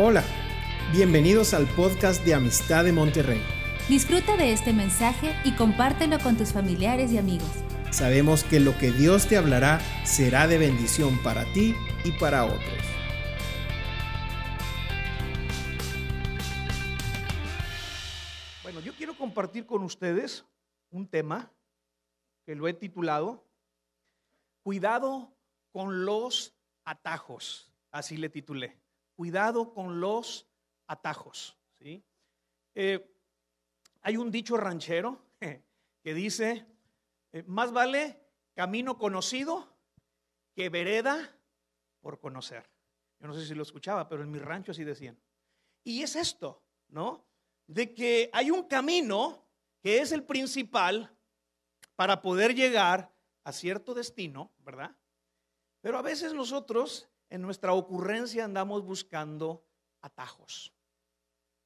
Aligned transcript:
Hola, 0.00 0.22
bienvenidos 0.92 1.54
al 1.54 1.66
podcast 1.74 2.24
de 2.24 2.32
Amistad 2.32 2.84
de 2.84 2.92
Monterrey. 2.92 3.42
Disfruta 3.88 4.36
de 4.36 4.52
este 4.52 4.72
mensaje 4.72 5.34
y 5.44 5.56
compártelo 5.56 6.20
con 6.20 6.36
tus 6.36 6.52
familiares 6.52 7.10
y 7.10 7.18
amigos. 7.18 7.50
Sabemos 7.90 8.44
que 8.44 8.60
lo 8.60 8.78
que 8.78 8.92
Dios 8.92 9.26
te 9.26 9.36
hablará 9.36 9.80
será 10.06 10.46
de 10.46 10.56
bendición 10.56 11.20
para 11.24 11.52
ti 11.52 11.74
y 12.04 12.12
para 12.12 12.44
otros. 12.44 12.62
Bueno, 18.62 18.78
yo 18.78 18.94
quiero 18.94 19.18
compartir 19.18 19.66
con 19.66 19.82
ustedes 19.82 20.44
un 20.90 21.08
tema 21.08 21.50
que 22.46 22.54
lo 22.54 22.68
he 22.68 22.72
titulado 22.72 23.44
Cuidado 24.62 25.36
con 25.72 26.04
los 26.04 26.54
atajos. 26.84 27.72
Así 27.90 28.16
le 28.16 28.28
titulé 28.28 28.78
cuidado 29.18 29.74
con 29.74 30.00
los 30.00 30.46
atajos. 30.86 31.58
¿sí? 31.80 32.04
Eh, 32.76 33.04
hay 34.02 34.16
un 34.16 34.30
dicho 34.30 34.56
ranchero 34.56 35.20
que 36.04 36.14
dice, 36.14 36.64
eh, 37.32 37.42
más 37.48 37.72
vale 37.72 38.22
camino 38.54 38.96
conocido 38.96 39.76
que 40.54 40.68
vereda 40.68 41.36
por 42.00 42.20
conocer. 42.20 42.70
Yo 43.18 43.26
no 43.26 43.34
sé 43.34 43.44
si 43.44 43.56
lo 43.56 43.64
escuchaba, 43.64 44.08
pero 44.08 44.22
en 44.22 44.30
mi 44.30 44.38
rancho 44.38 44.70
así 44.70 44.84
decían. 44.84 45.20
Y 45.82 46.02
es 46.02 46.14
esto, 46.14 46.62
¿no? 46.86 47.26
De 47.66 47.92
que 47.92 48.30
hay 48.32 48.52
un 48.52 48.68
camino 48.68 49.48
que 49.80 49.98
es 49.98 50.12
el 50.12 50.22
principal 50.22 51.12
para 51.96 52.22
poder 52.22 52.54
llegar 52.54 53.12
a 53.42 53.50
cierto 53.50 53.94
destino, 53.94 54.52
¿verdad? 54.58 54.96
Pero 55.80 55.98
a 55.98 56.02
veces 56.02 56.32
nosotros 56.34 57.10
en 57.30 57.42
nuestra 57.42 57.72
ocurrencia 57.72 58.44
andamos 58.44 58.84
buscando 58.84 59.64
atajos. 60.00 60.74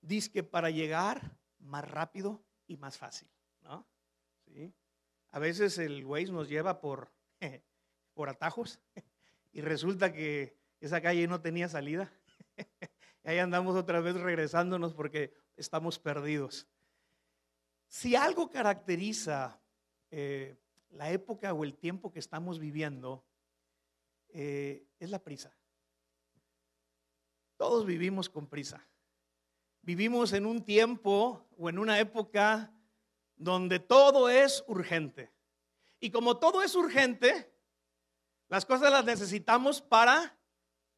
Dice 0.00 0.30
que 0.30 0.42
para 0.42 0.70
llegar 0.70 1.36
más 1.58 1.88
rápido 1.88 2.42
y 2.66 2.76
más 2.76 2.98
fácil, 2.98 3.28
¿no? 3.62 3.86
¿Sí? 4.46 4.72
A 5.30 5.38
veces 5.38 5.78
el 5.78 6.04
Waze 6.04 6.32
nos 6.32 6.48
lleva 6.48 6.80
por, 6.80 7.12
por 8.14 8.28
atajos 8.28 8.80
y 9.52 9.60
resulta 9.60 10.12
que 10.12 10.56
esa 10.80 11.00
calle 11.00 11.26
no 11.26 11.40
tenía 11.40 11.68
salida. 11.68 12.12
Y 13.24 13.28
ahí 13.28 13.38
andamos 13.38 13.76
otra 13.76 14.00
vez 14.00 14.16
regresándonos 14.16 14.94
porque 14.94 15.32
estamos 15.56 16.00
perdidos. 16.00 16.66
Si 17.86 18.16
algo 18.16 18.50
caracteriza 18.50 19.60
eh, 20.10 20.56
la 20.90 21.12
época 21.12 21.52
o 21.52 21.62
el 21.62 21.76
tiempo 21.76 22.10
que 22.10 22.18
estamos 22.18 22.58
viviendo, 22.58 23.24
eh, 24.32 24.86
es 24.98 25.10
la 25.10 25.18
prisa. 25.18 25.54
Todos 27.56 27.86
vivimos 27.86 28.28
con 28.28 28.46
prisa. 28.46 28.86
Vivimos 29.82 30.32
en 30.32 30.46
un 30.46 30.64
tiempo 30.64 31.46
o 31.56 31.68
en 31.68 31.78
una 31.78 31.98
época 31.98 32.72
donde 33.36 33.78
todo 33.78 34.28
es 34.28 34.64
urgente. 34.66 35.30
Y 36.00 36.10
como 36.10 36.38
todo 36.38 36.62
es 36.62 36.74
urgente, 36.74 37.52
las 38.48 38.64
cosas 38.64 38.90
las 38.90 39.04
necesitamos 39.04 39.80
para, 39.80 40.36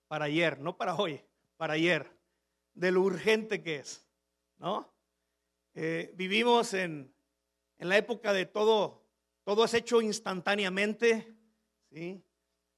para 0.08 0.26
ayer, 0.26 0.58
no 0.58 0.76
para 0.76 0.94
hoy, 0.94 1.22
para 1.56 1.74
ayer, 1.74 2.10
de 2.74 2.90
lo 2.90 3.02
urgente 3.02 3.62
que 3.62 3.76
es, 3.76 4.06
¿no? 4.58 4.92
Eh, 5.74 6.12
vivimos 6.14 6.72
en, 6.74 7.12
en, 7.78 7.88
la 7.88 7.96
época 7.96 8.32
de 8.32 8.46
todo, 8.46 9.04
todo 9.44 9.64
es 9.64 9.74
hecho 9.74 10.00
instantáneamente, 10.00 11.34
¿sí? 11.90 12.22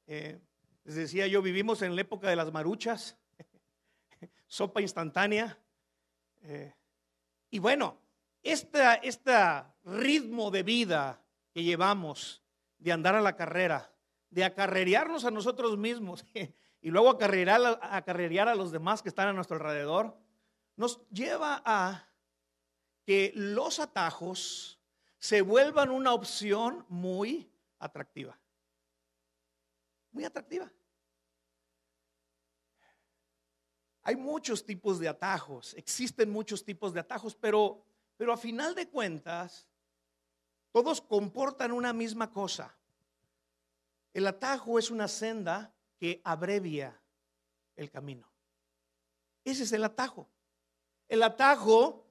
Eh, 0.06 0.40
les 0.86 0.94
decía 0.94 1.26
yo, 1.26 1.42
vivimos 1.42 1.82
en 1.82 1.96
la 1.96 2.02
época 2.02 2.30
de 2.30 2.36
las 2.36 2.52
maruchas, 2.52 3.18
sopa 4.46 4.80
instantánea. 4.80 5.58
Eh, 6.42 6.72
y 7.50 7.58
bueno, 7.58 7.98
este, 8.40 8.84
ritmo 9.82 10.52
de 10.52 10.62
vida 10.62 11.20
que 11.52 11.64
llevamos 11.64 12.40
de 12.78 12.92
andar 12.92 13.16
a 13.16 13.20
la 13.20 13.34
carrera, 13.34 13.92
de 14.30 14.44
acarrearnos 14.44 15.24
a 15.24 15.32
nosotros 15.32 15.76
mismos 15.76 16.24
y 16.80 16.90
luego 16.90 17.10
acarrear, 17.10 17.80
acarrear 17.82 18.46
a 18.46 18.54
los 18.54 18.70
demás 18.70 19.02
que 19.02 19.08
están 19.08 19.26
a 19.26 19.32
nuestro 19.32 19.56
alrededor, 19.56 20.16
nos 20.76 21.04
lleva 21.10 21.62
a 21.64 22.08
que 23.04 23.32
los 23.34 23.80
atajos 23.80 24.80
se 25.18 25.42
vuelvan 25.42 25.90
una 25.90 26.12
opción 26.12 26.86
muy 26.88 27.50
atractiva. 27.80 28.38
Muy 30.12 30.24
atractiva. 30.24 30.70
Hay 34.06 34.14
muchos 34.14 34.64
tipos 34.64 35.00
de 35.00 35.08
atajos, 35.08 35.74
existen 35.74 36.30
muchos 36.30 36.64
tipos 36.64 36.92
de 36.92 37.00
atajos, 37.00 37.34
pero, 37.34 37.82
pero 38.16 38.32
a 38.32 38.36
final 38.36 38.72
de 38.76 38.88
cuentas, 38.88 39.66
todos 40.70 41.00
comportan 41.00 41.72
una 41.72 41.92
misma 41.92 42.30
cosa. 42.30 42.72
El 44.14 44.28
atajo 44.28 44.78
es 44.78 44.92
una 44.92 45.08
senda 45.08 45.74
que 45.98 46.20
abrevia 46.22 47.02
el 47.74 47.90
camino. 47.90 48.30
Ese 49.42 49.64
es 49.64 49.72
el 49.72 49.82
atajo. 49.82 50.30
El 51.08 51.24
atajo 51.24 52.06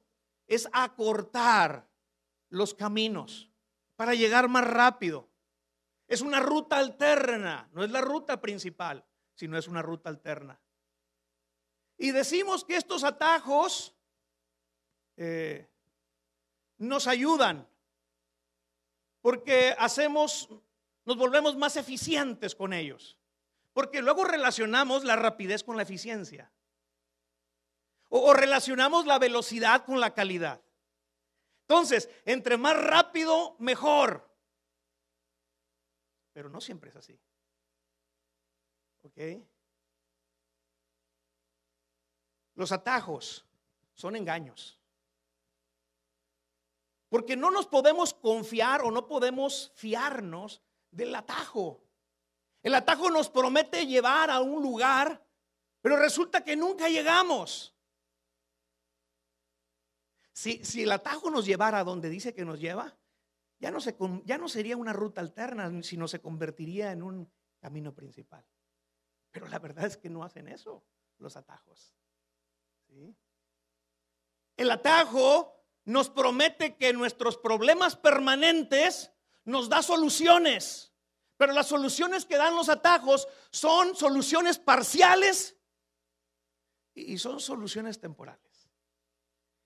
es 0.47 0.67
acortar 0.73 1.87
los 2.49 2.73
caminos 2.73 3.49
para 3.95 4.15
llegar 4.15 4.49
más 4.49 4.67
rápido. 4.67 5.29
Es 6.09 6.19
una 6.19 6.41
ruta 6.41 6.77
alterna, 6.77 7.69
no 7.71 7.85
es 7.85 7.89
la 7.89 8.01
ruta 8.01 8.41
principal, 8.41 9.05
sino 9.33 9.57
es 9.57 9.69
una 9.69 9.81
ruta 9.81 10.09
alterna. 10.09 10.59
Y 11.97 12.11
decimos 12.11 12.65
que 12.65 12.75
estos 12.75 13.03
atajos 13.03 13.95
eh, 15.17 15.69
nos 16.77 17.07
ayudan 17.07 17.67
porque 19.21 19.75
hacemos, 19.79 20.49
nos 21.05 21.17
volvemos 21.17 21.55
más 21.55 21.77
eficientes 21.77 22.53
con 22.53 22.73
ellos. 22.73 23.17
Porque 23.73 24.01
luego 24.01 24.23
relacionamos 24.23 25.03
la 25.03 25.15
rapidez 25.15 25.63
con 25.63 25.77
la 25.77 25.83
eficiencia. 25.83 26.51
O, 28.09 28.19
o 28.19 28.33
relacionamos 28.33 29.05
la 29.05 29.17
velocidad 29.17 29.83
con 29.83 29.99
la 29.99 30.13
calidad. 30.13 30.61
Entonces, 31.61 32.09
entre 32.25 32.57
más 32.57 32.77
rápido, 32.77 33.55
mejor. 33.57 34.29
Pero 36.31 36.49
no 36.49 36.61
siempre 36.61 36.91
es 36.91 36.95
así. 36.95 37.19
¿Ok? 39.01 39.17
Los 42.55 42.71
atajos 42.71 43.45
son 43.93 44.15
engaños. 44.15 44.79
Porque 47.09 47.35
no 47.35 47.51
nos 47.51 47.67
podemos 47.67 48.13
confiar 48.13 48.81
o 48.81 48.91
no 48.91 49.07
podemos 49.07 49.71
fiarnos 49.75 50.61
del 50.91 51.13
atajo. 51.13 51.83
El 52.63 52.73
atajo 52.73 53.09
nos 53.11 53.29
promete 53.29 53.85
llevar 53.85 54.29
a 54.31 54.41
un 54.41 54.63
lugar, 54.63 55.23
pero 55.81 55.97
resulta 55.97 56.43
que 56.43 56.55
nunca 56.55 56.89
llegamos. 56.89 57.75
Si, 60.33 60.63
si 60.65 60.83
el 60.83 60.91
atajo 60.91 61.29
nos 61.29 61.45
llevara 61.45 61.79
a 61.79 61.83
donde 61.83 62.09
dice 62.09 62.33
que 62.33 62.43
nos 62.43 62.59
lleva, 62.59 62.97
ya 63.59 63.71
no, 63.71 63.79
se, 63.79 63.95
ya 64.25 64.37
no 64.37 64.49
sería 64.49 64.75
una 64.75 64.93
ruta 64.93 65.21
alterna, 65.21 65.71
sino 65.83 66.07
se 66.07 66.21
convertiría 66.21 66.91
en 66.91 67.03
un 67.03 67.31
camino 67.59 67.93
principal. 67.93 68.45
Pero 69.31 69.47
la 69.47 69.59
verdad 69.59 69.85
es 69.85 69.97
que 69.97 70.09
no 70.09 70.23
hacen 70.23 70.47
eso 70.47 70.83
los 71.17 71.37
atajos. 71.37 71.95
El 74.57 74.71
atajo 74.71 75.55
nos 75.85 76.09
promete 76.09 76.75
que 76.75 76.93
nuestros 76.93 77.37
problemas 77.37 77.95
permanentes 77.95 79.11
nos 79.43 79.69
da 79.69 79.83
soluciones, 79.83 80.93
pero 81.37 81.53
las 81.53 81.67
soluciones 81.67 82.25
que 82.25 82.37
dan 82.37 82.55
los 82.55 82.69
atajos 82.69 83.27
son 83.51 83.95
soluciones 83.95 84.57
parciales 84.57 85.57
y 86.93 87.17
son 87.17 87.39
soluciones 87.39 87.99
temporales, 87.99 88.69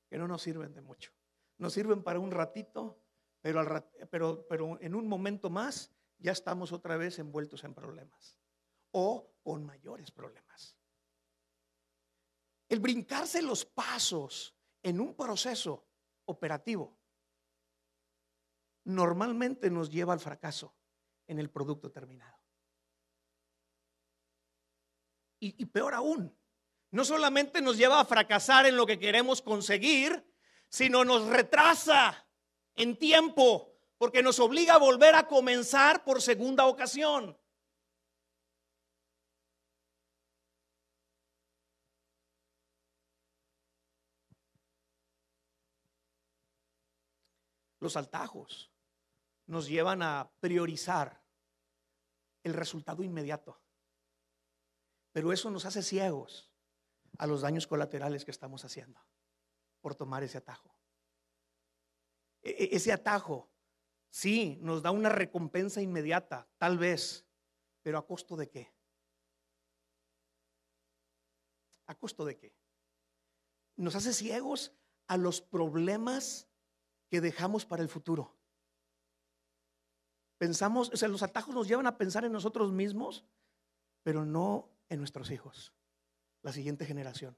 que 0.09 0.17
no 0.17 0.27
nos 0.27 0.41
sirven 0.41 0.73
de 0.73 0.81
mucho. 0.81 1.13
Nos 1.57 1.73
sirven 1.73 2.03
para 2.03 2.19
un 2.19 2.31
ratito, 2.31 2.99
pero, 3.41 4.77
en 4.81 4.95
un 4.95 5.07
momento 5.07 5.49
más 5.49 5.91
ya 6.17 6.31
estamos 6.31 6.71
otra 6.71 6.97
vez 6.97 7.19
envueltos 7.19 7.63
en 7.63 7.73
problemas 7.73 8.39
o 8.91 9.31
con 9.43 9.65
mayores 9.65 10.11
problemas. 10.11 10.78
El 12.69 12.79
brincarse 12.79 13.41
los 13.41 13.65
pasos 13.65 14.55
en 14.83 15.01
un 15.01 15.15
proceso 15.15 15.87
operativo 16.25 16.99
normalmente 18.85 19.69
nos 19.69 19.89
lleva 19.89 20.13
al 20.13 20.19
fracaso 20.19 20.75
en 21.27 21.39
el 21.39 21.49
producto 21.49 21.91
terminado. 21.91 22.37
Y, 25.41 25.65
peor 25.67 25.93
aún, 25.93 26.37
no 26.91 27.05
solamente 27.05 27.61
nos 27.61 27.77
lleva 27.77 28.01
a 28.01 28.05
fracasar 28.05 28.65
en 28.65 28.75
lo 28.75 28.85
que 28.85 28.99
queremos 28.99 29.41
conseguir, 29.41 30.27
sino 30.67 31.05
nos 31.05 31.27
retrasa 31.27 32.27
en 32.75 32.97
tiempo, 32.97 33.73
porque 33.97 34.21
nos 34.21 34.39
obliga 34.39 34.73
a 34.73 34.79
volver 34.79 35.15
a 35.15 35.27
comenzar 35.27 36.03
por 36.03 36.21
segunda 36.21 36.65
ocasión. 36.65 37.37
Los 47.79 47.95
altajos 47.97 48.71
nos 49.45 49.67
llevan 49.67 50.01
a 50.01 50.31
priorizar 50.39 51.23
el 52.43 52.53
resultado 52.53 53.03
inmediato. 53.03 53.61
Pero 55.11 55.33
eso 55.33 55.49
nos 55.49 55.65
hace 55.65 55.81
ciegos 55.81 56.51
a 57.17 57.27
los 57.27 57.41
daños 57.41 57.67
colaterales 57.67 58.25
que 58.25 58.31
estamos 58.31 58.63
haciendo 58.63 58.99
por 59.81 59.95
tomar 59.95 60.23
ese 60.23 60.37
atajo. 60.37 60.75
E, 62.41 62.49
e, 62.49 62.75
ese 62.75 62.93
atajo, 62.93 63.51
sí, 64.09 64.57
nos 64.61 64.81
da 64.81 64.91
una 64.91 65.09
recompensa 65.09 65.81
inmediata, 65.81 66.47
tal 66.57 66.77
vez, 66.77 67.25
pero 67.81 67.97
¿a 67.97 68.05
costo 68.05 68.35
de 68.35 68.49
qué? 68.49 68.73
¿A 71.87 71.95
costo 71.95 72.23
de 72.23 72.37
qué? 72.37 72.55
Nos 73.75 73.95
hace 73.95 74.13
ciegos 74.13 74.73
a 75.07 75.17
los 75.17 75.41
problemas 75.41 76.48
que 77.09 77.21
dejamos 77.21 77.65
para 77.65 77.83
el 77.83 77.89
futuro. 77.89 78.35
Pensamos, 80.37 80.89
o 80.93 80.97
sea, 80.97 81.09
los 81.09 81.23
atajos 81.23 81.53
nos 81.53 81.67
llevan 81.67 81.87
a 81.87 81.97
pensar 81.97 82.23
en 82.23 82.31
nosotros 82.31 82.71
mismos, 82.71 83.25
pero 84.03 84.25
no 84.25 84.69
en 84.87 84.99
nuestros 84.99 85.31
hijos, 85.31 85.73
la 86.41 86.53
siguiente 86.53 86.85
generación. 86.85 87.37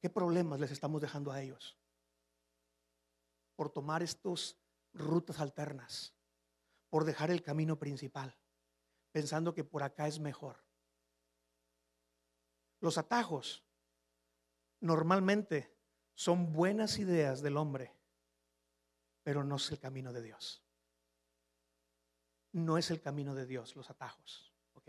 ¿Qué 0.00 0.10
problemas 0.10 0.60
les 0.60 0.70
estamos 0.70 1.00
dejando 1.00 1.32
a 1.32 1.40
ellos? 1.40 1.78
Por 3.56 3.70
tomar 3.70 4.02
estas 4.02 4.58
rutas 4.92 5.40
alternas, 5.40 6.14
por 6.90 7.04
dejar 7.04 7.30
el 7.30 7.42
camino 7.42 7.78
principal, 7.78 8.36
pensando 9.10 9.54
que 9.54 9.64
por 9.64 9.82
acá 9.82 10.06
es 10.06 10.20
mejor. 10.20 10.62
Los 12.80 12.98
atajos 12.98 13.64
normalmente 14.80 15.74
son 16.14 16.52
buenas 16.52 16.98
ideas 16.98 17.42
del 17.42 17.56
hombre, 17.56 17.97
pero 19.28 19.44
no 19.44 19.56
es 19.56 19.70
el 19.70 19.78
camino 19.78 20.10
de 20.10 20.22
Dios. 20.22 20.64
No 22.52 22.78
es 22.78 22.90
el 22.90 23.02
camino 23.02 23.34
de 23.34 23.44
Dios 23.44 23.76
los 23.76 23.90
atajos. 23.90 24.54
¿Ok? 24.72 24.88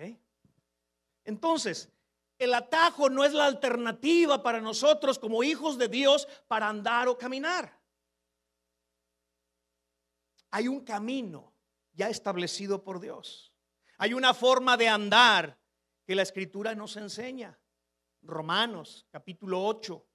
Entonces, 1.25 1.91
el 2.37 2.53
atajo 2.53 3.09
no 3.09 3.25
es 3.25 3.33
la 3.33 3.47
alternativa 3.47 4.41
para 4.41 4.61
nosotros 4.61 5.19
como 5.19 5.43
hijos 5.43 5.77
de 5.77 5.89
Dios 5.89 6.25
para 6.47 6.69
andar 6.69 7.09
o 7.09 7.17
caminar. 7.17 7.81
Hay 10.51 10.69
un 10.69 10.85
camino 10.85 11.53
ya 11.91 12.07
establecido 12.07 12.81
por 12.81 13.01
Dios. 13.01 13.53
Hay 13.97 14.13
una 14.13 14.33
forma 14.33 14.77
de 14.77 14.87
andar 14.87 15.59
que 16.05 16.15
la 16.15 16.21
escritura 16.21 16.73
nos 16.75 16.95
enseña. 16.95 17.59
Romanos 18.21 19.05
capítulo 19.11 19.61
8, 19.65 20.07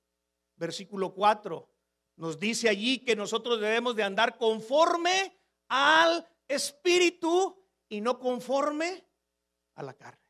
versículo 0.56 1.12
4, 1.12 1.73
nos 2.16 2.38
dice 2.38 2.68
allí 2.68 2.98
que 2.98 3.16
nosotros 3.16 3.60
debemos 3.60 3.96
de 3.96 4.02
andar 4.02 4.36
conforme 4.38 5.36
al 5.68 6.26
espíritu 6.48 7.56
y 7.88 8.00
no 8.00 8.18
conforme 8.18 9.04
a 9.74 9.82
la 9.82 9.94
carne. 9.94 10.22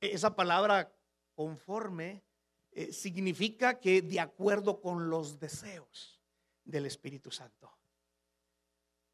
E-, 0.00 0.12
esa 0.12 0.34
palabra 0.34 0.92
conforme 1.34 2.24
eh, 2.72 2.92
significa 2.92 3.80
que 3.80 4.02
de 4.02 4.20
acuerdo 4.20 4.80
con 4.80 5.08
los 5.08 5.38
deseos 5.38 6.20
del 6.64 6.86
Espíritu 6.86 7.30
Santo. 7.30 7.72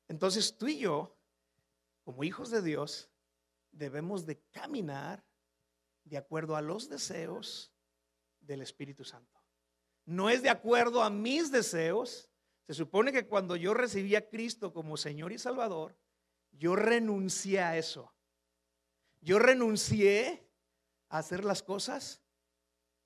Entonces 0.09 0.57
tú 0.57 0.69
y 0.69 0.79
yo, 0.79 1.17
como 2.05 2.25
hijos 2.25 2.51
de 2.51 2.63
Dios, 2.63 3.11
debemos 3.71 4.27
de 4.27 4.41
caminar 4.51 5.25
de 6.05 6.17
acuerdo 6.17 6.57
a 6.57 6.63
los 6.63 6.89
deseos 6.89 7.73
del 8.41 8.63
Espíritu 8.63 9.05
Santo. 9.05 9.42
No 10.05 10.31
es 10.31 10.43
de 10.43 10.51
acuerdo 10.51 11.03
a 11.03 11.11
mis 11.11 11.51
deseos. 11.51 12.31
Se 12.67 12.75
supone 12.75 13.13
que 13.13 13.27
cuando 13.27 13.57
yo 13.57 13.75
recibí 13.75 14.15
a 14.15 14.29
Cristo 14.29 14.73
como 14.73 14.97
Señor 14.97 15.33
y 15.33 15.39
Salvador, 15.39 15.97
yo 16.53 16.77
renuncié 16.77 17.61
a 17.61 17.77
eso. 17.77 18.13
Yo 19.21 19.39
renuncié 19.39 20.49
hacer 21.09 21.45
las 21.45 21.63
cosas 21.63 22.23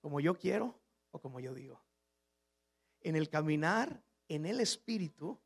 como 0.00 0.20
yo 0.20 0.34
quiero 0.34 0.78
o 1.10 1.20
como 1.20 1.40
yo 1.40 1.54
digo. 1.54 1.82
En 3.00 3.16
el 3.16 3.28
caminar 3.28 4.02
en 4.28 4.46
el 4.46 4.60
Espíritu 4.60 5.38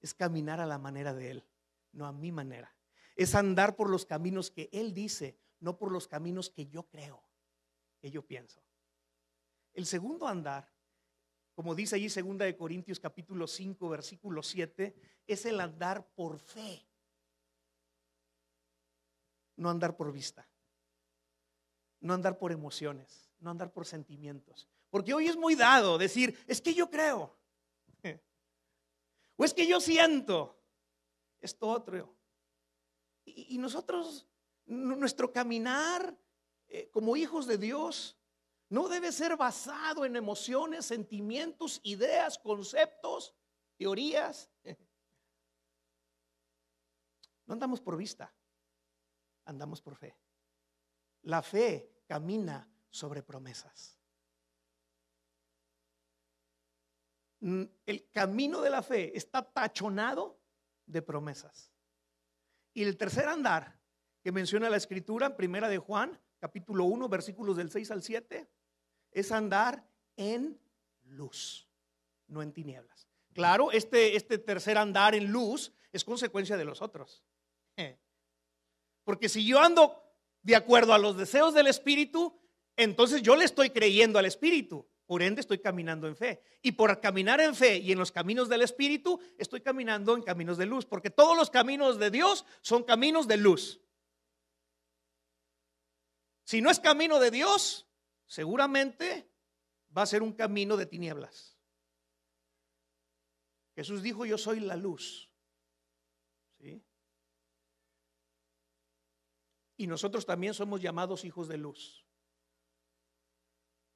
es 0.00 0.14
caminar 0.14 0.60
a 0.60 0.66
la 0.66 0.78
manera 0.78 1.14
de 1.14 1.30
Él, 1.30 1.44
no 1.92 2.06
a 2.06 2.12
mi 2.12 2.32
manera. 2.32 2.74
Es 3.16 3.34
andar 3.34 3.76
por 3.76 3.88
los 3.88 4.04
caminos 4.04 4.50
que 4.50 4.68
Él 4.72 4.92
dice, 4.92 5.38
no 5.60 5.78
por 5.78 5.92
los 5.92 6.08
caminos 6.08 6.50
que 6.50 6.66
yo 6.66 6.84
creo, 6.84 7.22
que 8.00 8.10
yo 8.10 8.26
pienso. 8.26 8.62
El 9.74 9.86
segundo 9.86 10.26
andar, 10.26 10.72
como 11.54 11.74
dice 11.74 11.96
allí 11.96 12.08
2 12.08 12.38
de 12.38 12.56
Corintios 12.56 13.00
capítulo 13.00 13.46
5, 13.46 13.88
versículo 13.88 14.42
7, 14.42 14.94
es 15.26 15.44
el 15.46 15.60
andar 15.60 16.06
por 16.14 16.38
fe, 16.38 16.86
no 19.56 19.68
andar 19.68 19.96
por 19.96 20.12
vista. 20.12 20.48
No 22.00 22.12
andar 22.12 22.38
por 22.38 22.52
emociones, 22.52 23.30
no 23.38 23.50
andar 23.50 23.72
por 23.72 23.86
sentimientos. 23.86 24.68
Porque 24.90 25.14
hoy 25.14 25.26
es 25.26 25.38
muy 25.38 25.54
dado 25.54 25.96
decir, 25.96 26.38
es 26.46 26.60
que 26.60 26.74
yo 26.74 26.90
creo, 26.90 27.34
o 29.36 29.44
es 29.44 29.54
que 29.54 29.66
yo 29.66 29.80
siento 29.80 30.60
esto 31.40 31.66
otro. 31.66 32.14
Y, 33.24 33.56
nosotros, 33.56 34.26
nuestro 34.66 35.32
caminar 35.32 36.14
eh, 36.68 36.90
como 36.90 37.16
hijos 37.16 37.46
de 37.46 37.56
Dios, 37.56 38.18
no 38.74 38.88
debe 38.88 39.12
ser 39.12 39.36
basado 39.36 40.04
en 40.04 40.16
emociones, 40.16 40.86
sentimientos, 40.86 41.80
ideas, 41.84 42.36
conceptos, 42.36 43.32
teorías. 43.76 44.50
No 47.46 47.54
andamos 47.54 47.80
por 47.80 47.96
vista, 47.96 48.34
andamos 49.44 49.80
por 49.80 49.94
fe. 49.94 50.18
La 51.22 51.40
fe 51.40 52.02
camina 52.08 52.68
sobre 52.90 53.22
promesas. 53.22 53.96
Mm, 57.42 57.62
el 57.86 58.10
camino 58.10 58.60
de 58.60 58.70
la 58.70 58.82
fe 58.82 59.16
está 59.16 59.48
tachonado 59.52 60.40
de 60.84 61.00
promesas. 61.00 61.70
Y 62.72 62.82
el 62.82 62.96
tercer 62.96 63.28
andar 63.28 63.80
que 64.20 64.32
menciona 64.32 64.68
la 64.68 64.78
escritura, 64.78 65.36
primera 65.36 65.68
de 65.68 65.78
Juan, 65.78 66.20
capítulo 66.40 66.86
1, 66.86 67.08
versículos 67.08 67.56
del 67.56 67.70
6 67.70 67.92
al 67.92 68.02
7, 68.02 68.50
es 69.14 69.32
andar 69.32 69.88
en 70.16 70.60
luz, 71.04 71.66
no 72.26 72.42
en 72.42 72.52
tinieblas. 72.52 73.08
Claro, 73.32 73.72
este, 73.72 74.16
este 74.16 74.38
tercer 74.38 74.76
andar 74.76 75.14
en 75.14 75.32
luz 75.32 75.72
es 75.92 76.04
consecuencia 76.04 76.56
de 76.56 76.64
los 76.64 76.82
otros. 76.82 77.24
Porque 79.04 79.28
si 79.28 79.46
yo 79.46 79.60
ando 79.60 80.02
de 80.42 80.56
acuerdo 80.56 80.94
a 80.94 80.98
los 80.98 81.16
deseos 81.16 81.52
del 81.54 81.66
Espíritu, 81.66 82.38
entonces 82.76 83.22
yo 83.22 83.36
le 83.36 83.44
estoy 83.44 83.70
creyendo 83.70 84.18
al 84.18 84.26
Espíritu. 84.26 84.86
Por 85.06 85.22
ende 85.22 85.42
estoy 85.42 85.58
caminando 85.58 86.08
en 86.08 86.16
fe. 86.16 86.42
Y 86.62 86.72
por 86.72 86.98
caminar 87.00 87.40
en 87.40 87.54
fe 87.54 87.76
y 87.76 87.92
en 87.92 87.98
los 87.98 88.10
caminos 88.10 88.48
del 88.48 88.62
Espíritu, 88.62 89.20
estoy 89.36 89.60
caminando 89.60 90.16
en 90.16 90.22
caminos 90.22 90.56
de 90.56 90.64
luz. 90.64 90.86
Porque 90.86 91.10
todos 91.10 91.36
los 91.36 91.50
caminos 91.50 91.98
de 91.98 92.10
Dios 92.10 92.46
son 92.62 92.82
caminos 92.82 93.28
de 93.28 93.36
luz. 93.36 93.80
Si 96.44 96.62
no 96.62 96.70
es 96.70 96.80
camino 96.80 97.20
de 97.20 97.30
Dios, 97.30 97.86
seguramente 98.26 99.30
va 99.96 100.02
a 100.02 100.06
ser 100.06 100.22
un 100.22 100.32
camino 100.32 100.76
de 100.76 100.86
tinieblas. 100.86 101.58
Jesús 103.74 104.02
dijo, 104.02 104.24
yo 104.24 104.38
soy 104.38 104.60
la 104.60 104.76
luz. 104.76 105.30
Y 109.76 109.86
nosotros 109.86 110.24
también 110.24 110.54
somos 110.54 110.80
llamados 110.80 111.24
hijos 111.24 111.48
de 111.48 111.58
luz. 111.58 112.06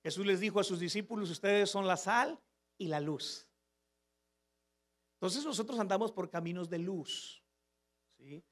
Jesús 0.03 0.27
les 0.27 0.41
dijo 0.41 0.61
a 0.61 0.65
sus 0.65 0.81
discípulos, 0.81 1.31
ustedes 1.31 1.71
son 1.71 1.87
la 1.87 1.97
sal 1.97 2.41
y 2.77 2.89
la 2.89 3.01
luz. 3.01 3.49
Entonces 5.15 5.45
nosotros 5.45 5.79
andamos 5.79 6.13
por 6.13 6.31
caminos 6.31 6.69
de 6.69 6.79
luz. 6.79 7.45
¿sí? 8.17 8.45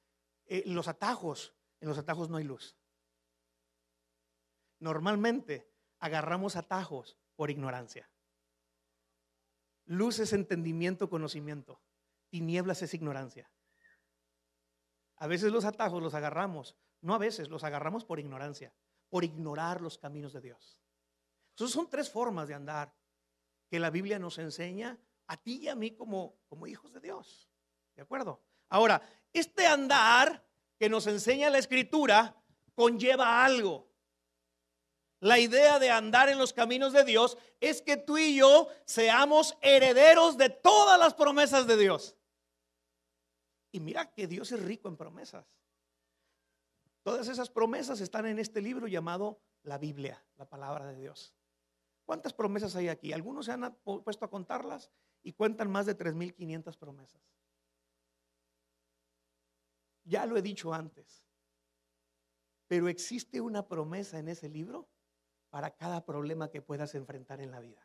Eh, 0.46 0.62
los 0.66 0.88
atajos, 0.88 1.54
en 1.80 1.88
los 1.88 1.98
atajos 1.98 2.28
no 2.28 2.36
hay 2.36 2.44
luz. 2.44 2.76
Normalmente 4.78 5.70
agarramos 5.98 6.56
atajos 6.56 7.18
por 7.34 7.50
ignorancia. 7.50 8.10
Luz 9.84 10.18
es 10.18 10.32
entendimiento, 10.32 11.08
conocimiento. 11.08 11.80
Tinieblas 12.28 12.82
es 12.82 12.92
ignorancia. 12.94 13.50
A 15.16 15.26
veces 15.26 15.52
los 15.52 15.64
atajos 15.64 16.02
los 16.02 16.14
agarramos 16.14 16.76
no 17.06 17.14
a 17.14 17.18
veces, 17.18 17.48
los 17.48 17.64
agarramos 17.64 18.04
por 18.04 18.18
ignorancia, 18.18 18.74
por 19.08 19.24
ignorar 19.24 19.80
los 19.80 19.98
caminos 19.98 20.32
de 20.32 20.40
Dios. 20.40 20.78
Entonces 21.50 21.74
son 21.74 21.88
tres 21.88 22.10
formas 22.10 22.48
de 22.48 22.54
andar 22.54 22.94
que 23.68 23.78
la 23.78 23.90
Biblia 23.90 24.18
nos 24.18 24.38
enseña 24.38 24.98
a 25.28 25.36
ti 25.36 25.58
y 25.62 25.68
a 25.68 25.74
mí 25.74 25.92
como, 25.92 26.36
como 26.48 26.66
hijos 26.66 26.92
de 26.92 27.00
Dios. 27.00 27.48
¿De 27.94 28.02
acuerdo? 28.02 28.42
Ahora, 28.68 29.00
este 29.32 29.66
andar 29.66 30.44
que 30.78 30.88
nos 30.88 31.06
enseña 31.06 31.50
la 31.50 31.58
escritura 31.58 32.36
conlleva 32.74 33.44
algo. 33.44 33.85
La 35.20 35.38
idea 35.38 35.78
de 35.78 35.90
andar 35.90 36.28
en 36.28 36.38
los 36.38 36.52
caminos 36.52 36.92
de 36.92 37.04
Dios 37.04 37.38
es 37.60 37.80
que 37.80 37.96
tú 37.96 38.18
y 38.18 38.36
yo 38.36 38.68
seamos 38.84 39.56
herederos 39.62 40.36
de 40.36 40.50
todas 40.50 40.98
las 40.98 41.14
promesas 41.14 41.66
de 41.66 41.76
Dios. 41.76 42.16
Y 43.72 43.80
mira 43.80 44.12
que 44.12 44.26
Dios 44.26 44.52
es 44.52 44.62
rico 44.62 44.88
en 44.88 44.96
promesas. 44.96 45.46
Todas 47.02 47.28
esas 47.28 47.50
promesas 47.50 48.00
están 48.00 48.26
en 48.26 48.38
este 48.38 48.60
libro 48.60 48.88
llamado 48.88 49.40
la 49.62 49.78
Biblia, 49.78 50.22
la 50.36 50.48
palabra 50.48 50.86
de 50.86 50.96
Dios. 50.96 51.34
¿Cuántas 52.04 52.32
promesas 52.32 52.76
hay 52.76 52.88
aquí? 52.88 53.12
Algunos 53.12 53.46
se 53.46 53.52
han 53.52 53.74
puesto 54.04 54.24
a 54.24 54.30
contarlas 54.30 54.90
y 55.22 55.32
cuentan 55.32 55.70
más 55.70 55.86
de 55.86 55.96
3.500 55.96 56.76
promesas. 56.76 57.22
Ya 60.04 60.24
lo 60.26 60.36
he 60.36 60.42
dicho 60.42 60.72
antes, 60.72 61.24
pero 62.68 62.88
existe 62.88 63.40
una 63.40 63.66
promesa 63.66 64.18
en 64.18 64.28
ese 64.28 64.48
libro 64.48 64.88
para 65.56 65.74
cada 65.74 66.04
problema 66.04 66.50
que 66.50 66.60
puedas 66.60 66.94
enfrentar 66.94 67.40
en 67.40 67.50
la 67.50 67.60
vida. 67.60 67.80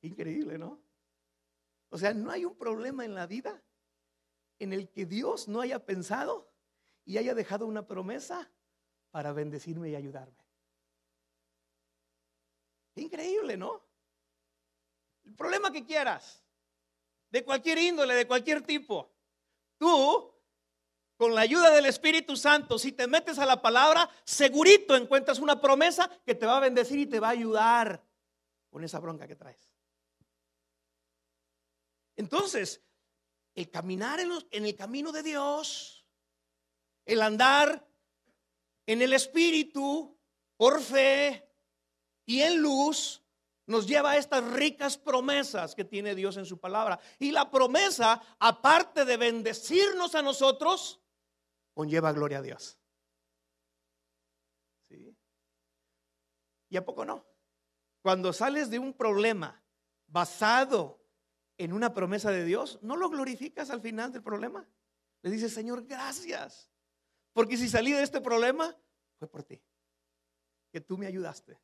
Increíble, 0.00 0.58
¿no? 0.58 0.82
O 1.88 1.96
sea, 1.96 2.12
no 2.12 2.32
hay 2.32 2.44
un 2.44 2.56
problema 2.56 3.04
en 3.04 3.14
la 3.14 3.28
vida 3.28 3.62
en 4.58 4.72
el 4.72 4.90
que 4.90 5.06
Dios 5.06 5.46
no 5.46 5.60
haya 5.60 5.86
pensado 5.86 6.52
y 7.04 7.18
haya 7.18 7.36
dejado 7.36 7.64
una 7.64 7.86
promesa 7.86 8.50
para 9.12 9.32
bendecirme 9.32 9.90
y 9.90 9.94
ayudarme. 9.94 10.44
Increíble, 12.96 13.56
¿no? 13.56 13.80
El 15.22 15.36
problema 15.36 15.70
que 15.70 15.86
quieras, 15.86 16.42
de 17.30 17.44
cualquier 17.44 17.78
índole, 17.78 18.14
de 18.14 18.26
cualquier 18.26 18.62
tipo, 18.62 19.14
tú, 19.78 20.31
con 21.22 21.36
la 21.36 21.42
ayuda 21.42 21.70
del 21.70 21.86
Espíritu 21.86 22.36
Santo, 22.36 22.80
si 22.80 22.90
te 22.90 23.06
metes 23.06 23.38
a 23.38 23.46
la 23.46 23.62
palabra, 23.62 24.10
segurito 24.24 24.96
encuentras 24.96 25.38
una 25.38 25.60
promesa 25.60 26.10
que 26.26 26.34
te 26.34 26.46
va 26.46 26.56
a 26.56 26.60
bendecir 26.60 26.98
y 26.98 27.06
te 27.06 27.20
va 27.20 27.28
a 27.28 27.30
ayudar 27.30 28.04
con 28.70 28.82
esa 28.82 28.98
bronca 28.98 29.28
que 29.28 29.36
traes. 29.36 29.70
Entonces, 32.16 32.82
el 33.54 33.70
caminar 33.70 34.18
en, 34.18 34.32
en 34.50 34.66
el 34.66 34.74
camino 34.74 35.12
de 35.12 35.22
Dios, 35.22 36.04
el 37.04 37.22
andar 37.22 37.86
en 38.86 39.00
el 39.00 39.12
Espíritu 39.12 40.18
por 40.56 40.82
fe, 40.82 41.48
y 42.26 42.40
en 42.40 42.60
luz 42.60 43.22
nos 43.66 43.86
lleva 43.86 44.10
a 44.10 44.16
estas 44.16 44.42
ricas 44.42 44.98
promesas 44.98 45.76
que 45.76 45.84
tiene 45.84 46.16
Dios 46.16 46.36
en 46.36 46.46
su 46.46 46.58
palabra. 46.58 46.98
Y 47.20 47.30
la 47.30 47.48
promesa, 47.48 48.20
aparte 48.40 49.04
de 49.04 49.16
bendecirnos 49.16 50.16
a 50.16 50.22
nosotros, 50.22 50.98
conlleva 51.74 52.12
gloria 52.12 52.38
a 52.38 52.42
Dios. 52.42 52.78
¿Sí? 54.88 55.16
¿Y 56.68 56.76
a 56.76 56.84
poco 56.84 57.04
no? 57.04 57.26
Cuando 58.02 58.32
sales 58.32 58.70
de 58.70 58.78
un 58.78 58.92
problema 58.94 59.62
basado 60.06 61.02
en 61.56 61.72
una 61.72 61.94
promesa 61.94 62.30
de 62.30 62.44
Dios, 62.44 62.78
¿no 62.82 62.96
lo 62.96 63.08
glorificas 63.08 63.70
al 63.70 63.80
final 63.80 64.12
del 64.12 64.22
problema? 64.22 64.68
Le 65.22 65.30
dices, 65.30 65.54
Señor, 65.54 65.86
gracias. 65.86 66.70
Porque 67.32 67.56
si 67.56 67.68
salí 67.68 67.92
de 67.92 68.02
este 68.02 68.20
problema, 68.20 68.76
fue 69.18 69.28
por 69.28 69.44
ti. 69.44 69.62
Que 70.72 70.80
tú 70.80 70.98
me 70.98 71.06
ayudaste. 71.06 71.60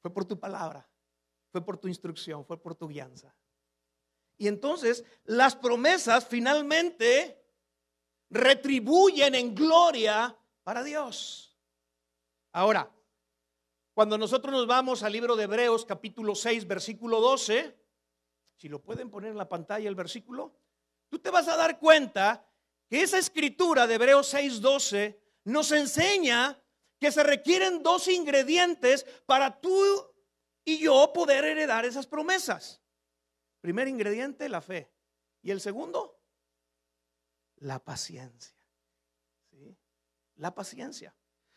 Fue 0.00 0.12
por 0.12 0.24
tu 0.24 0.38
palabra, 0.38 0.88
fue 1.50 1.64
por 1.64 1.76
tu 1.76 1.88
instrucción, 1.88 2.44
fue 2.46 2.60
por 2.60 2.74
tu 2.74 2.88
guianza. 2.88 3.36
Y 4.38 4.48
entonces 4.48 5.04
las 5.24 5.54
promesas 5.54 6.26
finalmente 6.26 7.39
retribuyen 8.30 9.34
en 9.34 9.54
gloria 9.54 10.36
para 10.62 10.82
Dios. 10.82 11.58
Ahora, 12.52 12.90
cuando 13.92 14.16
nosotros 14.16 14.52
nos 14.52 14.66
vamos 14.66 15.02
al 15.02 15.12
libro 15.12 15.36
de 15.36 15.44
Hebreos 15.44 15.84
capítulo 15.84 16.34
6 16.34 16.66
versículo 16.66 17.20
12, 17.20 17.76
si 18.56 18.68
lo 18.68 18.80
pueden 18.80 19.10
poner 19.10 19.32
en 19.32 19.38
la 19.38 19.48
pantalla 19.48 19.88
el 19.88 19.94
versículo, 19.94 20.54
tú 21.08 21.18
te 21.18 21.30
vas 21.30 21.48
a 21.48 21.56
dar 21.56 21.78
cuenta 21.78 22.46
que 22.88 23.02
esa 23.02 23.18
escritura 23.18 23.86
de 23.86 23.94
Hebreos 23.94 24.28
6 24.28 24.60
12 24.60 25.20
nos 25.44 25.72
enseña 25.72 26.58
que 26.98 27.10
se 27.10 27.22
requieren 27.22 27.82
dos 27.82 28.08
ingredientes 28.08 29.06
para 29.26 29.60
tú 29.60 30.06
y 30.64 30.78
yo 30.78 31.12
poder 31.12 31.44
heredar 31.44 31.84
esas 31.84 32.06
promesas. 32.06 32.82
Primer 33.60 33.88
ingrediente, 33.88 34.48
la 34.48 34.60
fe. 34.60 34.92
Y 35.42 35.50
el 35.50 35.60
segundo, 35.60 36.19
la 37.60 37.78
paciencia. 37.78 38.56
¿Sí? 39.50 39.76
La 40.36 40.54
paciencia. 40.54 41.14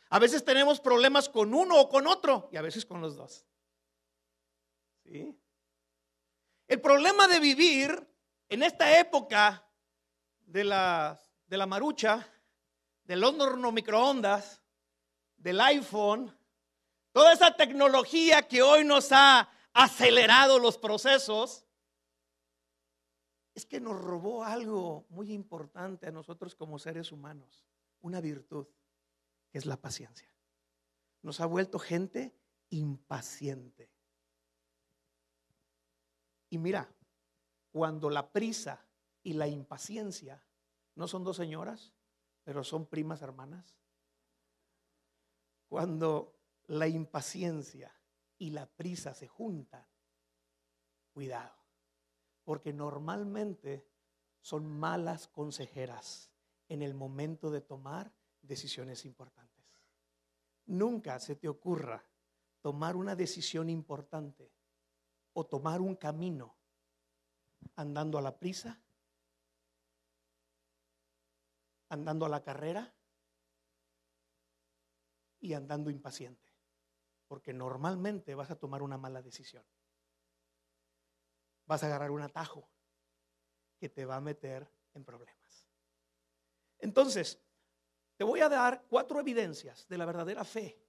A 0.09 0.19
veces 0.19 0.45
tenemos 0.45 0.79
problemas 0.79 1.27
con 1.27 1.53
uno 1.53 1.79
o 1.79 1.89
con 1.89 2.05
otro 2.07 2.49
y 2.51 2.57
a 2.57 2.61
veces 2.61 2.85
con 2.85 3.01
los 3.01 3.15
dos. 3.15 3.45
¿Sí? 5.03 5.35
El 6.67 6.79
problema 6.79 7.27
de 7.27 7.39
vivir 7.39 8.07
en 8.49 8.63
esta 8.63 8.99
época 8.99 9.67
de 10.45 10.63
la, 10.63 11.19
de 11.47 11.57
la 11.57 11.65
marucha, 11.65 12.27
del 13.03 13.23
horno 13.23 13.71
microondas, 13.71 14.61
del 15.37 15.59
iPhone, 15.61 16.35
toda 17.11 17.33
esa 17.33 17.55
tecnología 17.55 18.47
que 18.47 18.61
hoy 18.61 18.83
nos 18.83 19.11
ha 19.11 19.49
acelerado 19.73 20.59
los 20.59 20.77
procesos, 20.77 21.65
es 23.53 23.65
que 23.65 23.79
nos 23.79 23.99
robó 23.99 24.43
algo 24.43 25.05
muy 25.09 25.31
importante 25.31 26.07
a 26.07 26.11
nosotros 26.11 26.55
como 26.55 26.79
seres 26.79 27.11
humanos, 27.11 27.65
una 28.01 28.19
virtud, 28.19 28.67
que 29.49 29.59
es 29.59 29.65
la 29.65 29.77
paciencia. 29.77 30.33
Nos 31.21 31.39
ha 31.39 31.45
vuelto 31.45 31.77
gente 31.77 32.35
impaciente. 32.69 33.91
Y 36.49 36.57
mira, 36.57 36.91
cuando 37.71 38.09
la 38.09 38.31
prisa 38.31 38.85
y 39.21 39.33
la 39.33 39.47
impaciencia 39.47 40.43
no 40.95 41.07
son 41.07 41.23
dos 41.23 41.37
señoras, 41.37 41.93
pero 42.43 42.63
son 42.63 42.87
primas 42.87 43.21
hermanas, 43.21 43.77
cuando 45.67 46.35
la 46.67 46.87
impaciencia 46.87 47.93
y 48.37 48.51
la 48.51 48.65
prisa 48.65 49.13
se 49.13 49.27
juntan, 49.27 49.87
cuidado, 51.11 51.62
porque 52.43 52.73
normalmente 52.73 53.87
son 54.41 54.67
malas 54.67 55.27
consejeras 55.27 56.31
en 56.67 56.81
el 56.81 56.93
momento 56.93 57.49
de 57.49 57.61
tomar 57.61 58.11
decisiones 58.41 59.05
importantes. 59.05 59.53
Nunca 60.65 61.19
se 61.19 61.35
te 61.35 61.47
ocurra 61.47 62.03
tomar 62.61 62.95
una 62.95 63.15
decisión 63.15 63.69
importante 63.69 64.51
o 65.33 65.45
tomar 65.45 65.81
un 65.81 65.95
camino 65.95 66.55
andando 67.75 68.17
a 68.17 68.21
la 68.21 68.37
prisa, 68.37 68.79
andando 71.89 72.25
a 72.25 72.29
la 72.29 72.43
carrera 72.43 72.93
y 75.39 75.53
andando 75.53 75.89
impaciente, 75.89 76.47
porque 77.27 77.53
normalmente 77.53 78.35
vas 78.35 78.51
a 78.51 78.55
tomar 78.55 78.81
una 78.81 78.97
mala 78.97 79.21
decisión. 79.21 79.63
Vas 81.65 81.83
a 81.83 81.87
agarrar 81.87 82.11
un 82.11 82.21
atajo 82.21 82.69
que 83.79 83.89
te 83.89 84.05
va 84.05 84.17
a 84.17 84.21
meter 84.21 84.69
en 84.93 85.03
problemas. 85.03 85.67
Entonces, 86.79 87.39
te 88.17 88.23
voy 88.23 88.41
a 88.41 88.49
dar 88.49 88.85
cuatro 88.89 89.19
evidencias 89.19 89.87
de 89.87 89.97
la 89.97 90.05
verdadera 90.05 90.43
fe. 90.43 90.79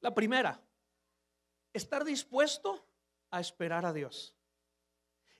La 0.00 0.14
primera, 0.14 0.60
estar 1.72 2.04
dispuesto 2.04 2.86
a 3.30 3.40
esperar 3.40 3.84
a 3.84 3.92
Dios. 3.92 4.34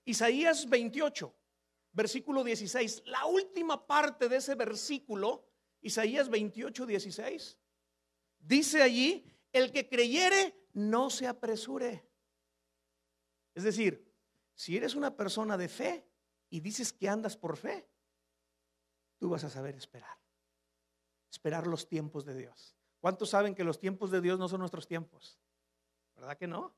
Isaías 0.04 0.68
28, 0.68 1.34
versículo 1.92 2.42
16, 2.42 3.02
la 3.06 3.26
última 3.26 3.86
parte 3.86 4.28
de 4.28 4.36
ese 4.36 4.54
versículo 4.54 5.44
Isaías 5.80 6.28
28, 6.28 6.86
16. 6.86 7.58
Dice 8.40 8.82
allí, 8.82 9.24
el 9.52 9.72
que 9.72 9.88
creyere, 9.88 10.54
no 10.72 11.10
se 11.10 11.26
apresure. 11.26 12.07
Es 13.58 13.64
decir, 13.64 14.08
si 14.54 14.76
eres 14.76 14.94
una 14.94 15.16
persona 15.16 15.58
de 15.58 15.68
fe 15.68 16.08
y 16.48 16.60
dices 16.60 16.92
que 16.92 17.08
andas 17.08 17.36
por 17.36 17.56
fe, 17.56 17.88
tú 19.18 19.30
vas 19.30 19.42
a 19.42 19.50
saber 19.50 19.74
esperar. 19.74 20.16
Esperar 21.28 21.66
los 21.66 21.88
tiempos 21.88 22.24
de 22.24 22.36
Dios. 22.36 22.76
¿Cuántos 23.00 23.30
saben 23.30 23.56
que 23.56 23.64
los 23.64 23.80
tiempos 23.80 24.12
de 24.12 24.20
Dios 24.20 24.38
no 24.38 24.48
son 24.48 24.60
nuestros 24.60 24.86
tiempos? 24.86 25.40
¿Verdad 26.14 26.38
que 26.38 26.46
no? 26.46 26.72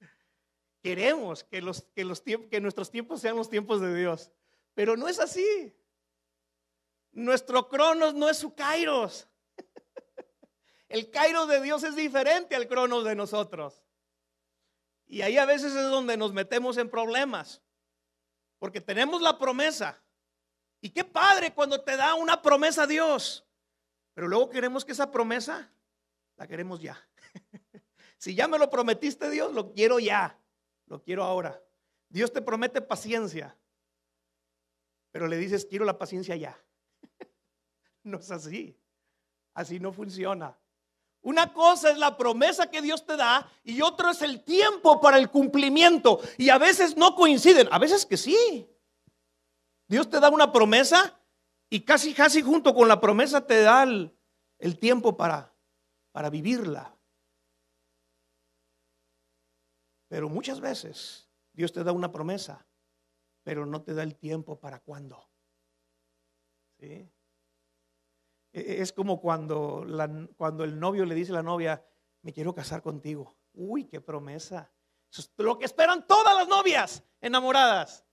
Queremos 0.82 1.44
que, 1.44 1.62
los, 1.62 1.82
que, 1.94 2.04
los, 2.04 2.20
que 2.20 2.60
nuestros 2.60 2.90
tiempos 2.90 3.20
sean 3.20 3.36
los 3.36 3.48
tiempos 3.48 3.80
de 3.80 3.94
Dios, 3.94 4.32
pero 4.74 4.96
no 4.96 5.06
es 5.06 5.20
así. 5.20 5.72
Nuestro 7.12 7.68
cronos 7.68 8.12
no 8.12 8.28
es 8.28 8.38
su 8.38 8.56
kairos. 8.56 9.28
El 10.88 11.12
kairos 11.12 11.46
de 11.46 11.62
Dios 11.62 11.84
es 11.84 11.94
diferente 11.94 12.56
al 12.56 12.66
cronos 12.66 13.04
de 13.04 13.14
nosotros. 13.14 13.84
Y 15.12 15.20
ahí 15.20 15.36
a 15.36 15.44
veces 15.44 15.74
es 15.74 15.90
donde 15.90 16.16
nos 16.16 16.32
metemos 16.32 16.78
en 16.78 16.88
problemas. 16.88 17.60
Porque 18.58 18.80
tenemos 18.80 19.20
la 19.20 19.38
promesa. 19.38 20.02
Y 20.80 20.88
qué 20.88 21.04
padre 21.04 21.52
cuando 21.52 21.84
te 21.84 21.98
da 21.98 22.14
una 22.14 22.40
promesa 22.40 22.86
Dios. 22.86 23.46
Pero 24.14 24.26
luego 24.26 24.48
queremos 24.48 24.86
que 24.86 24.92
esa 24.92 25.10
promesa 25.10 25.70
la 26.36 26.46
queremos 26.46 26.80
ya. 26.80 26.98
si 28.16 28.34
ya 28.34 28.48
me 28.48 28.58
lo 28.58 28.70
prometiste 28.70 29.28
Dios, 29.28 29.52
lo 29.52 29.74
quiero 29.74 29.98
ya. 29.98 30.40
Lo 30.86 31.02
quiero 31.02 31.24
ahora. 31.24 31.62
Dios 32.08 32.32
te 32.32 32.40
promete 32.40 32.80
paciencia. 32.80 33.54
Pero 35.10 35.26
le 35.26 35.36
dices, 35.36 35.66
quiero 35.66 35.84
la 35.84 35.98
paciencia 35.98 36.36
ya. 36.36 36.58
no 38.02 38.18
es 38.18 38.30
así. 38.30 38.80
Así 39.52 39.78
no 39.78 39.92
funciona. 39.92 40.58
Una 41.22 41.52
cosa 41.52 41.90
es 41.90 41.98
la 41.98 42.16
promesa 42.16 42.68
que 42.68 42.82
Dios 42.82 43.06
te 43.06 43.16
da 43.16 43.48
y 43.62 43.80
otro 43.80 44.10
es 44.10 44.22
el 44.22 44.42
tiempo 44.42 45.00
para 45.00 45.18
el 45.18 45.30
cumplimiento. 45.30 46.20
Y 46.36 46.50
a 46.50 46.58
veces 46.58 46.96
no 46.96 47.14
coinciden, 47.14 47.68
a 47.70 47.78
veces 47.78 48.04
que 48.04 48.16
sí. 48.16 48.68
Dios 49.86 50.10
te 50.10 50.18
da 50.18 50.30
una 50.30 50.50
promesa 50.50 51.20
y 51.70 51.82
casi, 51.82 52.12
casi 52.12 52.42
junto 52.42 52.74
con 52.74 52.88
la 52.88 53.00
promesa 53.00 53.46
te 53.46 53.62
da 53.62 53.84
el, 53.84 54.78
tiempo 54.80 55.16
para, 55.16 55.54
para 56.10 56.28
vivirla. 56.28 56.92
Pero 60.08 60.28
muchas 60.28 60.60
veces 60.60 61.30
Dios 61.52 61.72
te 61.72 61.84
da 61.84 61.92
una 61.92 62.10
promesa, 62.10 62.66
pero 63.44 63.64
no 63.64 63.82
te 63.82 63.94
da 63.94 64.02
el 64.02 64.16
tiempo 64.16 64.58
para 64.58 64.80
cuándo. 64.80 65.30
¿Sí? 66.80 67.08
E, 68.52 68.60
e, 68.60 68.82
es 68.82 68.92
como 68.92 69.20
cuando, 69.20 69.84
cuando 70.36 70.64
el 70.64 70.78
novio 70.78 71.04
le 71.04 71.14
dice 71.14 71.32
a 71.32 71.36
la 71.36 71.42
novia, 71.42 71.84
me 72.22 72.32
quiero 72.32 72.54
casar 72.54 72.82
contigo. 72.82 73.36
Uy, 73.54 73.86
qué 73.86 74.00
promesa. 74.00 74.70
Eso 75.10 75.22
es 75.22 75.32
lo 75.36 75.58
que 75.58 75.64
esperan 75.64 76.06
todas 76.06 76.34
las 76.34 76.48
novias 76.48 77.02
enamoradas. 77.20 78.04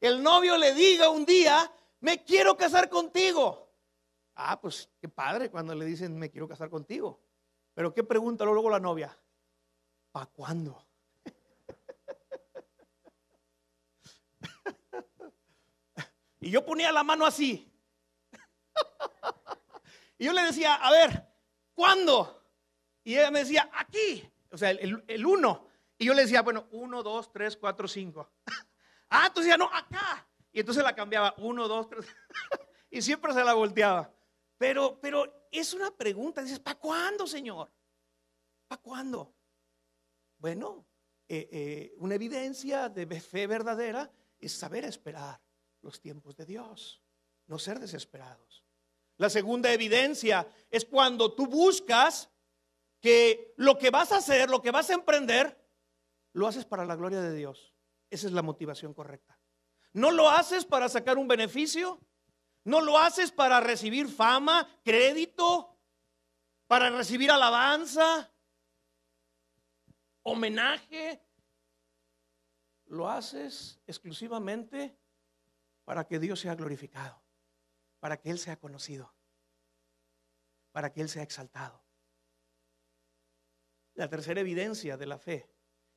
El 0.00 0.22
novio 0.22 0.56
le 0.56 0.74
diga 0.74 1.08
un 1.08 1.24
día, 1.24 1.72
me 2.00 2.22
quiero 2.22 2.56
casar 2.56 2.88
contigo. 2.88 3.72
Ah, 4.34 4.60
pues 4.60 4.90
qué 5.00 5.08
padre 5.08 5.50
cuando 5.50 5.74
le 5.74 5.84
dicen, 5.84 6.18
me 6.18 6.30
quiero 6.30 6.46
casar 6.46 6.68
contigo. 6.68 7.20
Pero 7.74 7.94
¿qué 7.94 8.04
pregunta 8.04 8.44
luego 8.44 8.70
la 8.70 8.80
novia? 8.80 9.18
¿Para 10.12 10.26
cuándo? 10.26 10.86
y 16.40 16.50
yo 16.50 16.64
ponía 16.64 16.92
la 16.92 17.02
mano 17.02 17.26
así. 17.26 17.75
Y 20.18 20.24
yo 20.24 20.32
le 20.32 20.42
decía, 20.44 20.74
a 20.74 20.90
ver, 20.90 21.28
¿cuándo? 21.74 22.42
Y 23.04 23.16
ella 23.16 23.30
me 23.30 23.40
decía, 23.40 23.70
aquí. 23.74 24.28
O 24.50 24.56
sea, 24.56 24.70
el, 24.70 25.26
uno. 25.26 25.68
Y 25.98 26.06
yo 26.06 26.14
le 26.14 26.22
decía, 26.22 26.42
bueno, 26.42 26.66
uno, 26.70 27.02
dos, 27.02 27.30
tres, 27.32 27.56
cuatro, 27.56 27.86
cinco. 27.86 28.30
ah, 29.10 29.26
entonces 29.26 29.50
ya 29.50 29.58
no, 29.58 29.66
acá. 29.72 30.26
Y 30.52 30.60
entonces 30.60 30.82
la 30.82 30.94
cambiaba, 30.94 31.34
uno, 31.38 31.68
dos, 31.68 31.88
tres. 31.88 32.06
y 32.90 33.02
siempre 33.02 33.34
se 33.34 33.44
la 33.44 33.54
volteaba. 33.54 34.10
Pero, 34.56 34.98
pero 35.00 35.48
es 35.50 35.74
una 35.74 35.90
pregunta. 35.90 36.42
Dices, 36.42 36.60
¿para 36.60 36.78
cuándo, 36.78 37.26
Señor? 37.26 37.70
¿Para 38.66 38.80
cuándo? 38.80 39.34
Bueno, 40.38 40.86
eh, 41.28 41.48
eh, 41.52 41.94
una 41.98 42.14
evidencia 42.14 42.88
de 42.88 43.20
fe 43.20 43.46
verdadera 43.46 44.10
es 44.38 44.52
saber 44.52 44.84
esperar 44.84 45.40
los 45.82 46.00
tiempos 46.00 46.36
de 46.36 46.46
Dios, 46.46 47.02
no 47.46 47.58
ser 47.58 47.78
desesperados. 47.78 48.65
La 49.18 49.30
segunda 49.30 49.72
evidencia 49.72 50.46
es 50.70 50.84
cuando 50.84 51.32
tú 51.34 51.46
buscas 51.46 52.30
que 53.00 53.54
lo 53.56 53.78
que 53.78 53.90
vas 53.90 54.12
a 54.12 54.18
hacer, 54.18 54.50
lo 54.50 54.60
que 54.60 54.70
vas 54.70 54.90
a 54.90 54.94
emprender, 54.94 55.58
lo 56.32 56.46
haces 56.46 56.64
para 56.64 56.84
la 56.84 56.96
gloria 56.96 57.20
de 57.20 57.34
Dios. 57.34 57.74
Esa 58.10 58.26
es 58.26 58.32
la 58.32 58.42
motivación 58.42 58.92
correcta. 58.92 59.38
No 59.92 60.10
lo 60.10 60.28
haces 60.28 60.66
para 60.66 60.88
sacar 60.88 61.16
un 61.16 61.28
beneficio, 61.28 61.98
no 62.64 62.82
lo 62.82 62.98
haces 62.98 63.32
para 63.32 63.60
recibir 63.60 64.08
fama, 64.08 64.68
crédito, 64.84 65.78
para 66.66 66.90
recibir 66.90 67.30
alabanza, 67.30 68.30
homenaje. 70.22 71.22
Lo 72.86 73.08
haces 73.08 73.80
exclusivamente 73.86 74.98
para 75.84 76.06
que 76.06 76.18
Dios 76.18 76.40
sea 76.40 76.54
glorificado 76.54 77.25
para 78.06 78.20
que 78.20 78.30
Él 78.30 78.38
sea 78.38 78.56
conocido, 78.56 79.12
para 80.70 80.92
que 80.92 81.00
Él 81.00 81.08
sea 81.08 81.24
exaltado. 81.24 81.82
La 83.94 84.08
tercera 84.08 84.40
evidencia 84.40 84.96
de 84.96 85.06
la 85.06 85.18
fe. 85.18 85.50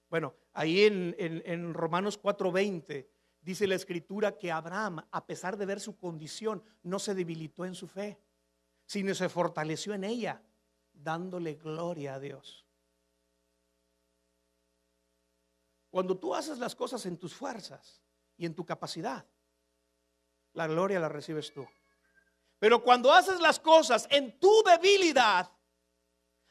Bueno, 0.09 0.33
ahí 0.53 0.85
en, 0.85 1.13
en 1.19 1.71
Romanos 1.75 2.19
4:20 2.19 3.07
dice 3.41 3.67
la 3.67 3.75
escritura 3.75 4.39
que 4.39 4.51
Abraham, 4.51 5.05
a 5.11 5.27
pesar 5.27 5.55
de 5.55 5.67
ver 5.67 5.79
su 5.79 5.99
condición, 5.99 6.63
no 6.81 6.97
se 6.97 7.13
debilitó 7.13 7.63
en 7.63 7.75
su 7.75 7.87
fe, 7.87 8.19
sino 8.87 9.13
se 9.13 9.29
fortaleció 9.29 9.93
en 9.93 10.03
ella, 10.03 10.41
dándole 10.91 11.53
gloria 11.53 12.15
a 12.15 12.19
Dios. 12.19 12.65
Cuando 15.91 16.17
tú 16.17 16.33
haces 16.33 16.57
las 16.57 16.75
cosas 16.75 17.05
en 17.05 17.19
tus 17.19 17.35
fuerzas 17.35 18.01
y 18.35 18.47
en 18.47 18.55
tu 18.55 18.65
capacidad, 18.65 19.27
la 20.53 20.65
gloria 20.65 20.99
la 20.99 21.09
recibes 21.09 21.53
tú. 21.53 21.67
Pero 22.59 22.83
cuando 22.83 23.11
haces 23.11 23.39
las 23.39 23.59
cosas 23.59 24.05
en 24.11 24.37
tu 24.37 24.61
debilidad, 24.63 25.49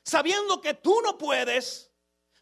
sabiendo 0.03 0.61
que 0.61 0.75
tú 0.75 1.01
no 1.03 1.19
puedes, 1.19 1.93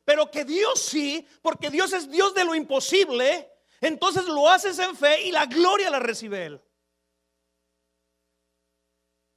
pero 0.05 0.31
que 0.31 0.44
Dios 0.44 0.81
sí, 0.81 1.26
porque 1.42 1.68
Dios 1.68 1.92
es 1.92 2.09
Dios 2.09 2.33
de 2.33 2.44
lo 2.44 2.55
imposible, 2.55 3.52
entonces 3.81 4.24
lo 4.26 4.48
haces 4.48 4.79
en 4.79 4.96
fe 4.96 5.22
y 5.22 5.33
la 5.33 5.46
gloria 5.46 5.90
la 5.90 5.98
recibe 5.98 6.46
Él. 6.46 6.62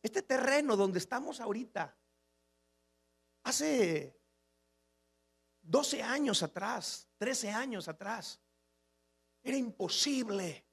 Este 0.03 0.21
terreno 0.21 0.77
donde 0.77 0.99
estamos 0.99 1.39
ahorita, 1.39 1.97
hace 3.43 4.15
12 5.61 6.03
años 6.03 6.43
atrás, 6.43 7.09
13 7.17 7.49
años 7.49 7.87
atrás, 7.87 8.39
era 9.41 9.57
imposible 9.57 10.67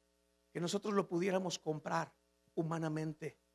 que 0.52 0.60
nosotros 0.60 0.92
lo 0.92 1.08
pudiéramos 1.08 1.58
comprar 1.58 2.14
humanamente 2.54 3.45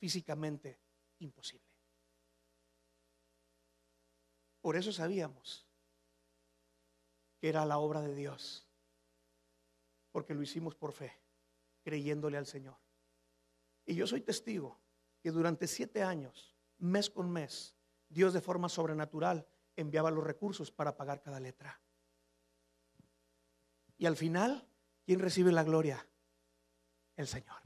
físicamente 0.00 0.80
imposible. 1.18 1.68
Por 4.62 4.76
eso 4.76 4.92
sabíamos 4.92 5.66
que 7.38 7.48
era 7.48 7.64
la 7.64 7.78
obra 7.78 8.00
de 8.00 8.14
Dios, 8.14 8.66
porque 10.10 10.34
lo 10.34 10.42
hicimos 10.42 10.74
por 10.74 10.92
fe, 10.92 11.12
creyéndole 11.82 12.38
al 12.38 12.46
Señor. 12.46 12.78
Y 13.86 13.94
yo 13.94 14.06
soy 14.06 14.22
testigo 14.22 14.80
que 15.22 15.30
durante 15.30 15.66
siete 15.66 16.02
años, 16.02 16.56
mes 16.78 17.10
con 17.10 17.30
mes, 17.30 17.76
Dios 18.08 18.32
de 18.32 18.40
forma 18.40 18.68
sobrenatural 18.68 19.46
enviaba 19.76 20.10
los 20.10 20.24
recursos 20.24 20.70
para 20.70 20.96
pagar 20.96 21.22
cada 21.22 21.40
letra. 21.40 21.80
Y 23.98 24.06
al 24.06 24.16
final, 24.16 24.66
¿quién 25.04 25.20
recibe 25.20 25.52
la 25.52 25.62
gloria? 25.62 26.06
El 27.16 27.26
Señor. 27.26 27.60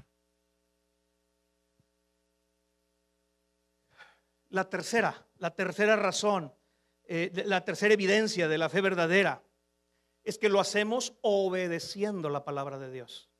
La 4.54 4.70
tercera, 4.70 5.26
la 5.38 5.52
tercera 5.52 5.96
razón, 5.96 6.54
eh, 7.08 7.42
la 7.44 7.64
tercera 7.64 7.92
evidencia 7.92 8.46
de 8.46 8.56
la 8.56 8.68
fe 8.68 8.80
verdadera 8.80 9.42
es 10.22 10.38
que 10.38 10.48
lo 10.48 10.60
hacemos 10.60 11.18
obedeciendo 11.22 12.28
la 12.28 12.44
palabra 12.44 12.78
de 12.78 12.92
Dios. 12.92 13.32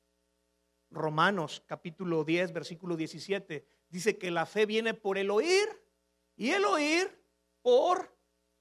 Romanos 0.91 1.63
capítulo 1.67 2.25
10, 2.25 2.51
versículo 2.51 2.97
17, 2.97 3.65
dice 3.87 4.17
que 4.17 4.29
la 4.29 4.45
fe 4.45 4.65
viene 4.65 4.93
por 4.93 5.17
el 5.17 5.31
oír 5.31 5.81
y 6.35 6.51
el 6.51 6.65
oír 6.65 7.17
por 7.61 8.13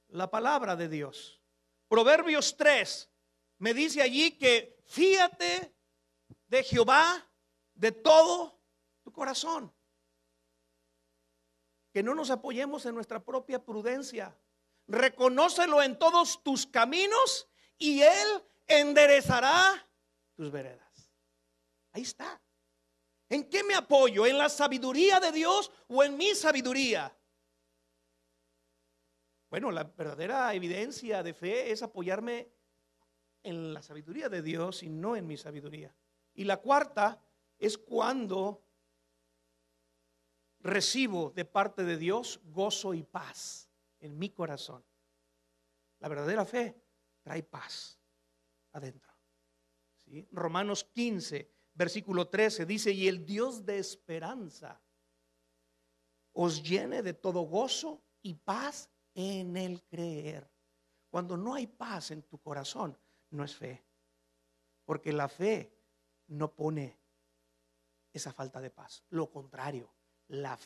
la 0.06 0.30
palabra 0.30 0.76
de 0.76 0.88
Dios. 0.88 1.42
Proverbios 1.88 2.56
3 2.56 3.10
me 3.58 3.74
dice 3.74 4.00
allí 4.00 4.30
que 4.30 4.78
fíate 4.84 5.74
de 6.46 6.62
Jehová 6.62 7.28
de 7.74 7.90
todo 7.90 8.60
tu 9.02 9.10
corazón 9.10 9.73
que 11.94 12.02
no 12.02 12.12
nos 12.12 12.30
apoyemos 12.30 12.84
en 12.86 12.94
nuestra 12.96 13.24
propia 13.24 13.64
prudencia. 13.64 14.36
Reconócelo 14.88 15.80
en 15.80 15.96
todos 15.96 16.42
tus 16.42 16.66
caminos 16.66 17.48
y 17.78 18.02
Él 18.02 18.42
enderezará 18.66 19.88
tus 20.34 20.50
veredas. 20.50 21.12
Ahí 21.92 22.02
está. 22.02 22.42
¿En 23.28 23.48
qué 23.48 23.62
me 23.62 23.76
apoyo? 23.76 24.26
¿En 24.26 24.38
la 24.38 24.48
sabiduría 24.48 25.20
de 25.20 25.30
Dios 25.30 25.70
o 25.86 26.02
en 26.02 26.16
mi 26.16 26.34
sabiduría? 26.34 27.16
Bueno, 29.48 29.70
la 29.70 29.84
verdadera 29.84 30.52
evidencia 30.52 31.22
de 31.22 31.32
fe 31.32 31.70
es 31.70 31.84
apoyarme 31.84 32.50
en 33.44 33.72
la 33.72 33.82
sabiduría 33.82 34.28
de 34.28 34.42
Dios 34.42 34.82
y 34.82 34.88
no 34.88 35.14
en 35.14 35.28
mi 35.28 35.36
sabiduría. 35.36 35.94
Y 36.34 36.42
la 36.42 36.56
cuarta 36.56 37.22
es 37.56 37.78
cuando 37.78 38.63
recibo 40.64 41.30
de 41.30 41.44
parte 41.44 41.84
de 41.84 41.98
Dios 41.98 42.40
gozo 42.46 42.94
y 42.94 43.02
paz 43.02 43.70
en 44.00 44.18
mi 44.18 44.30
corazón. 44.30 44.82
La 46.00 46.08
verdadera 46.08 46.44
fe 46.44 46.82
trae 47.22 47.42
paz 47.42 48.00
adentro. 48.72 49.12
¿Sí? 50.06 50.26
Romanos 50.32 50.84
15, 50.84 51.50
versículo 51.74 52.28
13 52.28 52.64
dice, 52.64 52.90
y 52.92 53.08
el 53.08 53.24
Dios 53.24 53.64
de 53.64 53.78
esperanza 53.78 54.80
os 56.32 56.62
llene 56.62 57.02
de 57.02 57.12
todo 57.12 57.42
gozo 57.42 58.02
y 58.22 58.34
paz 58.34 58.90
en 59.14 59.56
el 59.56 59.82
creer. 59.84 60.50
Cuando 61.10 61.36
no 61.36 61.54
hay 61.54 61.66
paz 61.66 62.10
en 62.10 62.22
tu 62.22 62.38
corazón, 62.38 62.98
no 63.30 63.44
es 63.44 63.54
fe. 63.54 63.84
Porque 64.84 65.12
la 65.12 65.28
fe 65.28 65.78
no 66.28 66.54
pone 66.54 66.98
esa 68.12 68.32
falta 68.32 68.60
de 68.60 68.70
paz. 68.70 69.04
Lo 69.10 69.30
contrario, 69.30 69.94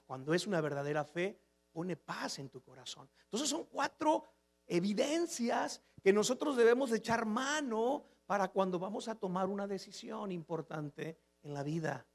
cuando 0.07 0.35
es 0.35 0.47
una 0.47 0.61
verdadera 0.61 1.05
fe, 1.05 1.41
pone 1.73 1.97
paz 1.97 2.39
en 2.39 2.49
tu 2.49 2.63
corazón. 2.63 3.09
Entonces 3.25 3.49
son 3.49 3.65
cuatro 3.65 4.25
evidencias 4.67 5.83
que 6.03 6.13
nosotros 6.13 6.57
debemos 6.57 6.93
echar 6.93 7.27
mano 7.27 8.05
para 8.27 8.49
cuando 8.49 8.79
vamos 8.79 9.09
a 9.09 9.15
tomar 9.15 9.47
una 9.49 9.67
decisión 9.67 10.33
importante 10.33 11.19
en 11.43 11.55
la 11.55 11.63
vida, 11.63 12.07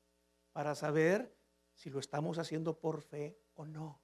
para 0.51 0.75
saber 0.75 1.35
si 1.73 1.89
lo 1.89 1.99
estamos 1.99 2.37
haciendo 2.37 2.79
por 2.79 3.01
fe 3.01 3.37
o 3.55 3.65
no. 3.65 4.01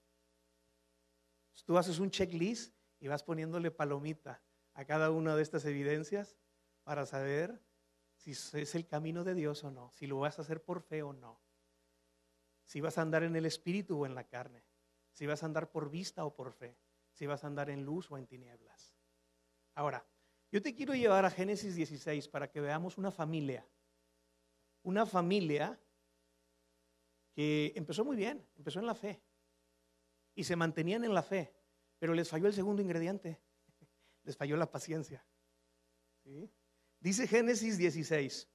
Tú 1.66 1.78
haces 1.78 2.00
un 2.00 2.10
checklist 2.10 2.74
y 3.00 3.08
vas 3.08 3.24
poniéndole 3.24 3.70
palomita 3.70 4.42
a 4.74 4.86
cada 4.86 5.12
una 5.12 5.36
de 5.36 5.44
estas 5.44 5.66
evidencias 5.66 6.38
para 6.84 7.06
saber 7.06 7.62
si 8.16 8.32
es 8.32 8.76
el 8.76 8.88
camino 8.88 9.24
de 9.24 9.36
Dios 9.36 9.64
o 9.64 9.72
no, 9.72 9.92
si 9.92 10.08
lo 10.08 10.20
vas 10.20 10.40
a 10.40 10.42
hacer 10.42 10.64
por 10.64 10.82
fe 10.82 11.04
o 11.04 11.14
no, 11.14 11.40
si 12.70 12.82
vas 12.82 13.00
a 13.00 13.02
andar 13.02 13.24
en 13.24 13.36
el 13.36 13.48
espíritu 13.48 14.00
o 14.00 14.06
en 14.06 14.14
la 14.14 14.26
carne, 14.26 14.64
si 15.12 15.26
vas 15.26 15.42
a 15.42 15.48
andar 15.48 15.72
por 15.72 15.90
vista 15.90 16.24
o 16.24 16.36
por 16.36 16.54
fe, 16.54 16.78
si 17.14 17.26
vas 17.26 17.44
a 17.44 17.48
andar 17.48 17.72
en 17.72 17.84
luz 17.84 18.12
o 18.12 18.18
en 18.20 18.28
tinieblas. 18.28 18.96
Ahora, 19.74 20.06
yo 20.52 20.62
te 20.62 20.76
quiero 20.76 20.94
llevar 20.94 21.26
a 21.26 21.32
Génesis 21.32 21.74
16 21.74 22.28
para 22.28 22.52
que 22.52 22.62
veamos 22.62 23.00
una 23.00 23.10
familia, 23.10 23.68
una 24.84 25.08
familia 25.08 25.80
que 27.34 27.74
empezó 27.76 28.06
muy 28.06 28.16
bien, 28.16 28.48
empezó 28.56 28.78
en 28.78 28.86
la 28.86 28.94
fe. 28.94 29.20
Y 30.36 30.44
se 30.44 30.56
mantenían 30.56 31.04
en 31.04 31.16
la 31.16 31.24
fe, 31.24 31.52
pero 31.98 32.14
les 32.14 32.30
falló 32.30 32.46
el 32.46 32.54
segundo 32.54 32.84
ingrediente, 32.84 33.42
les 34.24 34.38
falló 34.38 34.56
la 34.58 34.70
paciencia. 34.70 35.26
Dice 37.00 37.26
Génesis 37.26 37.80
16, 37.80 38.48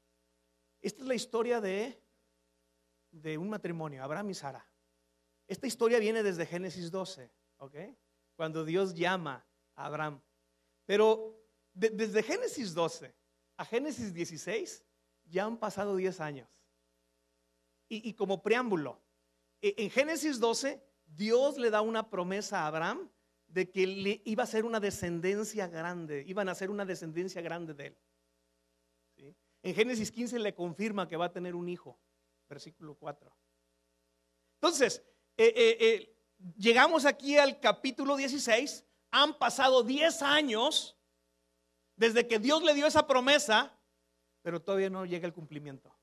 esta 0.82 1.02
es 1.02 1.08
la 1.08 1.14
historia 1.16 1.60
de, 1.60 2.00
de 3.14 3.38
un 3.38 3.48
matrimonio, 3.48 4.02
Abraham 4.02 4.30
y 4.30 4.34
Sara. 4.34 4.66
Esta 5.46 5.66
historia 5.66 5.98
viene 5.98 6.22
desde 6.22 6.46
Génesis 6.46 6.90
12, 6.90 7.30
¿ok? 7.58 7.76
Cuando 8.36 8.64
Dios 8.64 8.94
llama 8.94 9.46
a 9.74 9.86
Abraham. 9.86 10.20
Pero 10.84 11.40
desde 11.72 12.22
Génesis 12.22 12.74
12 12.74 13.14
a 13.56 13.64
Génesis 13.64 14.12
16 14.12 14.84
ya 15.24 15.44
han 15.44 15.58
pasado 15.58 15.96
10 15.96 16.20
años. 16.20 16.48
Y, 17.88 18.14
como 18.14 18.42
preámbulo, 18.42 19.00
e, 19.60 19.74
en 19.78 19.90
Génesis 19.90 20.40
12 20.40 20.82
Dios 21.06 21.58
le 21.58 21.70
da 21.70 21.80
una 21.80 22.10
promesa 22.10 22.60
a 22.60 22.66
Abraham 22.66 23.10
de 23.46 23.70
que 23.70 23.86
le 23.86 24.22
iba 24.24 24.42
a 24.42 24.46
ser 24.46 24.64
una 24.64 24.80
descendencia 24.80 25.68
grande, 25.68 26.24
iban 26.26 26.48
a 26.48 26.54
ser 26.54 26.70
una 26.70 26.84
descendencia 26.84 27.40
grande 27.40 27.74
de 27.74 27.86
él. 27.86 27.98
En 29.62 29.74
Génesis 29.74 30.10
15 30.10 30.40
le 30.40 30.54
confirma 30.54 31.08
que 31.08 31.16
va 31.16 31.26
a 31.26 31.32
tener 31.32 31.54
un 31.54 31.68
hijo, 31.68 31.98
versículo 32.48 32.94
4. 32.94 33.34
Entonces, 34.54 35.02
eh, 35.36 35.52
eh, 35.54 35.76
eh, 35.80 36.16
llegamos 36.56 37.04
aquí 37.04 37.36
al 37.36 37.60
capítulo 37.60 38.16
16, 38.16 38.84
han 39.10 39.38
pasado 39.38 39.82
10 39.82 40.22
años 40.22 40.96
desde 41.96 42.26
que 42.26 42.38
Dios 42.38 42.62
le 42.62 42.74
dio 42.74 42.86
esa 42.86 43.06
promesa, 43.06 43.78
pero 44.42 44.62
todavía 44.62 44.90
no 44.90 45.04
llega 45.04 45.26
el 45.26 45.32
cumplimiento. 45.32 45.94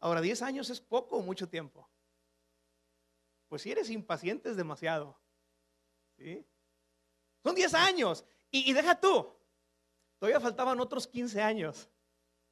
Ahora, 0.00 0.20
10 0.20 0.42
años 0.42 0.70
es 0.70 0.80
poco 0.80 1.16
o 1.16 1.22
mucho 1.22 1.48
tiempo. 1.48 1.90
Pues 3.48 3.62
si 3.62 3.70
eres 3.70 3.90
impaciente 3.90 4.50
es 4.50 4.56
demasiado. 4.56 5.18
Son 7.42 7.54
10 7.54 7.74
años. 7.74 8.24
Y, 8.50 8.70
y 8.70 8.72
deja 8.72 9.00
tú, 9.00 9.36
todavía 10.18 10.40
faltaban 10.40 10.80
otros 10.80 11.06
15 11.06 11.42
años 11.42 11.90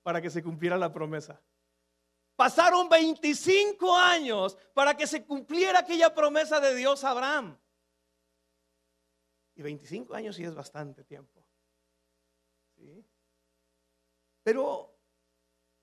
para 0.02 0.20
que 0.20 0.30
se 0.30 0.42
cumpliera 0.42 0.76
la 0.76 0.92
promesa. 0.92 1.40
Pasaron 2.36 2.88
25 2.88 3.96
años 3.96 4.58
para 4.72 4.96
que 4.96 5.06
se 5.06 5.24
cumpliera 5.24 5.80
aquella 5.80 6.14
promesa 6.14 6.60
de 6.60 6.74
Dios 6.74 7.04
a 7.04 7.10
Abraham. 7.10 7.58
Y 9.54 9.62
25 9.62 10.14
años 10.14 10.34
sí 10.36 10.44
es 10.44 10.54
bastante 10.54 11.04
tiempo. 11.04 11.44
¿Sí? 12.76 13.04
Pero 14.42 14.98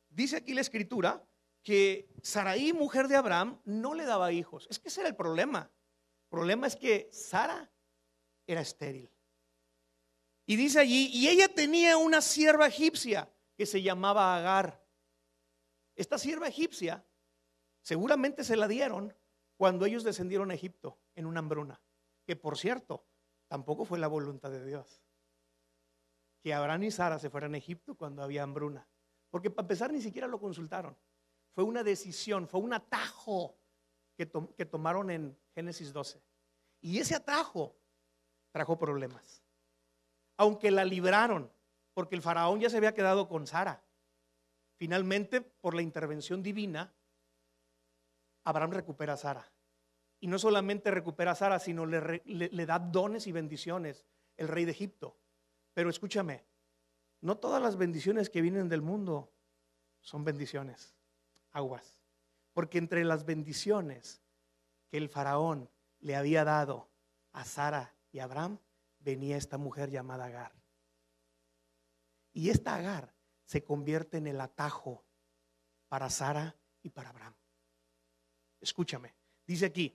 dice 0.10 0.38
aquí 0.38 0.54
la 0.54 0.62
escritura 0.62 1.26
que 1.64 2.10
Saraí, 2.22 2.74
mujer 2.74 3.08
de 3.08 3.16
Abraham, 3.16 3.62
no 3.66 3.94
le 3.94 4.06
daba 4.06 4.32
hijos. 4.32 4.68
Es 4.70 4.80
que 4.80 4.90
ese 4.90 5.02
era 5.02 5.10
el 5.10 5.16
problema. 5.16 5.72
El 6.24 6.30
problema 6.30 6.68
es 6.68 6.76
que 6.76 7.10
Sara 7.12 7.72
era 8.46 8.62
estéril. 8.62 9.10
Y 10.46 10.56
dice 10.56 10.80
allí, 10.80 11.10
y 11.14 11.30
ella 11.30 11.48
tenía 11.48 11.98
una 11.98 12.20
sierva 12.22 12.68
egipcia 12.68 13.32
que 13.56 13.66
se 13.66 13.82
llamaba 13.82 14.36
Agar. 14.36 14.81
Esta 15.96 16.18
sierva 16.18 16.48
egipcia 16.48 17.06
seguramente 17.82 18.44
se 18.44 18.56
la 18.56 18.68
dieron 18.68 19.16
cuando 19.58 19.86
ellos 19.86 20.04
descendieron 20.04 20.52
a 20.52 20.56
Egipto 20.56 21.00
en 21.16 21.26
una 21.26 21.40
hambruna, 21.40 21.82
que 22.26 22.36
por 22.36 22.58
cierto, 22.58 23.06
tampoco 23.48 23.86
fue 23.86 24.00
la 24.00 24.08
voluntad 24.08 24.50
de 24.50 24.66
Dios. 24.66 25.04
Que 26.42 26.54
Abraham 26.54 26.84
y 26.84 26.92
Sara 26.92 27.20
se 27.20 27.30
fueran 27.30 27.54
a 27.54 27.58
Egipto 27.58 27.96
cuando 27.96 28.24
había 28.24 28.44
hambruna, 28.44 28.88
porque 29.30 29.52
para 29.52 29.66
empezar 29.66 29.92
ni 29.92 30.02
siquiera 30.02 30.28
lo 30.28 30.40
consultaron. 30.40 30.98
Fue 31.52 31.64
una 31.64 31.84
decisión, 31.84 32.48
fue 32.48 32.62
un 32.62 32.74
atajo 32.74 33.58
que, 34.16 34.32
que 34.58 34.66
tomaron 34.66 35.12
en 35.12 35.38
Génesis 35.54 35.94
12. 35.94 36.24
Y 36.82 36.98
ese 36.98 37.16
atajo 37.16 37.76
trajo 38.52 38.78
problemas. 38.80 39.44
Aunque 40.38 40.72
la 40.72 40.86
libraron, 40.86 41.52
porque 41.94 42.16
el 42.16 42.22
faraón 42.22 42.60
ya 42.60 42.70
se 42.70 42.78
había 42.78 42.94
quedado 42.94 43.28
con 43.28 43.46
Sara. 43.46 43.84
Finalmente, 44.82 45.42
por 45.42 45.76
la 45.76 45.84
intervención 45.84 46.42
divina, 46.42 46.92
Abraham 48.46 48.72
recupera 48.72 49.14
a 49.14 49.18
Sara. 49.18 49.54
Y 50.20 50.26
no 50.26 50.40
solamente 50.40 50.90
recupera 50.90 51.34
a 51.34 51.36
Sara, 51.36 51.60
sino 51.60 51.86
le, 51.86 52.24
le, 52.26 52.66
da 52.66 52.80
dones 52.80 53.28
y 53.28 53.32
bendiciones 53.32 54.08
el 54.38 54.48
rey 54.48 54.66
de 54.66 54.72
Egipto. 54.72 55.20
Pero 55.76 55.92
escúchame, 55.92 56.48
no 57.20 57.38
todas 57.38 57.62
las 57.62 57.78
bendiciones 57.78 58.32
que 58.32 58.42
vienen 58.42 58.70
del 58.70 58.82
mundo 58.82 59.32
son 60.00 60.24
bendiciones 60.24 60.96
aguas. 61.52 62.02
Porque 62.52 62.80
entre 62.80 63.06
las 63.06 63.24
bendiciones 63.24 64.24
que 64.90 64.98
el 64.98 65.10
faraón 65.10 65.70
le 66.00 66.16
había 66.16 66.44
dado 66.44 66.90
a 67.34 67.46
Sara 67.46 67.94
y 68.12 68.18
a 68.18 68.24
Abraham, 68.24 68.58
venía 68.98 69.38
esta 69.38 69.60
mujer 69.60 69.92
llamada 69.92 70.26
Agar. 70.26 70.54
Y 72.34 72.50
esta 72.50 72.74
Agar 72.78 73.21
se 73.52 73.66
convierte 73.66 74.16
en 74.16 74.28
el 74.28 74.40
atajo 74.40 75.04
para 75.90 76.10
Sara 76.10 76.56
y 76.82 76.90
para 76.90 77.10
Abraham. 77.10 77.36
Escúchame, 78.62 79.14
dice 79.46 79.66
aquí, 79.66 79.94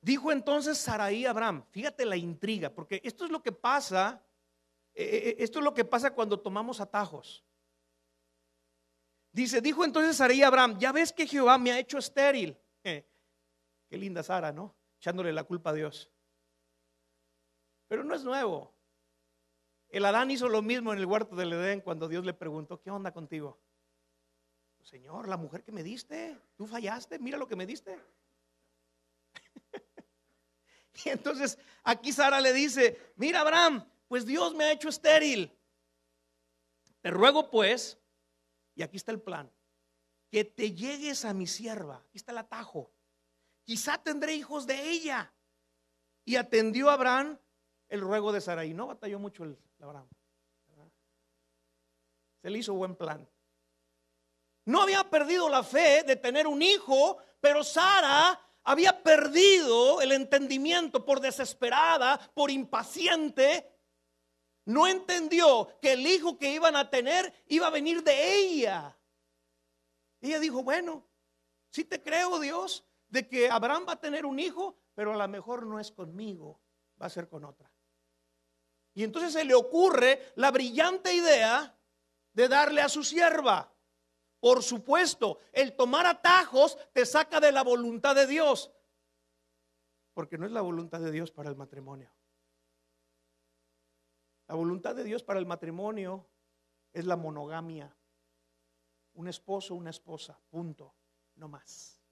dijo 0.00 0.32
entonces 0.32 0.76
Saraí 0.76 1.24
a 1.24 1.30
Abraham, 1.30 1.64
fíjate 1.70 2.04
la 2.04 2.16
intriga, 2.16 2.74
porque 2.74 3.00
esto 3.04 3.24
es 3.24 3.30
lo 3.30 3.44
que 3.44 3.52
pasa, 3.52 4.26
eh, 4.92 5.04
eh, 5.04 5.28
eh, 5.28 5.36
esto 5.38 5.60
es 5.60 5.64
lo 5.64 5.72
que 5.72 5.84
pasa 5.84 6.12
cuando 6.12 6.40
tomamos 6.40 6.80
atajos. 6.80 7.44
Dice, 9.30 9.60
dijo 9.60 9.84
entonces 9.84 10.16
Sarai 10.16 10.42
Abraham, 10.42 10.76
ya 10.80 10.90
ves 10.90 11.12
que 11.12 11.28
Jehová 11.28 11.58
me 11.58 11.70
ha 11.70 11.78
hecho 11.78 11.96
estéril. 11.96 12.58
qué 12.82 13.06
linda 13.96 14.24
Sara, 14.24 14.50
¿no? 14.50 14.74
Echándole 14.98 15.32
la 15.32 15.44
culpa 15.44 15.70
a 15.70 15.74
Dios. 15.74 16.10
Pero 17.86 18.02
no 18.02 18.16
es 18.16 18.24
nuevo. 18.24 18.74
El 19.90 20.04
Adán 20.04 20.30
hizo 20.30 20.48
lo 20.48 20.62
mismo 20.62 20.92
en 20.92 21.00
el 21.00 21.06
huerto 21.06 21.34
del 21.34 21.52
Edén 21.52 21.80
cuando 21.80 22.08
Dios 22.08 22.24
le 22.24 22.32
preguntó, 22.32 22.80
¿qué 22.80 22.90
onda 22.90 23.12
contigo? 23.12 23.58
Señor, 24.82 25.28
la 25.28 25.36
mujer 25.36 25.64
que 25.64 25.72
me 25.72 25.82
diste, 25.82 26.38
tú 26.56 26.66
fallaste, 26.66 27.18
mira 27.18 27.36
lo 27.36 27.48
que 27.48 27.56
me 27.56 27.66
diste. 27.66 27.98
y 31.04 31.08
entonces 31.08 31.58
aquí 31.82 32.12
Sara 32.12 32.40
le 32.40 32.52
dice, 32.52 33.12
mira 33.16 33.40
Abraham, 33.40 33.84
pues 34.06 34.24
Dios 34.24 34.54
me 34.54 34.64
ha 34.64 34.72
hecho 34.72 34.88
estéril. 34.88 35.52
Te 37.00 37.10
ruego 37.10 37.50
pues 37.50 37.98
y 38.76 38.82
aquí 38.82 38.96
está 38.96 39.10
el 39.10 39.20
plan. 39.20 39.50
Que 40.30 40.44
te 40.44 40.72
llegues 40.72 41.24
a 41.24 41.34
mi 41.34 41.46
sierva. 41.46 41.96
Aquí 41.96 42.18
está 42.18 42.30
el 42.30 42.38
atajo. 42.38 42.92
Quizá 43.64 43.98
tendré 43.98 44.34
hijos 44.34 44.66
de 44.66 44.90
ella. 44.90 45.32
Y 46.24 46.36
atendió 46.36 46.90
Abraham 46.90 47.38
el 47.88 48.00
ruego 48.00 48.32
de 48.32 48.40
Sarai. 48.40 48.72
No 48.72 48.86
batalló 48.86 49.18
mucho 49.18 49.44
el 49.44 49.58
Abraham. 49.80 50.08
Se 52.42 52.50
le 52.50 52.58
hizo 52.58 52.74
buen 52.74 52.96
plan. 52.96 53.28
No 54.64 54.82
había 54.82 55.08
perdido 55.10 55.48
la 55.48 55.62
fe 55.62 56.04
de 56.04 56.16
tener 56.16 56.46
un 56.46 56.62
hijo, 56.62 57.18
pero 57.40 57.64
Sara 57.64 58.40
había 58.62 59.02
perdido 59.02 60.00
el 60.00 60.12
entendimiento 60.12 61.04
por 61.04 61.20
desesperada, 61.20 62.18
por 62.34 62.50
impaciente, 62.50 63.70
no 64.66 64.86
entendió 64.86 65.78
que 65.80 65.94
el 65.94 66.06
hijo 66.06 66.38
que 66.38 66.52
iban 66.52 66.76
a 66.76 66.90
tener 66.90 67.32
iba 67.48 67.66
a 67.66 67.70
venir 67.70 68.04
de 68.04 68.36
ella. 68.36 68.96
Ella 70.20 70.38
dijo, 70.38 70.62
bueno, 70.62 71.06
si 71.70 71.84
te 71.84 72.02
creo 72.02 72.38
Dios, 72.38 72.86
de 73.08 73.26
que 73.26 73.50
Abraham 73.50 73.86
va 73.88 73.94
a 73.94 74.00
tener 74.00 74.24
un 74.24 74.38
hijo, 74.38 74.76
pero 74.94 75.12
a 75.12 75.16
lo 75.16 75.28
mejor 75.28 75.66
no 75.66 75.80
es 75.80 75.90
conmigo, 75.90 76.60
va 77.00 77.06
a 77.06 77.10
ser 77.10 77.28
con 77.28 77.44
otra. 77.44 77.69
Y 79.00 79.04
entonces 79.04 79.32
se 79.32 79.46
le 79.46 79.54
ocurre 79.54 80.30
la 80.34 80.50
brillante 80.50 81.14
idea 81.14 81.74
de 82.34 82.48
darle 82.48 82.82
a 82.82 82.88
su 82.90 83.02
sierva. 83.02 83.72
Por 84.38 84.62
supuesto, 84.62 85.38
el 85.54 85.74
tomar 85.74 86.04
atajos 86.04 86.76
te 86.92 87.06
saca 87.06 87.40
de 87.40 87.50
la 87.50 87.62
voluntad 87.62 88.14
de 88.14 88.26
Dios, 88.26 88.70
porque 90.12 90.36
no 90.36 90.44
es 90.44 90.52
la 90.52 90.60
voluntad 90.60 91.00
de 91.00 91.10
Dios 91.10 91.30
para 91.30 91.48
el 91.48 91.56
matrimonio. 91.56 92.12
La 94.48 94.54
voluntad 94.54 94.94
de 94.94 95.04
Dios 95.04 95.22
para 95.22 95.38
el 95.38 95.46
matrimonio 95.46 96.28
es 96.92 97.06
la 97.06 97.16
monogamia. 97.16 97.96
Un 99.14 99.28
esposo, 99.28 99.76
una 99.76 99.88
esposa, 99.88 100.38
punto, 100.50 100.94
no 101.36 101.48
más. 101.48 102.02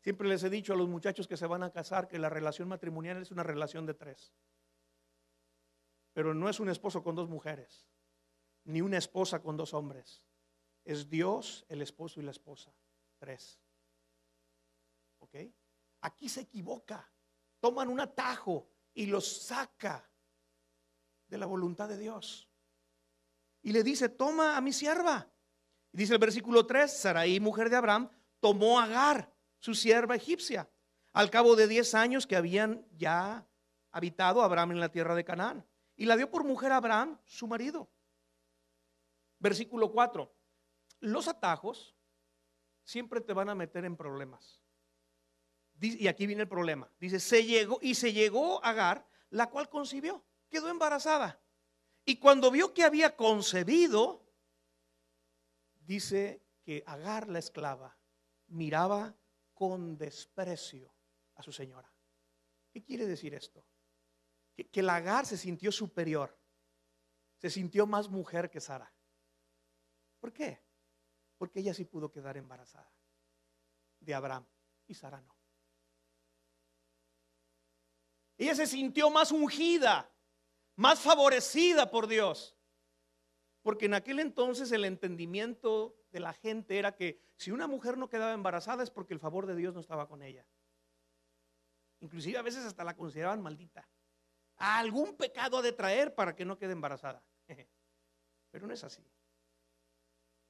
Siempre 0.00 0.28
les 0.28 0.44
he 0.44 0.50
dicho 0.50 0.74
a 0.74 0.76
los 0.76 0.90
muchachos 0.90 1.26
que 1.26 1.38
se 1.38 1.46
van 1.46 1.62
a 1.62 1.70
casar 1.70 2.06
que 2.06 2.18
la 2.18 2.28
relación 2.28 2.68
matrimonial 2.68 3.22
es 3.22 3.30
una 3.30 3.42
relación 3.42 3.86
de 3.86 3.94
tres. 3.94 4.34
Pero 6.20 6.34
no 6.34 6.50
es 6.50 6.60
un 6.60 6.68
esposo 6.68 7.02
con 7.02 7.14
dos 7.14 7.30
mujeres, 7.30 7.88
ni 8.64 8.82
una 8.82 8.98
esposa 8.98 9.40
con 9.40 9.56
dos 9.56 9.72
hombres. 9.72 10.22
Es 10.84 11.08
Dios, 11.08 11.64
el 11.70 11.80
esposo 11.80 12.20
y 12.20 12.22
la 12.22 12.30
esposa. 12.30 12.70
Tres. 13.16 13.58
¿Ok? 15.20 15.34
Aquí 16.02 16.28
se 16.28 16.42
equivoca. 16.42 17.10
Toman 17.58 17.88
un 17.88 18.00
atajo 18.00 18.68
y 18.92 19.06
los 19.06 19.44
saca 19.44 20.06
de 21.26 21.38
la 21.38 21.46
voluntad 21.46 21.88
de 21.88 21.96
Dios. 21.96 22.50
Y 23.62 23.72
le 23.72 23.82
dice, 23.82 24.10
toma 24.10 24.58
a 24.58 24.60
mi 24.60 24.74
sierva. 24.74 25.26
Y 25.90 25.96
dice 25.96 26.12
el 26.12 26.18
versículo 26.18 26.66
3, 26.66 27.00
Saraí, 27.00 27.40
mujer 27.40 27.70
de 27.70 27.76
Abraham, 27.76 28.10
tomó 28.40 28.78
a 28.78 28.84
Agar, 28.84 29.32
su 29.58 29.74
sierva 29.74 30.16
egipcia, 30.16 30.70
al 31.14 31.30
cabo 31.30 31.56
de 31.56 31.66
10 31.66 31.94
años 31.94 32.26
que 32.26 32.36
habían 32.36 32.86
ya 32.98 33.48
habitado 33.90 34.42
Abraham 34.42 34.72
en 34.72 34.80
la 34.80 34.92
tierra 34.92 35.14
de 35.14 35.24
Canaán. 35.24 35.64
Y 36.00 36.06
la 36.06 36.16
dio 36.16 36.30
por 36.30 36.44
mujer 36.44 36.72
a 36.72 36.78
Abraham, 36.78 37.18
su 37.26 37.46
marido. 37.46 37.86
Versículo 39.38 39.92
4. 39.92 40.34
Los 41.00 41.28
atajos 41.28 41.94
siempre 42.82 43.20
te 43.20 43.34
van 43.34 43.50
a 43.50 43.54
meter 43.54 43.84
en 43.84 43.98
problemas. 43.98 44.62
Y 45.78 46.08
aquí 46.08 46.26
viene 46.26 46.40
el 46.40 46.48
problema. 46.48 46.90
Dice, 46.98 47.20
se 47.20 47.44
llegó 47.44 47.78
y 47.82 47.96
se 47.96 48.14
llegó 48.14 48.64
Agar, 48.64 49.06
la 49.28 49.50
cual 49.50 49.68
concibió, 49.68 50.24
quedó 50.48 50.70
embarazada. 50.70 51.38
Y 52.06 52.16
cuando 52.16 52.50
vio 52.50 52.72
que 52.72 52.84
había 52.84 53.14
concebido, 53.14 54.24
dice 55.80 56.42
que 56.62 56.82
Agar 56.86 57.28
la 57.28 57.40
esclava 57.40 57.94
miraba 58.46 59.14
con 59.52 59.98
desprecio 59.98 60.94
a 61.34 61.42
su 61.42 61.52
señora. 61.52 61.92
¿Qué 62.72 62.82
quiere 62.82 63.04
decir 63.04 63.34
esto? 63.34 63.62
Que, 64.60 64.68
que 64.68 64.82
la 64.82 64.96
Agar 64.96 65.24
se 65.24 65.38
sintió 65.38 65.72
superior, 65.72 66.36
se 67.38 67.48
sintió 67.48 67.86
más 67.86 68.10
mujer 68.10 68.50
que 68.50 68.60
Sara. 68.60 68.92
¿Por 70.18 70.34
qué? 70.34 70.62
Porque 71.38 71.60
ella 71.60 71.72
sí 71.72 71.86
pudo 71.86 72.12
quedar 72.12 72.36
embarazada 72.36 72.92
de 74.00 74.12
Abraham 74.12 74.46
y 74.86 74.92
Sara 74.92 75.22
no. 75.22 75.34
Ella 78.36 78.54
se 78.54 78.66
sintió 78.66 79.08
más 79.08 79.32
ungida, 79.32 80.10
más 80.76 81.00
favorecida 81.00 81.90
por 81.90 82.06
Dios. 82.06 82.54
Porque 83.62 83.86
en 83.86 83.94
aquel 83.94 84.18
entonces 84.18 84.72
el 84.72 84.84
entendimiento 84.84 85.96
de 86.10 86.20
la 86.20 86.34
gente 86.34 86.78
era 86.78 86.94
que 86.94 87.18
si 87.36 87.50
una 87.50 87.66
mujer 87.66 87.96
no 87.96 88.10
quedaba 88.10 88.34
embarazada 88.34 88.82
es 88.82 88.90
porque 88.90 89.14
el 89.14 89.20
favor 89.20 89.46
de 89.46 89.56
Dios 89.56 89.72
no 89.72 89.80
estaba 89.80 90.06
con 90.06 90.22
ella. 90.22 90.46
Inclusive 92.00 92.36
a 92.36 92.42
veces 92.42 92.66
hasta 92.66 92.84
la 92.84 92.94
consideraban 92.94 93.40
maldita. 93.40 93.88
Algún 94.60 95.16
pecado 95.16 95.58
ha 95.58 95.62
de 95.62 95.72
traer 95.72 96.14
para 96.14 96.34
que 96.34 96.44
no 96.44 96.56
quede 96.56 96.72
embarazada. 96.72 97.22
Pero 98.50 98.66
no 98.66 98.72
es 98.72 98.84
así 98.84 99.04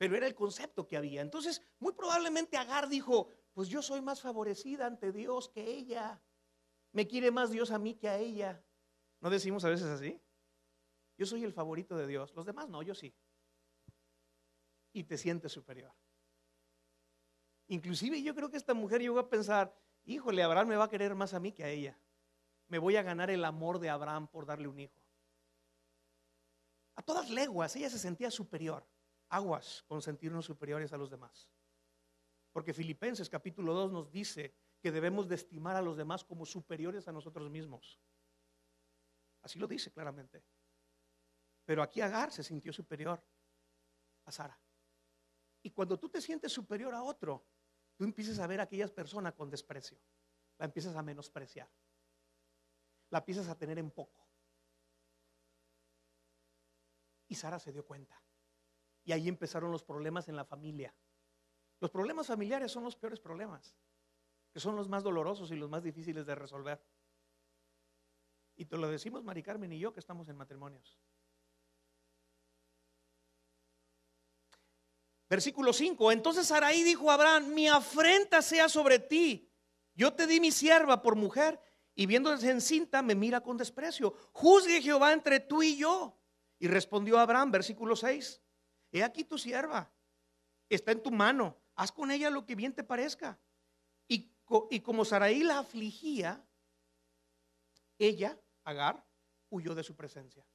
pero 0.01 0.16
era 0.16 0.27
el 0.27 0.35
concepto 0.35 0.88
que 0.88 0.96
había. 0.96 1.20
Entonces, 1.20 1.61
muy 1.79 1.92
probablemente 1.92 2.57
Agar 2.57 2.88
dijo, 2.88 3.29
pues 3.53 3.68
yo 3.68 3.83
soy 3.83 4.01
más 4.01 4.23
favorecida 4.23 4.87
ante 4.87 5.12
Dios 5.12 5.51
que 5.51 5.62
ella. 5.62 6.23
Me 6.92 7.07
quiere 7.07 7.31
más 7.31 7.51
Dios 7.51 7.70
a 7.70 7.79
mí 7.79 7.96
que 7.96 8.09
a 8.09 8.16
ella. 8.16 8.64
¿No 9.20 9.29
decimos 9.29 9.62
a 9.66 9.68
veces 9.68 9.88
así? 9.88 10.18
Yo 11.18 11.27
soy 11.27 11.44
el 11.44 11.53
favorito 11.53 11.99
de 11.99 12.07
Dios. 12.07 12.35
Los 12.35 12.46
demás 12.46 12.70
no, 12.70 12.83
yo 12.83 12.94
sí. 12.94 13.14
Y 14.94 15.05
te 15.05 15.18
sientes 15.18 15.53
superior. 15.53 15.92
Inclusive 17.68 18.23
yo 18.23 18.35
creo 18.35 18.49
que 18.49 18.57
esta 18.57 18.73
mujer 18.73 19.03
llegó 19.03 19.18
a 19.18 19.29
pensar, 19.29 19.77
híjole, 20.07 20.42
Abraham 20.42 20.68
me 20.68 20.77
va 20.77 20.85
a 20.85 20.88
querer 20.88 21.14
más 21.14 21.35
a 21.35 21.40
mí 21.40 21.53
que 21.53 21.64
a 21.64 21.68
ella. 21.68 22.01
Me 22.70 22.78
voy 22.78 22.96
a 22.96 23.02
ganar 23.02 23.30
el 23.30 23.44
amor 23.44 23.80
de 23.80 23.90
Abraham 23.90 24.28
por 24.28 24.46
darle 24.46 24.68
un 24.68 24.78
hijo. 24.78 24.98
A 26.94 27.02
todas 27.02 27.28
leguas, 27.28 27.74
ella 27.76 27.90
se 27.90 27.98
sentía 27.98 28.30
superior 28.30 28.87
aguas 29.30 29.85
con 29.87 30.02
sentirnos 30.02 30.44
superiores 30.44 30.92
a 30.92 30.96
los 30.96 31.11
demás. 31.11 31.50
Porque 32.52 32.72
Filipenses 32.72 33.28
capítulo 33.28 33.74
2 33.74 33.92
nos 33.92 34.11
dice 34.11 34.54
que 34.80 34.92
debemos 34.92 35.28
de 35.28 35.37
estimar 35.37 35.76
a 35.76 35.83
los 35.83 35.96
demás 35.96 36.24
como 36.24 36.46
superiores 36.46 37.06
a 37.09 37.12
nosotros 37.12 37.50
mismos. 37.50 38.00
Así 39.42 39.59
lo 39.59 39.66
dice 39.66 39.90
claramente. 39.90 40.42
Pero 41.64 41.83
aquí 41.83 42.00
Agar 42.00 42.33
se 42.33 42.42
sintió 42.42 42.72
superior 42.72 43.22
a 44.24 44.33
Sara. 44.33 44.59
Y 45.62 45.70
cuando 45.70 45.98
tú 45.98 46.09
te 46.09 46.20
sientes 46.20 46.52
superior 46.52 46.94
a 46.94 47.02
otro, 47.02 47.46
tú 47.96 48.04
empiezas 48.04 48.38
a 48.38 48.46
ver 48.46 48.61
a 48.61 48.64
aquellas 48.64 48.90
personas 48.90 49.35
con 49.35 49.50
desprecio. 49.50 49.98
La 50.59 50.66
empiezas 50.66 50.96
a 50.96 51.02
menospreciar. 51.02 51.68
La 53.11 53.18
empiezas 53.18 53.49
a 53.49 53.57
tener 53.57 53.79
en 53.79 53.90
poco. 53.90 54.27
Y 57.29 57.35
Sara 57.35 57.59
se 57.59 57.73
dio 57.73 57.85
cuenta. 57.85 58.20
Y 59.05 59.12
ahí 59.12 59.29
empezaron 59.29 59.70
los 59.70 59.85
problemas 59.85 60.29
en 60.29 60.37
la 60.37 60.44
familia. 60.44 60.94
Los 61.81 61.90
problemas 61.90 62.27
familiares 62.27 62.70
son 62.70 62.85
los 62.85 62.96
peores 62.96 63.20
problemas, 63.20 63.75
que 64.53 64.61
son 64.61 64.77
los 64.77 64.88
más 64.88 65.03
dolorosos 65.03 65.51
y 65.51 65.57
los 65.57 65.70
más 65.70 65.83
difíciles 65.83 66.27
de 66.27 66.35
resolver. 66.35 66.85
Y 68.57 68.66
te 68.66 68.77
lo 68.77 68.88
decimos 68.88 69.25
Mari 69.25 69.42
Carmen 69.42 69.73
y 69.73 69.79
yo 69.79 69.92
que 69.92 70.01
estamos 70.01 70.29
en 70.29 70.37
matrimonios. 70.37 71.01
Versículo 75.31 75.73
5. 75.73 76.12
Entonces 76.12 76.49
Saraí 76.49 76.83
dijo 76.83 77.11
a 77.11 77.14
Abraham, 77.14 77.55
mi 77.55 77.68
afrenta 77.68 78.42
sea 78.42 78.68
sobre 78.68 78.99
ti. 78.99 79.49
Yo 79.94 80.12
te 80.12 80.27
di 80.27 80.40
mi 80.40 80.51
sierva 80.51 81.01
por 81.01 81.14
mujer 81.14 81.61
y 81.94 82.07
viéndose 82.07 82.50
encinta 82.50 83.03
me 83.03 83.14
mira 83.14 83.40
con 83.42 83.57
desprecio. 83.57 84.14
Juzgue 84.33 84.83
Jehová 84.83 85.12
entre 85.12 85.40
tú 85.40 85.62
y 85.62 85.76
yo. 85.76 86.16
Y 86.59 86.68
respondió 86.68 87.18
Abraham, 87.18 87.50
versículo 87.50 87.96
6. 87.96 88.40
He 88.92 89.03
aquí 89.03 89.24
tu 89.24 89.38
sierva, 89.38 89.92
está 90.68 90.92
en 90.92 91.03
tu 91.03 91.11
mano, 91.11 91.57
haz 91.76 91.92
con 91.92 92.11
ella 92.11 92.29
lo 92.29 92.44
que 92.44 92.55
bien 92.55 92.74
te 92.74 92.85
parezca. 92.85 93.38
Y, 94.09 94.33
y 94.70 94.81
como 94.81 95.05
Saraí 95.05 95.42
la 95.42 95.61
afligía, 95.61 96.44
ella, 97.98 98.38
Agar, 98.64 99.07
huyó 99.48 99.74
de 99.74 99.83
su 99.83 99.96
presencia. 99.96 100.46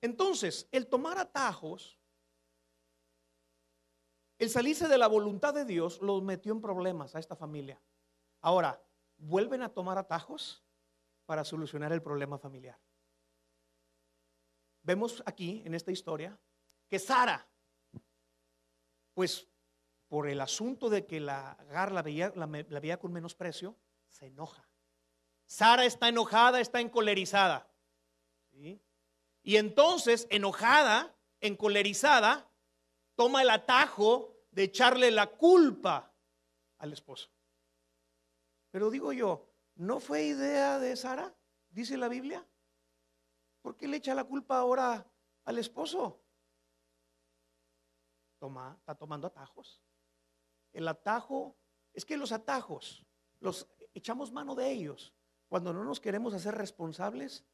Entonces, 0.00 0.68
el 0.72 0.88
tomar 0.88 1.18
atajos, 1.18 1.98
el 4.38 4.50
salirse 4.50 4.88
de 4.88 4.98
la 4.98 5.06
voluntad 5.06 5.54
de 5.54 5.64
Dios, 5.64 6.00
los 6.02 6.22
metió 6.22 6.52
en 6.52 6.60
problemas 6.60 7.14
a 7.14 7.20
esta 7.20 7.36
familia. 7.36 7.80
Ahora, 8.40 8.82
¿vuelven 9.22 9.62
a 9.62 9.68
tomar 9.68 9.98
atajos 9.98 10.64
para 11.26 11.44
solucionar 11.44 11.92
el 11.92 12.02
problema 12.02 12.38
familiar? 12.38 12.78
vemos 14.82 15.22
aquí 15.26 15.62
en 15.64 15.74
esta 15.74 15.92
historia 15.92 16.38
que 16.88 16.98
Sara, 16.98 17.46
pues 19.14 19.48
por 20.08 20.28
el 20.28 20.40
asunto 20.40 20.90
de 20.90 21.06
que 21.06 21.20
la 21.20 21.52
Agar 21.52 21.92
la 21.92 22.02
veía, 22.02 22.32
la, 22.36 22.46
veía 22.46 22.98
con 22.98 23.12
menosprecio, 23.12 23.76
se 24.08 24.26
enoja. 24.26 24.68
Sara 25.46 25.84
está 25.84 26.08
enojada, 26.08 26.60
está 26.60 26.80
encolerizada. 26.80 27.68
Y 29.42 29.56
entonces, 29.56 30.26
enojada, 30.30 31.14
encolerizada, 31.40 32.48
toma 33.16 33.42
el 33.42 33.50
atajo 33.50 34.36
de 34.50 34.64
echarle 34.64 35.10
la 35.10 35.28
culpa 35.28 36.12
al 36.78 36.92
esposo. 36.92 37.30
Pero 38.72 38.90
digo 38.90 39.12
yo, 39.12 39.48
¿no 39.76 40.00
fue 40.00 40.24
idea 40.24 40.80
de 40.80 40.96
Sara? 40.96 41.32
Dice 41.70 41.96
la 41.96 42.08
Biblia. 42.08 42.44
¿Por 43.60 43.76
qué 43.76 43.86
le 43.86 43.98
echa 43.98 44.14
la 44.16 44.24
culpa 44.24 44.58
ahora 44.58 45.08
al 45.44 45.58
esposo? 45.58 46.20
Está 48.78 48.96
tomando 48.96 49.28
atajos. 49.28 49.80
El 50.72 50.88
atajo, 50.88 51.56
es 51.92 52.04
que 52.04 52.16
los 52.16 52.32
atajos, 52.32 53.06
los 53.38 53.68
echamos 53.94 54.32
mano 54.32 54.56
de 54.56 54.68
ellos 54.68 55.14
cuando 55.46 55.72
no 55.72 55.84
nos 55.84 56.00
queremos 56.00 56.34
hacer 56.34 56.54
responsables 56.56 57.44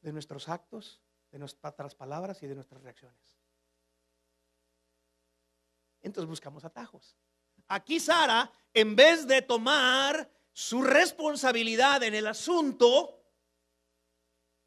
de 0.00 0.12
nuestros 0.12 0.48
actos, 0.48 1.02
de 1.30 1.38
nuestras 1.38 1.94
palabras 1.94 2.42
y 2.42 2.46
de 2.46 2.54
nuestras 2.54 2.82
reacciones. 2.82 3.38
Entonces 6.00 6.28
buscamos 6.28 6.64
atajos. 6.64 7.18
aquí 7.68 8.00
Sara, 8.00 8.50
en 8.72 8.96
vez 8.96 9.26
de 9.26 9.42
tomar 9.42 10.30
su 10.60 10.82
responsabilidad 10.82 12.02
en 12.02 12.14
el 12.14 12.26
asunto, 12.26 13.24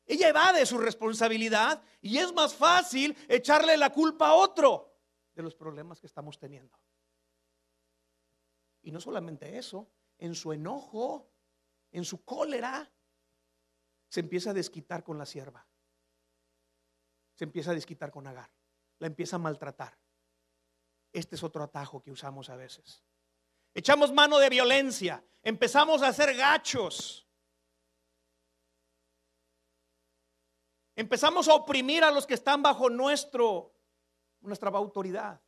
ella 0.08 0.30
evade 0.30 0.66
su 0.66 0.80
responsabilidad 0.80 1.84
y 2.02 2.18
es 2.18 2.34
más 2.34 2.56
fácil 2.56 3.16
echarle 3.30 3.78
la 3.78 3.92
culpa 3.92 4.30
a 4.30 4.34
otro 4.34 4.98
de 5.36 5.44
los 5.44 5.54
problemas 5.54 6.00
que 6.00 6.08
estamos 6.08 6.40
teniendo. 6.40 6.80
Y 8.82 8.92
no 8.92 9.00
solamente 9.00 9.56
eso, 9.56 9.92
en 10.18 10.34
su 10.34 10.52
enojo, 10.52 11.32
en 11.92 12.04
su 12.06 12.26
cólera, 12.26 12.92
se 14.10 14.20
empieza 14.20 14.50
a 14.50 14.54
desquitar 14.54 15.04
con 15.04 15.20
la 15.20 15.28
sierva. 15.28 15.68
Se 17.36 17.44
empieza 17.44 17.70
a 17.70 17.76
desquitar 17.76 18.10
con 18.10 18.26
Agar. 18.26 18.52
La 18.98 19.06
empieza 19.06 19.36
a 19.36 19.40
maltratar. 19.40 19.96
Este 21.12 21.36
es 21.36 21.44
otro 21.44 21.64
atajo 21.64 22.02
que 22.02 22.12
usamos 22.12 22.50
a 22.50 22.56
veces. 22.56 23.04
Echamos 23.74 24.12
mano 24.12 24.38
de 24.38 24.50
violencia. 24.50 25.24
Empezamos 25.42 26.02
a 26.02 26.10
hacer 26.10 26.36
gachos. 26.36 27.28
Empezamos 30.96 31.48
a 31.48 31.56
oprimir 31.56 32.04
a 32.04 32.12
los 32.12 32.28
que 32.28 32.36
están 32.36 32.62
bajo 32.62 32.90
nuestro, 32.90 33.74
nuestra 34.42 34.70
autoridad. 34.70 35.42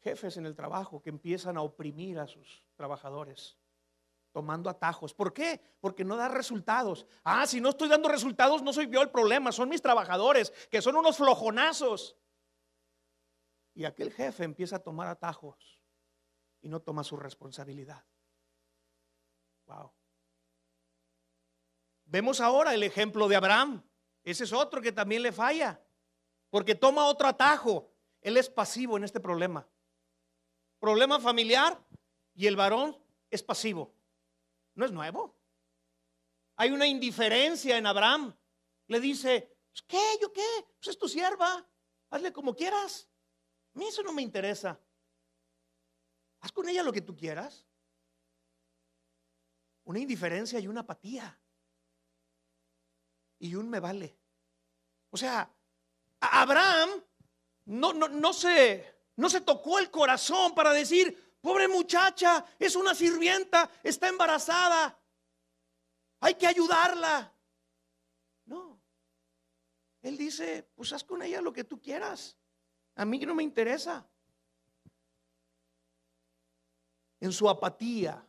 Jefes 0.00 0.38
en 0.38 0.46
el 0.46 0.54
trabajo 0.54 1.02
que 1.02 1.10
empiezan 1.10 1.58
a 1.58 1.62
oprimir 1.62 2.18
a 2.18 2.26
sus 2.26 2.64
trabajadores, 2.76 3.58
tomando 4.32 4.70
atajos. 4.70 5.12
¿Por 5.12 5.34
qué? 5.34 5.60
Porque 5.80 6.04
no 6.04 6.16
da 6.16 6.28
resultados. 6.28 7.06
Ah, 7.24 7.46
si 7.46 7.60
no 7.60 7.70
estoy 7.70 7.88
dando 7.88 8.08
resultados, 8.08 8.62
no 8.62 8.72
soy 8.72 8.88
yo 8.88 9.02
el 9.02 9.10
problema, 9.10 9.52
son 9.52 9.68
mis 9.68 9.82
trabajadores, 9.82 10.50
que 10.70 10.80
son 10.80 10.96
unos 10.96 11.18
flojonazos. 11.18 12.16
Y 13.74 13.84
aquel 13.84 14.12
jefe 14.12 14.44
empieza 14.44 14.76
a 14.76 14.82
tomar 14.82 15.08
atajos 15.08 15.76
y 16.66 16.68
no 16.68 16.82
toma 16.82 17.04
su 17.04 17.16
responsabilidad. 17.16 18.04
Wow. 19.66 19.92
Vemos 22.06 22.40
ahora 22.40 22.74
el 22.74 22.82
ejemplo 22.82 23.28
de 23.28 23.36
Abraham. 23.36 23.84
Ese 24.24 24.42
es 24.42 24.52
otro 24.52 24.82
que 24.82 24.90
también 24.90 25.22
le 25.22 25.30
falla, 25.30 25.80
porque 26.50 26.74
toma 26.74 27.06
otro 27.06 27.28
atajo. 27.28 27.92
Él 28.20 28.36
es 28.36 28.50
pasivo 28.50 28.96
en 28.96 29.04
este 29.04 29.20
problema. 29.20 29.64
Problema 30.80 31.20
familiar 31.20 31.80
y 32.34 32.48
el 32.48 32.56
varón 32.56 33.00
es 33.30 33.44
pasivo. 33.44 33.94
No 34.74 34.84
es 34.84 34.90
nuevo. 34.90 35.36
Hay 36.56 36.72
una 36.72 36.88
indiferencia 36.88 37.78
en 37.78 37.86
Abraham. 37.86 38.36
Le 38.88 38.98
dice, 38.98 39.56
pues, 39.70 39.82
¿qué? 39.82 40.18
¿Yo 40.20 40.32
qué? 40.32 40.66
Pues 40.78 40.88
es 40.88 40.98
tu 40.98 41.08
sierva. 41.08 41.64
Hazle 42.10 42.32
como 42.32 42.56
quieras. 42.56 43.08
A 43.72 43.78
mí 43.78 43.86
eso 43.86 44.02
no 44.02 44.12
me 44.12 44.22
interesa. 44.22 44.80
Haz 46.40 46.52
con 46.52 46.68
ella 46.68 46.82
lo 46.82 46.92
que 46.92 47.02
tú 47.02 47.16
quieras. 47.16 47.66
Una 49.84 49.98
indiferencia 49.98 50.58
y 50.58 50.68
una 50.68 50.80
apatía 50.80 51.38
y 53.38 53.54
un 53.54 53.68
me 53.68 53.80
vale. 53.80 54.18
O 55.10 55.16
sea, 55.16 55.50
Abraham 56.20 56.90
no, 57.66 57.92
no, 57.92 58.08
no, 58.08 58.32
se, 58.32 59.02
no 59.16 59.28
se 59.28 59.40
tocó 59.40 59.78
el 59.78 59.90
corazón 59.90 60.54
para 60.54 60.72
decir, 60.72 61.38
pobre 61.40 61.68
muchacha, 61.68 62.44
es 62.58 62.76
una 62.76 62.94
sirvienta, 62.94 63.70
está 63.82 64.08
embarazada, 64.08 64.98
hay 66.20 66.34
que 66.34 66.46
ayudarla. 66.46 67.32
No, 68.46 68.80
él 70.02 70.16
dice, 70.16 70.68
pues 70.74 70.92
haz 70.92 71.04
con 71.04 71.22
ella 71.22 71.40
lo 71.40 71.52
que 71.52 71.64
tú 71.64 71.80
quieras, 71.80 72.36
a 72.94 73.04
mí 73.04 73.18
no 73.20 73.34
me 73.34 73.42
interesa. 73.42 74.08
En 77.20 77.32
su 77.32 77.48
apatía, 77.48 78.24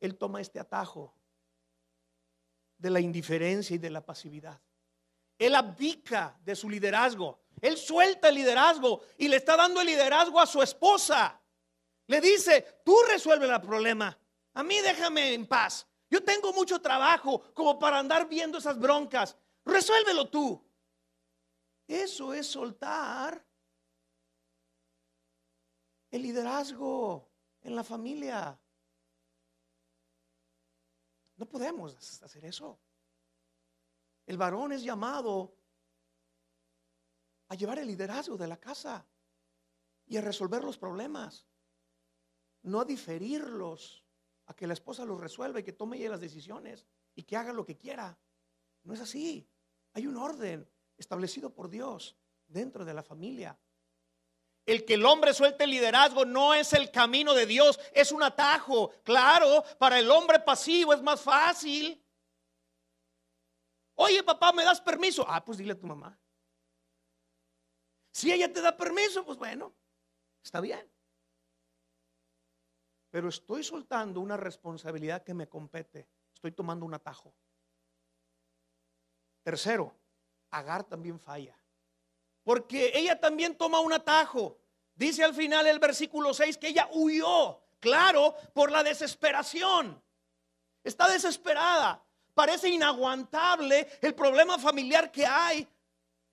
él 0.00 0.16
toma 0.16 0.40
este 0.40 0.60
atajo 0.60 1.14
de 2.76 2.90
la 2.90 3.00
indiferencia 3.00 3.74
y 3.74 3.78
de 3.78 3.90
la 3.90 4.04
pasividad. 4.04 4.60
Él 5.38 5.54
abdica 5.54 6.38
de 6.44 6.54
su 6.54 6.68
liderazgo. 6.70 7.40
Él 7.60 7.76
suelta 7.76 8.28
el 8.28 8.36
liderazgo 8.36 9.02
y 9.16 9.28
le 9.28 9.36
está 9.36 9.56
dando 9.56 9.80
el 9.80 9.86
liderazgo 9.86 10.40
a 10.40 10.46
su 10.46 10.62
esposa. 10.62 11.40
Le 12.06 12.20
dice, 12.20 12.80
tú 12.84 12.96
resuelve 13.08 13.46
el 13.46 13.60
problema. 13.60 14.16
A 14.54 14.62
mí 14.62 14.80
déjame 14.80 15.34
en 15.34 15.46
paz. 15.46 15.86
Yo 16.10 16.22
tengo 16.24 16.52
mucho 16.52 16.80
trabajo 16.80 17.52
como 17.52 17.78
para 17.78 17.98
andar 17.98 18.28
viendo 18.28 18.58
esas 18.58 18.78
broncas. 18.78 19.36
Resuélvelo 19.64 20.28
tú. 20.28 20.64
Eso 21.86 22.32
es 22.32 22.46
soltar 22.46 23.44
el 26.10 26.22
liderazgo 26.22 27.27
en 27.68 27.76
la 27.76 27.84
familia. 27.84 28.58
No 31.36 31.46
podemos 31.46 32.22
hacer 32.22 32.44
eso. 32.44 32.78
El 34.26 34.36
varón 34.36 34.72
es 34.72 34.82
llamado 34.82 35.54
a 37.48 37.54
llevar 37.54 37.78
el 37.78 37.86
liderazgo 37.86 38.36
de 38.36 38.48
la 38.48 38.58
casa 38.58 39.06
y 40.06 40.16
a 40.16 40.20
resolver 40.20 40.64
los 40.64 40.76
problemas, 40.76 41.46
no 42.62 42.80
a 42.80 42.84
diferirlos, 42.84 44.04
a 44.46 44.54
que 44.54 44.66
la 44.66 44.72
esposa 44.72 45.04
los 45.04 45.20
resuelva 45.20 45.60
y 45.60 45.62
que 45.62 45.72
tome 45.72 45.98
ella 45.98 46.10
las 46.10 46.20
decisiones 46.20 46.86
y 47.14 47.22
que 47.22 47.36
haga 47.36 47.52
lo 47.52 47.64
que 47.64 47.76
quiera. 47.76 48.18
No 48.82 48.94
es 48.94 49.00
así. 49.00 49.48
Hay 49.92 50.06
un 50.06 50.16
orden 50.16 50.68
establecido 50.96 51.54
por 51.54 51.68
Dios 51.68 52.16
dentro 52.46 52.84
de 52.84 52.94
la 52.94 53.02
familia. 53.02 53.58
El 54.68 54.84
que 54.84 54.94
el 54.94 55.06
hombre 55.06 55.32
suelte 55.32 55.64
el 55.64 55.70
liderazgo 55.70 56.26
no 56.26 56.52
es 56.52 56.74
el 56.74 56.90
camino 56.90 57.32
de 57.32 57.46
Dios, 57.46 57.80
es 57.94 58.12
un 58.12 58.22
atajo. 58.22 58.90
Claro, 59.02 59.64
para 59.78 59.98
el 59.98 60.10
hombre 60.10 60.40
pasivo 60.40 60.92
es 60.92 61.00
más 61.00 61.22
fácil. 61.22 62.04
Oye, 63.94 64.22
papá, 64.22 64.52
¿me 64.52 64.64
das 64.64 64.78
permiso? 64.82 65.24
Ah, 65.26 65.42
pues 65.42 65.56
dile 65.56 65.72
a 65.72 65.78
tu 65.78 65.86
mamá. 65.86 66.20
Si 68.12 68.30
ella 68.30 68.52
te 68.52 68.60
da 68.60 68.76
permiso, 68.76 69.24
pues 69.24 69.38
bueno, 69.38 69.74
está 70.44 70.60
bien. 70.60 70.86
Pero 73.08 73.30
estoy 73.30 73.64
soltando 73.64 74.20
una 74.20 74.36
responsabilidad 74.36 75.24
que 75.24 75.32
me 75.32 75.48
compete. 75.48 76.10
Estoy 76.34 76.52
tomando 76.52 76.84
un 76.84 76.92
atajo. 76.92 77.34
Tercero, 79.42 79.98
Agar 80.50 80.84
también 80.84 81.18
falla. 81.18 81.57
Porque 82.48 82.92
ella 82.94 83.20
también 83.20 83.56
toma 83.56 83.78
un 83.80 83.92
atajo. 83.92 84.58
Dice 84.94 85.22
al 85.22 85.34
final 85.34 85.66
el 85.66 85.78
versículo 85.78 86.32
6 86.32 86.56
que 86.56 86.68
ella 86.68 86.88
huyó, 86.92 87.60
claro, 87.78 88.34
por 88.54 88.70
la 88.70 88.82
desesperación. 88.82 90.02
Está 90.82 91.10
desesperada. 91.10 92.02
Parece 92.32 92.70
inaguantable 92.70 93.86
el 94.00 94.14
problema 94.14 94.58
familiar 94.58 95.12
que 95.12 95.26
hay. 95.26 95.68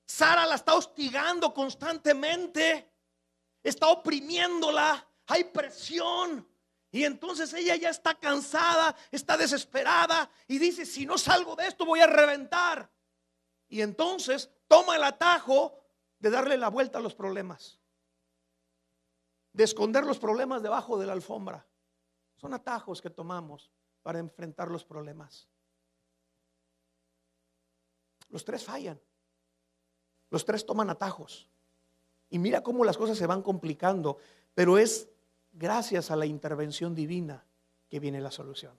Sara 0.08 0.45
la 0.45 0.56
está 0.56 0.75
hostigando 0.75 1.54
constantemente. 1.54 2.89
Está 3.62 3.89
oprimiéndola. 3.89 5.06
Hay 5.28 5.43
presión. 5.43 6.47
Y 6.91 7.04
entonces 7.04 7.54
ella 7.54 7.75
ya 7.75 7.89
está 7.89 8.15
cansada, 8.15 8.95
está 9.12 9.36
desesperada 9.36 10.32
y 10.47 10.60
dice, 10.60 10.86
si 10.86 11.06
no 11.06 11.17
salgo 11.17 11.58
de 11.58 11.67
esto 11.67 11.84
voy 11.84 11.99
a 11.99 12.08
reventar. 12.08 12.89
Y 13.67 13.82
entonces 13.82 14.49
toma 14.69 14.95
el 14.95 15.04
atajo 15.04 15.85
de 16.26 16.32
darle 16.32 16.58
la 16.58 16.70
vuelta 16.70 16.98
a 16.98 17.02
los 17.02 17.14
problemas, 17.14 17.78
de 19.54 19.64
esconder 19.64 20.04
los 20.04 20.18
problemas 20.18 20.64
debajo 20.64 20.98
de 20.98 21.06
la 21.06 21.14
alfombra. 21.14 21.68
Son 22.36 22.52
atajos 22.52 23.00
que 23.00 23.12
tomamos 23.12 23.70
para 24.02 24.18
enfrentar 24.18 24.72
los 24.72 24.84
problemas. 24.84 25.48
Los 28.30 28.44
tres 28.44 28.64
fallan. 28.64 29.00
Los 30.32 30.44
tres 30.46 30.65
toman 30.65 30.90
atajos. 30.90 31.48
Y 32.32 32.40
mira 32.40 32.63
cómo 32.63 32.84
las 32.86 32.98
cosas 32.98 33.19
se 33.19 33.28
van 33.28 33.44
complicando, 33.44 34.17
pero 34.56 34.80
es 34.80 35.08
gracias 35.54 36.10
a 36.10 36.15
la 36.15 36.26
intervención 36.26 36.96
divina 36.96 37.46
que 37.88 38.00
viene 38.00 38.19
la 38.19 38.32
solución. 38.32 38.73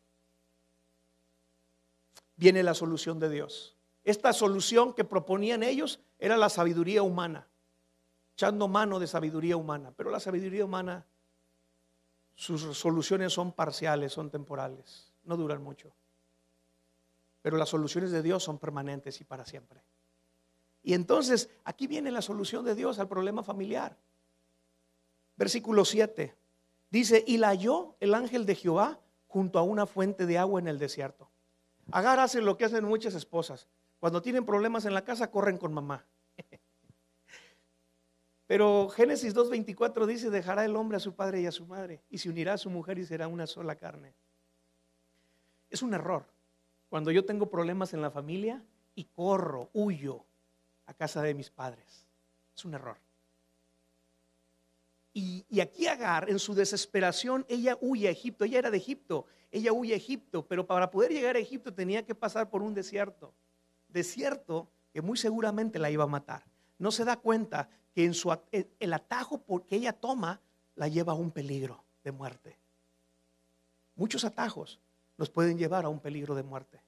Viene 2.34 2.64
la 2.64 2.74
solución 2.74 3.20
de 3.20 3.30
Dios. 3.30 3.75
Esta 4.06 4.32
solución 4.32 4.94
que 4.94 5.02
proponían 5.02 5.64
ellos 5.64 5.98
era 6.20 6.36
la 6.36 6.48
sabiduría 6.48 7.02
humana, 7.02 7.48
echando 8.34 8.68
mano 8.68 9.00
de 9.00 9.08
sabiduría 9.08 9.56
humana. 9.56 9.92
Pero 9.96 10.10
la 10.10 10.20
sabiduría 10.20 10.64
humana, 10.64 11.04
sus 12.36 12.78
soluciones 12.78 13.32
son 13.32 13.50
parciales, 13.50 14.12
son 14.12 14.30
temporales, 14.30 15.12
no 15.24 15.36
duran 15.36 15.60
mucho. 15.60 15.90
Pero 17.42 17.56
las 17.56 17.68
soluciones 17.68 18.12
de 18.12 18.22
Dios 18.22 18.44
son 18.44 18.58
permanentes 18.58 19.20
y 19.20 19.24
para 19.24 19.44
siempre. 19.44 19.82
Y 20.84 20.94
entonces 20.94 21.50
aquí 21.64 21.88
viene 21.88 22.12
la 22.12 22.22
solución 22.22 22.64
de 22.64 22.76
Dios 22.76 23.00
al 23.00 23.08
problema 23.08 23.42
familiar. 23.42 23.96
Versículo 25.36 25.84
7. 25.84 26.32
Dice, 26.92 27.24
y 27.26 27.38
la 27.38 27.48
halló 27.48 27.96
el 27.98 28.14
ángel 28.14 28.46
de 28.46 28.54
Jehová 28.54 29.00
junto 29.26 29.58
a 29.58 29.62
una 29.62 29.84
fuente 29.84 30.26
de 30.26 30.38
agua 30.38 30.60
en 30.60 30.68
el 30.68 30.78
desierto. 30.78 31.28
Agar 31.90 32.20
hace 32.20 32.40
lo 32.40 32.56
que 32.56 32.66
hacen 32.66 32.84
muchas 32.84 33.16
esposas. 33.16 33.66
Cuando 34.00 34.22
tienen 34.22 34.44
problemas 34.44 34.84
en 34.84 34.94
la 34.94 35.04
casa, 35.04 35.30
corren 35.30 35.58
con 35.58 35.72
mamá. 35.72 36.04
Pero 38.46 38.88
Génesis 38.90 39.34
2.24 39.34 40.06
dice, 40.06 40.30
dejará 40.30 40.64
el 40.64 40.76
hombre 40.76 40.98
a 40.98 41.00
su 41.00 41.14
padre 41.14 41.40
y 41.40 41.46
a 41.46 41.52
su 41.52 41.66
madre, 41.66 42.02
y 42.10 42.18
se 42.18 42.28
unirá 42.30 42.52
a 42.54 42.58
su 42.58 42.70
mujer 42.70 42.98
y 42.98 43.04
será 43.04 43.26
una 43.26 43.46
sola 43.46 43.74
carne. 43.74 44.14
Es 45.68 45.82
un 45.82 45.94
error. 45.94 46.24
Cuando 46.88 47.10
yo 47.10 47.24
tengo 47.24 47.50
problemas 47.50 47.92
en 47.92 48.02
la 48.02 48.10
familia 48.10 48.62
y 48.94 49.04
corro, 49.04 49.68
huyo 49.72 50.24
a 50.86 50.94
casa 50.94 51.22
de 51.22 51.34
mis 51.34 51.50
padres. 51.50 52.06
Es 52.56 52.64
un 52.64 52.74
error. 52.74 52.96
Y, 55.12 55.44
y, 55.48 55.60
aquí 55.60 55.86
Agar, 55.86 56.30
en 56.30 56.38
su 56.38 56.54
desesperación, 56.54 57.44
ella 57.48 57.76
huye 57.80 58.06
a 58.06 58.10
Egipto. 58.10 58.44
Ella 58.44 58.58
era 58.58 58.70
de 58.70 58.76
Egipto. 58.76 59.26
Ella 59.50 59.72
huye 59.72 59.94
a 59.94 59.96
Egipto, 59.96 60.46
pero 60.46 60.66
para 60.66 60.90
poder 60.90 61.10
llegar 61.10 61.36
a 61.36 61.38
Egipto 61.38 61.72
tenía 61.72 62.04
que 62.04 62.14
pasar 62.14 62.50
por 62.50 62.62
un 62.62 62.74
desierto. 62.74 63.32
Desierto 63.96 64.68
que 64.92 65.00
muy 65.00 65.16
seguramente 65.16 65.78
la 65.78 65.90
iba 65.90 66.04
a 66.04 66.06
matar. 66.06 66.44
No 66.78 66.90
se 66.90 67.06
da 67.06 67.16
cuenta 67.16 67.70
que 67.94 68.04
en 68.04 68.12
su, 68.12 68.30
el 68.52 68.92
atajo 68.92 69.42
que 69.64 69.76
ella 69.76 69.94
toma 69.94 70.38
la 70.74 70.86
lleva 70.86 71.14
a 71.14 71.16
un 71.16 71.30
peligro 71.30 71.82
de 72.04 72.12
muerte. 72.12 72.58
Muchos 73.94 74.26
atajos 74.26 74.80
nos 75.16 75.30
pueden 75.30 75.56
llevar 75.56 75.86
a 75.86 75.88
un 75.88 76.00
peligro 76.00 76.34
de 76.34 76.42
muerte. 76.42 76.82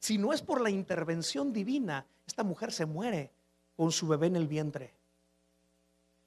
Si 0.00 0.18
no 0.18 0.34
es 0.34 0.42
por 0.42 0.60
la 0.60 0.68
intervención 0.68 1.50
divina, 1.54 2.04
esta 2.26 2.44
mujer 2.44 2.72
se 2.72 2.84
muere 2.84 3.30
con 3.74 3.90
su 3.90 4.06
bebé 4.06 4.26
en 4.26 4.36
el 4.36 4.46
vientre. 4.46 4.92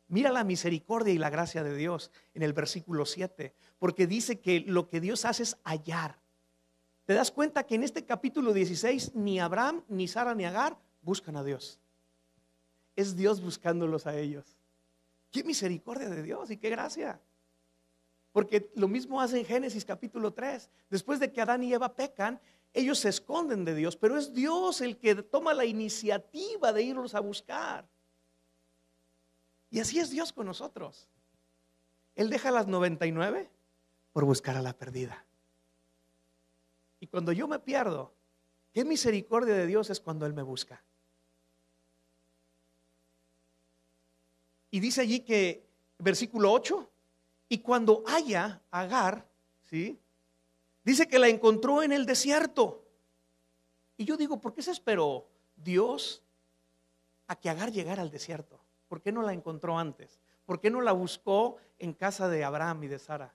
Mira 0.07 0.31
la 0.31 0.43
misericordia 0.43 1.13
y 1.13 1.19
la 1.19 1.29
gracia 1.29 1.63
de 1.63 1.75
Dios 1.75 2.09
en 2.33 2.41
el 2.41 2.53
versículo 2.53 3.05
7, 3.05 3.53
porque 3.77 4.07
dice 4.07 4.39
que 4.39 4.61
lo 4.61 4.89
que 4.89 4.99
Dios 4.99 5.25
hace 5.25 5.43
es 5.43 5.57
hallar. 5.63 6.22
¿Te 7.05 7.13
das 7.13 7.31
cuenta 7.31 7.63
que 7.63 7.75
en 7.75 7.83
este 7.83 8.05
capítulo 8.05 8.53
16 8.53 9.15
ni 9.15 9.39
Abraham, 9.39 9.83
ni 9.89 10.07
Sara, 10.07 10.33
ni 10.35 10.45
Agar 10.45 10.77
buscan 11.01 11.35
a 11.35 11.43
Dios? 11.43 11.79
es 12.95 13.15
Dios 13.15 13.41
buscándolos 13.41 14.05
a 14.05 14.17
ellos. 14.17 14.45
Qué 15.31 15.43
misericordia 15.43 16.09
de 16.09 16.21
Dios 16.21 16.51
y 16.51 16.57
qué 16.57 16.69
gracia. 16.69 17.19
Porque 18.31 18.71
lo 18.75 18.87
mismo 18.87 19.21
hace 19.21 19.39
en 19.39 19.45
Génesis 19.45 19.85
capítulo 19.85 20.33
3. 20.33 20.69
Después 20.89 21.19
de 21.19 21.31
que 21.31 21.41
Adán 21.41 21.63
y 21.63 21.73
Eva 21.73 21.93
pecan, 21.95 22.39
ellos 22.73 22.99
se 22.99 23.09
esconden 23.09 23.65
de 23.65 23.75
Dios, 23.75 23.95
pero 23.95 24.17
es 24.17 24.33
Dios 24.33 24.81
el 24.81 24.97
que 24.97 25.15
toma 25.15 25.53
la 25.53 25.65
iniciativa 25.65 26.73
de 26.73 26.83
irlos 26.83 27.13
a 27.15 27.19
buscar. 27.19 27.87
Y 29.69 29.79
así 29.79 29.99
es 29.99 30.09
Dios 30.09 30.33
con 30.33 30.45
nosotros. 30.45 31.07
Él 32.15 32.29
deja 32.29 32.51
las 32.51 32.67
99 32.67 33.49
por 34.11 34.25
buscar 34.25 34.55
a 34.55 34.61
la 34.61 34.73
perdida. 34.73 35.25
Y 37.03 37.07
cuando 37.07 37.33
yo 37.33 37.49
me 37.49 37.59
pierdo, 37.59 38.13
qué 38.71 38.85
misericordia 38.85 39.53
de 39.53 39.67
Dios 39.67 39.89
es 39.89 39.99
cuando 39.99 40.25
Él 40.25 40.33
me 40.33 40.41
busca. 40.41 40.81
Y 44.71 44.79
dice 44.79 45.01
allí 45.01 45.19
que, 45.19 45.67
versículo 45.99 46.53
8, 46.53 46.89
y 47.49 47.57
cuando 47.57 48.05
haya 48.07 48.61
Agar, 48.71 49.27
¿sí? 49.63 49.99
Dice 50.85 51.05
que 51.09 51.19
la 51.19 51.27
encontró 51.27 51.83
en 51.83 51.91
el 51.91 52.05
desierto. 52.05 52.85
Y 53.97 54.05
yo 54.05 54.15
digo, 54.15 54.39
¿por 54.39 54.53
qué 54.53 54.61
se 54.61 54.71
esperó 54.71 55.27
Dios 55.57 56.23
a 57.27 57.35
que 57.35 57.49
Agar 57.49 57.73
llegara 57.73 58.01
al 58.01 58.11
desierto? 58.11 58.61
¿Por 58.87 59.01
qué 59.01 59.11
no 59.11 59.23
la 59.23 59.33
encontró 59.33 59.77
antes? 59.77 60.21
¿Por 60.45 60.61
qué 60.61 60.69
no 60.69 60.79
la 60.79 60.93
buscó 60.93 61.57
en 61.79 61.91
casa 61.91 62.29
de 62.29 62.45
Abraham 62.45 62.85
y 62.85 62.87
de 62.87 62.97
Sara? 62.97 63.33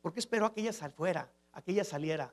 ¿Por 0.00 0.14
qué 0.14 0.20
esperó 0.20 0.46
a 0.46 0.54
que 0.54 0.62
ella 0.62 0.72
fuera, 0.88 1.30
a 1.52 1.60
que 1.60 1.72
ella 1.72 1.84
saliera? 1.84 2.32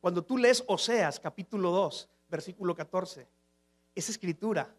Cuando 0.00 0.22
tú 0.22 0.38
lees 0.38 0.64
Oseas 0.66 1.20
capítulo 1.20 1.70
2, 1.70 2.08
versículo 2.28 2.74
14, 2.74 3.26
esa 3.94 4.12
escritura, 4.12 4.74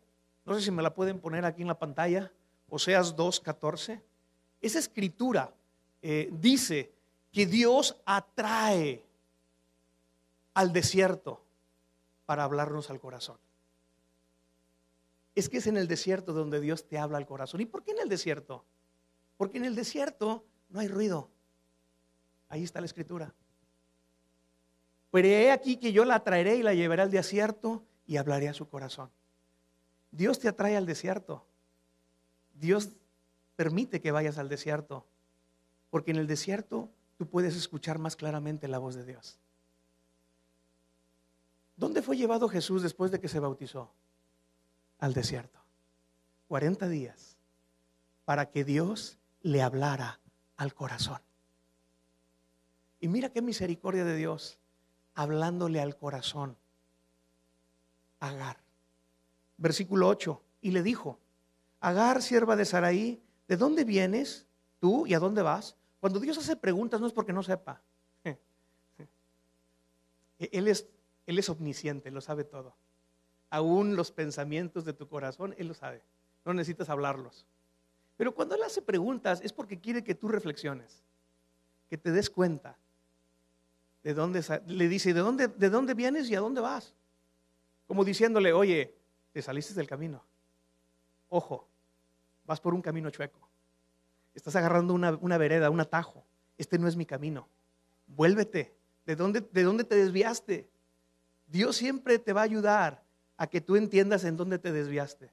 no 0.46 0.56
sé 0.56 0.62
si 0.62 0.72
me 0.72 0.82
la 0.82 0.94
pueden 0.94 1.20
poner 1.20 1.46
aquí 1.46 1.62
en 1.62 1.68
la 1.68 1.78
pantalla, 1.78 2.32
Oseas 2.70 3.16
2.14, 3.16 4.02
esa 4.62 4.80
escritura 4.80 5.54
eh, 6.02 6.30
dice 6.32 6.92
que 7.32 7.46
Dios 7.46 7.98
atrae 8.06 9.04
al 10.54 10.74
desierto 10.74 11.42
para 12.26 12.44
hablarnos 12.44 12.90
al 12.90 13.00
corazón. 13.00 13.38
Es 15.36 15.50
que 15.50 15.58
es 15.58 15.68
en 15.68 15.78
el 15.78 15.88
desierto 15.88 16.34
donde 16.34 16.60
Dios 16.60 16.88
te 16.88 16.98
habla 16.98 17.18
al 17.18 17.26
corazón. 17.26 17.62
¿Y 17.62 17.66
por 17.66 17.84
qué 17.84 17.92
en 17.92 18.00
el 18.00 18.10
desierto? 18.10 18.66
Porque 19.38 19.58
en 19.58 19.66
el 19.66 19.76
desierto 19.76 20.44
no 20.70 20.80
hay 20.80 20.88
ruido. 20.88 21.30
Ahí 22.50 22.64
está 22.64 22.80
la 22.80 22.86
escritura. 22.86 23.34
Pero 25.12 25.28
he 25.28 25.52
aquí 25.52 25.78
que 25.78 25.92
yo 25.92 26.06
la 26.06 26.24
traeré 26.24 26.56
y 26.56 26.64
la 26.64 26.74
llevaré 26.74 27.04
al 27.04 27.12
desierto 27.12 27.84
y 28.08 28.18
hablaré 28.18 28.50
a 28.50 28.54
su 28.54 28.68
corazón. 28.70 29.12
Dios 30.12 30.40
te 30.40 30.48
atrae 30.48 30.76
al 30.76 30.86
desierto 30.86 31.46
Dios 32.62 32.90
permite 33.56 34.02
que 34.02 34.12
vayas 34.12 34.38
al 34.38 34.48
desierto, 34.48 35.08
porque 35.90 36.12
en 36.12 36.18
el 36.18 36.28
desierto 36.28 36.90
tú 37.18 37.28
puedes 37.28 37.56
escuchar 37.56 37.98
más 37.98 38.16
claramente 38.16 38.68
la 38.68 38.78
voz 38.78 38.94
de 38.96 39.04
Dios. 39.04 39.40
¿Dónde 41.76 42.04
fue 42.04 42.18
llevado 42.18 42.48
Jesús 42.48 42.84
después 42.84 43.10
de 43.10 43.20
que 43.20 43.28
se 43.28 43.40
bautizó? 43.40 43.92
Al 45.00 45.16
desierto. 45.16 45.60
40 46.48 46.88
días 46.88 47.38
para 48.26 48.52
que 48.52 48.64
Dios 48.64 49.18
le 49.42 49.64
hablara 49.64 50.20
al 50.58 50.76
corazón. 50.76 51.20
Y 53.00 53.08
mira 53.08 53.30
qué 53.30 53.42
misericordia 53.42 54.06
de 54.06 54.16
Dios 54.16 54.60
hablándole 55.14 55.80
al 55.82 55.98
corazón. 55.98 56.58
Agar. 58.20 58.58
Versículo 59.58 60.08
8. 60.08 60.42
Y 60.62 60.72
le 60.72 60.84
dijo, 60.84 61.20
Agar, 61.80 62.22
sierva 62.22 62.56
de 62.56 62.66
Saraí, 62.66 63.22
¿de 63.48 63.58
dónde 63.58 63.84
vienes 63.84 64.46
tú 64.80 65.08
y 65.08 65.16
a 65.16 65.20
dónde 65.20 65.42
vas? 65.42 65.76
Cuando 66.00 66.20
Dios 66.20 66.38
hace 66.38 66.56
preguntas 66.56 67.02
no 67.02 67.08
es 67.08 67.14
porque 67.14 67.34
no 67.34 67.42
sepa. 67.44 67.82
Él 70.40 70.68
es, 70.68 70.88
él 71.26 71.40
es 71.40 71.50
omnisciente, 71.50 72.12
lo 72.12 72.22
sabe 72.22 72.44
todo. 72.44 72.76
Aún 73.50 73.96
los 73.96 74.12
pensamientos 74.12 74.86
de 74.86 74.94
tu 74.94 75.08
corazón, 75.08 75.54
Él 75.58 75.68
lo 75.68 75.74
sabe. 75.74 76.02
No 76.46 76.54
necesitas 76.54 76.90
hablarlos. 76.90 77.46
Pero 78.18 78.34
cuando 78.34 78.56
Él 78.56 78.64
hace 78.64 78.82
preguntas 78.82 79.42
es 79.44 79.54
porque 79.54 79.80
quiere 79.80 80.04
que 80.04 80.16
tú 80.16 80.28
reflexiones, 80.28 81.04
que 81.90 81.98
te 81.98 82.12
des 82.12 82.30
cuenta 82.30 82.78
de 84.04 84.14
dónde 84.14 84.44
le 84.68 84.88
dice, 84.88 85.14
¿de 85.14 85.20
dónde, 85.20 85.48
¿de 85.48 85.70
dónde 85.70 85.94
vienes 85.94 86.30
y 86.30 86.36
a 86.36 86.40
dónde 86.40 86.62
vas? 86.62 86.94
Como 87.88 88.04
diciéndole, 88.04 88.54
oye, 88.54 88.96
te 89.32 89.42
saliste 89.42 89.74
del 89.74 89.88
camino. 89.88 90.24
Ojo, 91.30 91.68
vas 92.46 92.60
por 92.60 92.74
un 92.74 92.82
camino 92.82 93.10
chueco. 93.10 93.40
Estás 94.34 94.56
agarrando 94.56 94.94
una, 94.94 95.38
vereda, 95.38 95.70
un 95.70 95.80
atajo. 95.80 96.24
Este 96.58 96.80
no 96.80 96.88
es 96.88 96.96
mi 96.96 97.06
camino. 97.06 97.48
Vuélvete. 98.08 98.74
¿De 99.06 99.16
dónde, 99.16 99.42
¿De 99.42 99.64
dónde 99.64 99.84
te 99.84 99.96
desviaste? 99.96 100.70
Dios 101.48 101.76
siempre 101.76 102.20
te 102.20 102.34
va 102.34 102.42
a 102.42 102.46
ayudar 102.46 103.04
a 103.38 103.48
que 103.48 103.62
tú 103.62 103.76
entiendas 103.76 104.24
en 104.24 104.38
dónde 104.38 104.60
te 104.60 104.72
desviaste. 104.72 105.32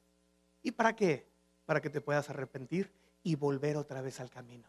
¿Y 0.63 0.73
para 0.73 0.97
qué? 0.97 1.29
Para 1.67 1.81
que 1.81 1.91
te 1.91 2.01
puedas 2.01 2.31
arrepentir 2.31 2.91
y 3.23 3.35
volver 3.35 3.77
otra 3.77 4.01
vez 4.01 4.21
al 4.21 4.31
camino. 4.31 4.69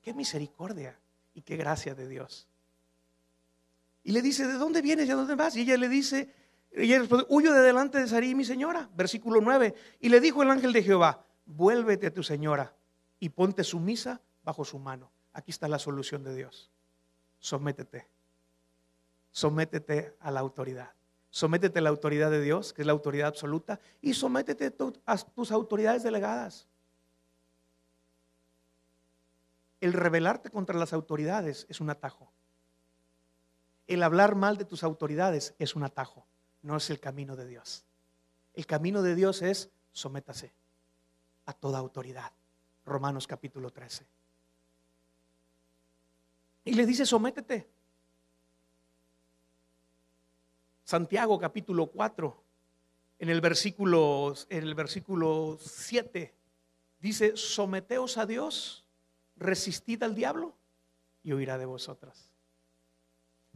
Qué 0.00 0.14
misericordia 0.14 0.98
y 1.34 1.42
qué 1.42 1.56
gracia 1.56 1.94
de 1.94 2.08
Dios. 2.08 2.48
Y 4.04 4.12
le 4.12 4.22
dice, 4.22 4.46
¿de 4.46 4.54
dónde 4.54 4.80
vienes 4.80 5.08
y 5.08 5.10
a 5.10 5.16
dónde 5.16 5.34
vas? 5.34 5.56
Y 5.56 5.62
ella 5.62 5.76
le 5.76 5.88
dice, 5.88 6.32
ella 6.72 6.98
responde, 6.98 7.26
huyo 7.28 7.52
de 7.52 7.60
delante 7.60 7.98
de 7.98 8.06
Sarí, 8.06 8.34
mi 8.34 8.44
señora. 8.44 8.88
Versículo 8.94 9.40
9. 9.40 9.74
Y 10.00 10.08
le 10.08 10.20
dijo 10.20 10.42
el 10.42 10.50
ángel 10.50 10.72
de 10.72 10.82
Jehová, 10.82 11.24
vuélvete 11.46 12.06
a 12.06 12.14
tu 12.14 12.22
señora 12.22 12.74
y 13.18 13.30
ponte 13.30 13.64
sumisa 13.64 14.20
bajo 14.42 14.64
su 14.64 14.78
mano. 14.78 15.10
Aquí 15.32 15.50
está 15.50 15.68
la 15.68 15.78
solución 15.78 16.22
de 16.22 16.34
Dios. 16.34 16.70
Sométete. 17.38 18.08
Sométete 19.30 20.16
a 20.20 20.30
la 20.30 20.40
autoridad. 20.40 20.92
Sométete 21.30 21.78
a 21.78 21.82
la 21.82 21.90
autoridad 21.90 22.30
de 22.30 22.40
Dios, 22.40 22.72
que 22.72 22.82
es 22.82 22.86
la 22.86 22.92
autoridad 22.92 23.28
absoluta, 23.28 23.78
y 24.00 24.14
sométete 24.14 24.74
a 25.06 25.16
tus 25.18 25.52
autoridades 25.52 26.02
delegadas. 26.02 26.66
El 29.80 29.92
rebelarte 29.92 30.50
contra 30.50 30.78
las 30.78 30.92
autoridades 30.92 31.66
es 31.68 31.80
un 31.80 31.90
atajo. 31.90 32.32
El 33.88 34.02
hablar 34.02 34.36
mal 34.36 34.58
de 34.58 34.66
tus 34.66 34.84
autoridades 34.84 35.54
es 35.58 35.74
un 35.74 35.82
atajo. 35.82 36.26
No 36.62 36.76
es 36.76 36.90
el 36.90 37.00
camino 37.00 37.34
de 37.34 37.46
Dios. 37.46 37.84
El 38.54 38.66
camino 38.66 39.02
de 39.02 39.14
Dios 39.14 39.42
es 39.42 39.70
sométase 39.92 40.52
a 41.46 41.54
toda 41.54 41.78
autoridad. 41.78 42.30
Romanos 42.84 43.26
capítulo 43.26 43.70
13. 43.70 44.06
Y 46.64 46.74
le 46.74 46.84
dice, 46.84 47.06
sométete. 47.06 47.66
Santiago 50.84 51.38
capítulo 51.38 51.86
4, 51.86 52.42
en 53.18 53.28
el 53.28 53.40
versículo, 53.40 54.34
en 54.48 54.62
el 54.62 54.74
versículo 54.74 55.58
7, 55.60 56.34
dice, 57.00 57.36
someteos 57.36 58.16
a 58.16 58.26
Dios, 58.26 58.86
resistid 59.36 60.02
al 60.02 60.14
diablo 60.14 60.54
y 61.22 61.32
huirá 61.32 61.58
de 61.58 61.66
vosotras. 61.66 62.27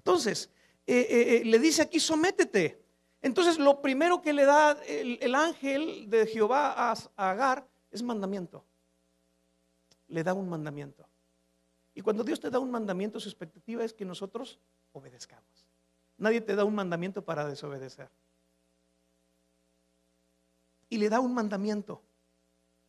Entonces, 0.05 0.51
eh, 0.85 1.07
eh, 1.09 1.37
eh, 1.37 1.45
le 1.45 1.59
dice 1.61 1.83
aquí, 1.83 2.01
sométete. 2.01 2.83
Entonces, 3.21 3.59
lo 3.59 3.81
primero 3.81 4.21
que 4.21 4.33
le 4.33 4.45
da 4.45 4.73
el, 4.83 5.35
ángel 5.35 6.11
de 6.11 6.27
Jehová 6.27 6.91
a 6.91 6.97
Agar 7.17 7.69
Es 7.93 8.03
mandamiento. 8.03 8.65
Le 10.09 10.25
da 10.25 10.35
un 10.35 10.49
mandamiento. 10.49 11.07
Y 11.95 12.01
cuando 12.01 12.25
Dios 12.25 12.41
te 12.41 12.51
da 12.51 12.59
un 12.59 12.71
mandamiento, 12.71 13.21
su 13.21 13.29
expectativa 13.29 13.85
es 13.85 13.93
que 13.93 14.05
nosotros 14.05 14.59
obedezcamos. 14.93 15.67
Nadie 16.19 16.41
te 16.41 16.57
da 16.57 16.65
un 16.65 16.75
mandamiento 16.75 17.25
para 17.25 17.47
desobedecer. 17.47 18.11
Y 20.89 20.99
le 20.99 21.09
da 21.09 21.21
un 21.21 21.33
mandamiento. 21.33 22.03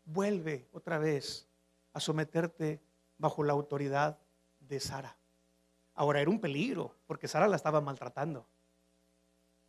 Vuelve 0.05 0.67
otra 0.71 0.97
vez 0.97 1.47
a 1.93 1.99
someterte 1.99 2.81
bajo 3.19 3.43
la 3.43 3.53
autoridad 3.53 4.17
de 4.59 4.79
Sara. 4.79 5.15
Ahora 5.95 6.21
era 6.21 6.29
un 6.29 6.39
peligro, 6.39 6.95
porque 7.05 7.27
Sara 7.27 7.47
la 7.47 7.55
estaba 7.55 7.81
maltratando. 7.81 8.45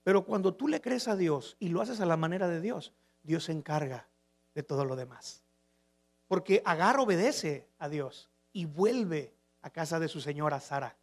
Pero 0.03 0.25
cuando 0.25 0.55
tú 0.55 0.68
le 0.68 0.81
crees 0.81 1.09
a 1.09 1.16
Dios 1.16 1.57
y 1.59 1.68
lo 1.68 1.81
haces 1.81 2.01
a 2.01 2.07
la 2.07 2.16
manera 2.16 2.49
de 2.49 2.61
Dios, 2.61 2.93
Dios 3.22 3.45
se 3.45 3.53
encarga 3.53 4.07
de 4.55 4.62
todo 4.62 4.85
lo 4.85 4.97
demás. 4.97 5.43
Porque 6.29 6.62
Agar 6.64 6.99
obedece 6.99 7.68
a 7.79 7.89
Dios 7.89 8.31
y 8.53 8.66
vuelve 8.66 9.35
a 9.62 9.70
casa 9.70 9.99
de 9.99 10.09
su 10.09 10.20
señora 10.20 10.61
Sara. 10.61 10.97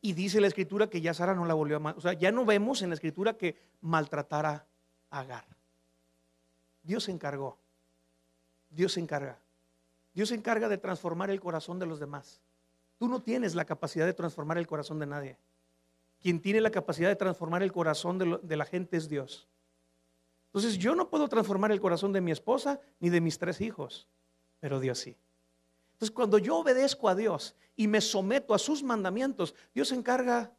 Y 0.00 0.12
dice 0.12 0.40
la 0.40 0.46
escritura 0.46 0.88
que 0.88 1.00
ya 1.00 1.14
Sara 1.14 1.34
no 1.34 1.46
la 1.46 1.54
volvió 1.54 1.76
a 1.76 1.80
mal. 1.80 1.94
O 1.96 2.00
sea, 2.00 2.12
ya 2.12 2.30
no 2.30 2.44
vemos 2.44 2.82
en 2.82 2.90
la 2.90 2.94
escritura 2.94 3.36
que 3.38 3.56
maltratara 3.80 4.66
a 5.10 5.20
Agar. 5.20 5.46
Dios 6.82 7.04
se 7.04 7.10
encargó. 7.10 7.58
Dios 8.70 8.92
se 8.92 9.00
encarga. 9.00 9.38
Dios 10.12 10.28
se 10.28 10.34
encarga 10.34 10.68
de 10.68 10.78
transformar 10.78 11.30
el 11.30 11.40
corazón 11.40 11.78
de 11.78 11.86
los 11.86 12.00
demás. 12.00 12.40
Tú 12.98 13.08
no 13.08 13.22
tienes 13.22 13.54
la 13.54 13.64
capacidad 13.64 14.06
de 14.06 14.14
transformar 14.14 14.58
el 14.58 14.66
corazón 14.66 14.98
de 14.98 15.06
nadie. 15.06 15.38
Quien 16.20 16.40
tiene 16.40 16.60
la 16.60 16.70
capacidad 16.70 17.08
de 17.08 17.16
transformar 17.16 17.62
el 17.62 17.72
corazón 17.72 18.18
de, 18.18 18.56
la 18.56 18.64
gente 18.64 18.96
es 18.96 19.08
Dios. 19.08 19.48
Entonces 20.46 20.78
yo 20.78 20.94
no 20.94 21.10
puedo 21.10 21.28
transformar 21.28 21.72
el 21.72 21.80
corazón 21.80 22.12
de 22.12 22.20
mi 22.20 22.30
esposa 22.30 22.80
ni 23.00 23.10
de 23.10 23.20
mis 23.20 23.38
tres 23.38 23.60
hijos, 23.60 24.08
pero 24.60 24.80
Dios 24.80 24.98
sí. 24.98 25.16
Entonces 25.94 26.12
cuando 26.12 26.38
yo 26.38 26.58
obedezco 26.58 27.08
a 27.08 27.14
Dios 27.14 27.54
y 27.76 27.88
me 27.88 28.00
someto 28.00 28.54
a 28.54 28.58
sus 28.58 28.82
mandamientos, 28.82 29.54
Dios 29.74 29.88
se 29.88 29.96
encarga 29.96 30.52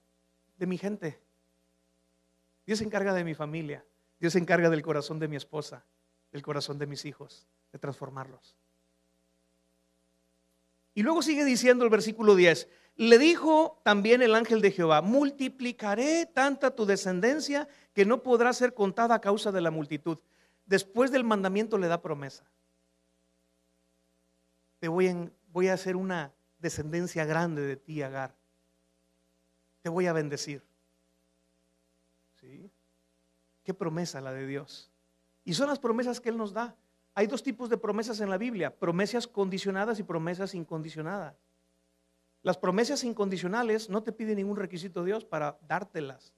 de 0.58 0.68
mi 0.68 0.78
gente. 0.78 1.20
Dios 2.66 2.80
se 2.80 2.86
encarga 2.86 3.14
de 3.14 3.24
mi 3.24 3.34
familia. 3.34 3.86
Dios 4.20 4.34
se 4.34 4.40
encarga 4.40 4.70
del 4.70 4.82
corazón 4.82 5.20
de 5.20 5.28
mi 5.28 5.36
esposa, 5.36 5.86
del 6.32 6.42
corazón 6.42 6.78
de 6.78 6.88
mis 6.88 7.06
hijos, 7.06 7.48
de 7.72 7.80
transformarlos. 7.80 8.56
Y 10.96 11.04
luego 11.04 11.22
sigue 11.22 11.44
diciendo 11.46 11.84
el 11.84 11.92
versículo 11.92 12.36
10, 12.36 12.70
le 12.96 13.18
dijo 13.20 13.82
también 13.84 14.22
el 14.22 14.34
ángel 14.34 14.62
de 14.62 14.72
Jehová, 14.72 15.02
multiplicaré 15.02 16.26
tanta 16.26 16.74
tu 16.74 16.86
descendencia 16.86 17.68
que 17.94 18.06
no 18.06 18.24
podrá 18.24 18.54
ser 18.54 18.74
contada 18.74 19.16
a 19.16 19.22
causa 19.22 19.52
de 19.52 19.60
la 19.60 19.72
multitud. 19.72 20.18
Después 20.66 21.12
del 21.12 21.26
mandamiento 21.26 21.78
le 21.78 21.90
da 21.90 22.02
promesa. 22.02 22.46
Te 24.80 24.88
voy, 24.88 25.30
voy 25.52 25.68
a 25.68 25.74
hacer 25.74 25.98
una 25.98 26.34
descendencia 26.60 27.26
grande 27.26 27.62
de 27.62 27.76
ti, 27.76 28.02
Agar. 28.02 28.34
Te 29.82 29.90
voy 29.90 30.08
a 30.08 30.14
bendecir. 30.14 30.64
¿Sí? 32.40 32.72
Qué 33.66 33.74
promesa 33.74 34.22
la 34.22 34.32
de 34.32 34.48
Dios. 34.48 34.90
Y 35.44 35.54
son 35.54 35.68
las 35.68 35.80
promesas 35.80 36.22
que 36.22 36.30
Él 36.30 36.38
nos 36.38 36.54
da. 36.54 36.76
Hay 37.16 37.28
dos 37.28 37.42
tipos 37.42 37.70
de 37.70 37.78
promesas 37.78 38.20
en 38.20 38.30
la 38.30 38.38
Biblia, 38.38 38.76
promesas 38.76 39.26
condicionadas 39.26 40.00
y 40.00 40.04
promesas 40.04 40.54
incondicionadas. 40.54 41.34
Las 42.44 42.58
promesas 42.58 43.06
incondicionales 43.06 43.90
no 43.90 44.04
te 44.04 44.12
pide 44.12 44.36
ningún 44.36 44.58
requisito 44.58 45.04
Dios 45.04 45.24
para 45.24 45.58
dártelas, 45.68 46.34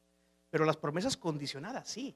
pero 0.52 0.66
las 0.66 0.78
promesas 0.78 1.18
condicionadas 1.18 1.90
sí. 1.90 2.16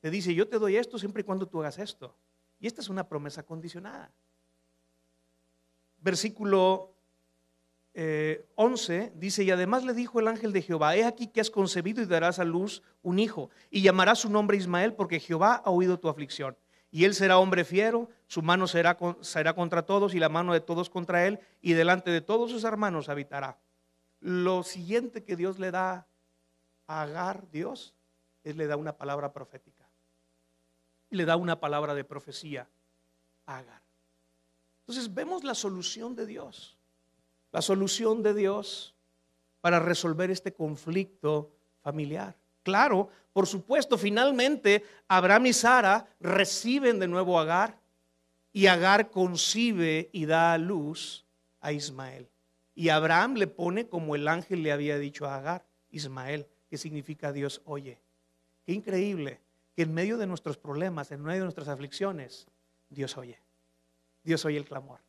Te 0.00 0.10
dice, 0.10 0.32
yo 0.32 0.48
te 0.48 0.58
doy 0.58 0.76
esto 0.76 0.96
siempre 0.96 1.22
y 1.22 1.24
cuando 1.24 1.46
tú 1.46 1.60
hagas 1.60 1.78
esto. 1.78 2.14
Y 2.60 2.68
esta 2.68 2.80
es 2.80 2.88
una 2.88 3.08
promesa 3.08 3.42
condicionada. 3.42 4.12
Versículo 6.00 6.94
11 7.94 8.96
eh, 8.96 9.12
dice, 9.16 9.42
y 9.42 9.50
además 9.50 9.84
le 9.84 9.92
dijo 9.92 10.20
el 10.20 10.28
ángel 10.28 10.52
de 10.52 10.62
Jehová, 10.62 10.96
he 10.96 11.04
aquí 11.04 11.26
que 11.26 11.40
has 11.40 11.50
concebido 11.50 12.00
y 12.00 12.06
darás 12.06 12.38
a 12.38 12.44
luz 12.44 12.82
un 13.02 13.18
hijo, 13.18 13.50
y 13.70 13.82
llamarás 13.82 14.20
su 14.20 14.30
nombre 14.30 14.56
Ismael, 14.56 14.94
porque 14.94 15.20
Jehová 15.20 15.56
ha 15.56 15.70
oído 15.70 15.98
tu 15.98 16.08
aflicción. 16.08 16.56
Y 16.94 17.06
él 17.06 17.14
será 17.14 17.38
hombre 17.38 17.64
fiero, 17.64 18.10
su 18.26 18.42
mano 18.42 18.68
será, 18.68 18.96
contra 19.54 19.86
todos 19.86 20.14
y 20.14 20.18
la 20.18 20.28
mano 20.28 20.52
de 20.52 20.60
todos 20.60 20.90
contra 20.90 21.26
él, 21.26 21.40
y 21.62 21.72
delante 21.72 22.10
de 22.10 22.20
todos 22.20 22.50
sus 22.50 22.64
hermanos 22.64 23.08
habitará. 23.08 23.58
Lo 24.20 24.62
siguiente 24.62 25.24
que 25.24 25.34
Dios 25.34 25.58
le 25.58 25.70
da 25.70 26.06
a 26.86 27.02
Agar, 27.02 27.50
Dios, 27.50 27.94
es 28.44 28.56
le 28.56 28.66
da 28.66 28.76
una 28.76 28.96
palabra 28.96 29.32
profética. 29.32 29.88
Le 31.08 31.24
da 31.24 31.36
una 31.36 31.58
palabra 31.58 31.94
de 31.94 32.04
profecía 32.04 32.68
Agar. 33.46 33.82
Entonces 34.80 35.12
vemos 35.14 35.44
la 35.44 35.54
solución 35.54 36.14
de 36.14 36.26
Dios. 36.26 36.76
La 37.52 37.62
solución 37.62 38.22
de 38.22 38.34
Dios 38.34 38.94
para 39.62 39.80
resolver 39.80 40.30
este 40.30 40.52
conflicto 40.52 41.50
familiar. 41.80 42.36
Claro, 42.62 43.08
por 43.32 43.46
supuesto, 43.46 43.96
finalmente 43.98 44.84
Abraham 45.08 45.46
y 45.46 45.52
Sara 45.52 46.06
reciben 46.20 46.98
de 46.98 47.08
nuevo 47.08 47.38
a 47.38 47.42
Agar 47.42 47.78
y 48.52 48.66
Agar 48.66 49.10
concibe 49.10 50.10
y 50.12 50.26
da 50.26 50.52
a 50.52 50.58
luz 50.58 51.24
a 51.60 51.72
Ismael. 51.72 52.28
Y 52.74 52.90
Abraham 52.90 53.34
le 53.34 53.46
pone 53.46 53.86
como 53.88 54.14
el 54.14 54.28
ángel 54.28 54.62
le 54.62 54.72
había 54.72 54.98
dicho 54.98 55.26
a 55.26 55.36
Agar, 55.36 55.64
Ismael, 55.90 56.46
que 56.68 56.78
significa 56.78 57.32
Dios 57.32 57.62
oye. 57.64 57.98
Qué 58.66 58.72
increíble 58.72 59.40
que 59.74 59.82
en 59.82 59.94
medio 59.94 60.18
de 60.18 60.26
nuestros 60.26 60.56
problemas, 60.56 61.10
en 61.10 61.22
medio 61.22 61.40
de 61.40 61.44
nuestras 61.44 61.68
aflicciones, 61.68 62.46
Dios 62.90 63.16
oye. 63.16 63.38
Dios 64.22 64.44
oye 64.44 64.58
el 64.58 64.64
clamor. 64.64 65.00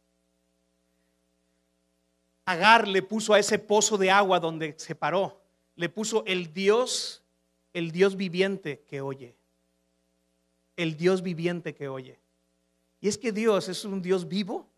Agar 2.45 2.87
le 2.87 3.01
puso 3.01 3.33
a 3.33 3.39
ese 3.39 3.59
pozo 3.59 3.97
de 3.97 4.11
agua 4.11 4.39
donde 4.39 4.75
se 4.77 4.95
paró, 4.95 5.41
le 5.75 5.89
puso 5.89 6.23
el 6.25 6.53
Dios 6.53 7.22
el 7.73 7.91
Dios 7.91 8.15
viviente 8.15 8.83
que 8.87 9.01
oye. 9.01 9.35
El 10.77 10.95
Dios 10.95 11.21
viviente 11.21 11.73
que 11.73 11.87
oye. 11.87 12.19
Y 13.01 13.07
es 13.07 13.17
que 13.17 13.31
Dios 13.31 13.67
es 13.67 13.83
un 13.83 14.01
Dios 14.01 14.27
vivo, 14.27 14.69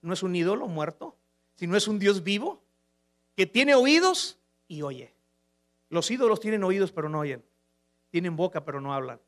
no 0.00 0.14
es 0.14 0.22
un 0.22 0.34
ídolo 0.34 0.66
muerto, 0.66 1.16
sino 1.56 1.76
es 1.76 1.88
un 1.88 1.98
Dios 1.98 2.22
vivo 2.22 2.62
que 3.36 3.46
tiene 3.46 3.74
oídos 3.74 4.38
y 4.68 4.82
oye. 4.82 5.12
Los 5.90 6.10
ídolos 6.10 6.40
tienen 6.40 6.64
oídos 6.64 6.92
pero 6.92 7.08
no 7.08 7.20
oyen. 7.20 7.44
Tienen 8.10 8.36
boca 8.36 8.64
pero 8.64 8.80
no 8.80 8.94
hablan. 8.94 9.20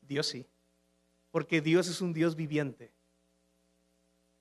Dios 0.00 0.26
sí. 0.26 0.46
Porque 1.30 1.60
Dios 1.60 1.88
es 1.88 2.00
un 2.00 2.12
Dios 2.12 2.34
viviente. 2.34 2.90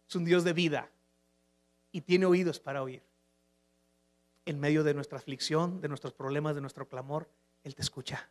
Es 0.08 0.16
un 0.16 0.26
Dios 0.26 0.44
de 0.44 0.54
vida. 0.54 0.90
Y 1.92 2.02
tiene 2.02 2.26
oídos 2.26 2.60
para 2.60 2.82
oír. 2.84 3.04
En 4.46 4.60
medio 4.60 4.84
de 4.84 4.94
nuestra 4.94 5.18
aflicción, 5.18 5.82
de 5.82 5.88
nuestros 5.88 6.14
problemas, 6.14 6.56
de 6.56 6.62
nuestro 6.62 6.88
clamor, 6.88 7.30
él 7.64 7.76
te 7.76 7.82
escucha 7.82 8.30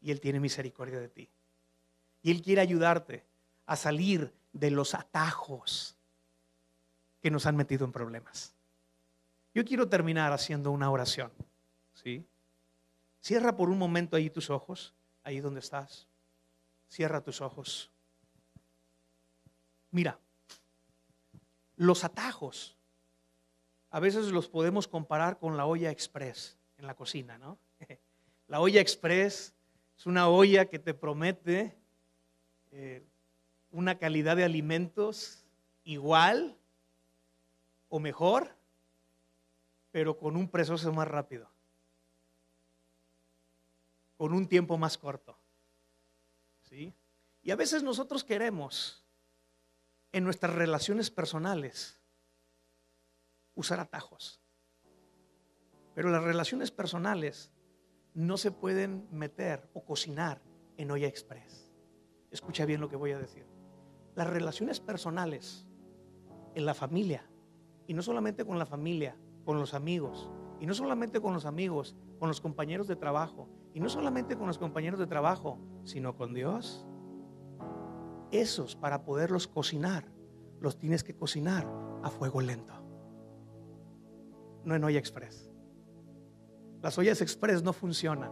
y 0.00 0.10
Él 0.10 0.20
tiene 0.20 0.40
misericordia 0.40 1.00
de 1.00 1.08
ti. 1.08 1.28
Y 2.22 2.30
Él 2.30 2.42
quiere 2.42 2.60
ayudarte 2.60 3.24
a 3.66 3.76
salir 3.76 4.32
de 4.52 4.70
los 4.70 4.94
atajos 4.94 5.96
que 7.20 7.30
nos 7.30 7.46
han 7.46 7.56
metido 7.56 7.84
en 7.84 7.92
problemas. 7.92 8.54
Yo 9.54 9.64
quiero 9.64 9.88
terminar 9.88 10.32
haciendo 10.32 10.70
una 10.70 10.90
oración. 10.90 11.32
¿sí? 11.94 12.24
Cierra 13.20 13.56
por 13.56 13.68
un 13.68 13.78
momento 13.78 14.16
ahí 14.16 14.30
tus 14.30 14.50
ojos, 14.50 14.94
ahí 15.24 15.40
donde 15.40 15.60
estás. 15.60 16.06
Cierra 16.88 17.22
tus 17.22 17.40
ojos. 17.40 17.90
Mira, 19.90 20.18
los 21.76 22.04
atajos 22.04 22.76
a 23.90 23.98
veces 23.98 24.26
los 24.26 24.48
podemos 24.48 24.86
comparar 24.86 25.38
con 25.38 25.56
la 25.56 25.64
olla 25.66 25.90
express 25.90 26.56
en 26.76 26.86
la 26.86 26.94
cocina, 26.94 27.38
¿no? 27.38 27.58
La 28.48 28.60
olla 28.60 28.80
express 28.80 29.54
es 29.96 30.06
una 30.06 30.28
olla 30.28 30.66
que 30.66 30.78
te 30.78 30.94
promete 30.94 31.76
eh, 32.70 33.02
una 33.72 33.98
calidad 33.98 34.36
de 34.36 34.44
alimentos 34.44 35.44
igual 35.84 36.56
o 37.88 37.98
mejor, 37.98 38.54
pero 39.90 40.18
con 40.18 40.36
un 40.36 40.48
proceso 40.48 40.92
más 40.92 41.08
rápido, 41.08 41.48
con 44.16 44.32
un 44.32 44.46
tiempo 44.46 44.78
más 44.78 44.96
corto. 44.98 45.38
¿Sí? 46.62 46.92
Y 47.42 47.50
a 47.50 47.56
veces 47.56 47.82
nosotros 47.82 48.24
queremos 48.24 49.04
en 50.12 50.24
nuestras 50.24 50.54
relaciones 50.54 51.10
personales 51.10 52.00
usar 53.54 53.80
atajos. 53.80 54.40
Pero 55.94 56.10
las 56.10 56.22
relaciones 56.22 56.70
personales 56.70 57.50
no 58.16 58.38
se 58.38 58.50
pueden 58.50 59.06
meter 59.10 59.68
o 59.74 59.84
cocinar 59.84 60.40
en 60.78 60.90
olla 60.90 61.06
express. 61.06 61.70
Escucha 62.30 62.64
bien 62.64 62.80
lo 62.80 62.88
que 62.88 62.96
voy 62.96 63.12
a 63.12 63.18
decir. 63.18 63.46
Las 64.14 64.26
relaciones 64.26 64.80
personales 64.80 65.68
en 66.54 66.64
la 66.64 66.72
familia, 66.72 67.30
y 67.86 67.92
no 67.92 68.00
solamente 68.00 68.46
con 68.46 68.58
la 68.58 68.64
familia, 68.64 69.18
con 69.44 69.58
los 69.58 69.74
amigos, 69.74 70.30
y 70.58 70.64
no 70.64 70.72
solamente 70.72 71.20
con 71.20 71.34
los 71.34 71.44
amigos, 71.44 71.94
con 72.18 72.28
los 72.28 72.40
compañeros 72.40 72.88
de 72.88 72.96
trabajo, 72.96 73.50
y 73.74 73.80
no 73.80 73.90
solamente 73.90 74.38
con 74.38 74.46
los 74.46 74.56
compañeros 74.56 74.98
de 74.98 75.06
trabajo, 75.06 75.58
sino 75.84 76.16
con 76.16 76.32
Dios, 76.32 76.86
esos 78.30 78.76
para 78.76 79.04
poderlos 79.04 79.46
cocinar, 79.46 80.10
los 80.58 80.78
tienes 80.78 81.04
que 81.04 81.14
cocinar 81.14 81.70
a 82.02 82.08
fuego 82.08 82.40
lento. 82.40 82.72
No 84.64 84.74
en 84.74 84.84
olla 84.84 84.98
express. 84.98 85.45
Las 86.86 86.98
ollas 86.98 87.20
express 87.20 87.64
no 87.64 87.72
funcionan 87.72 88.30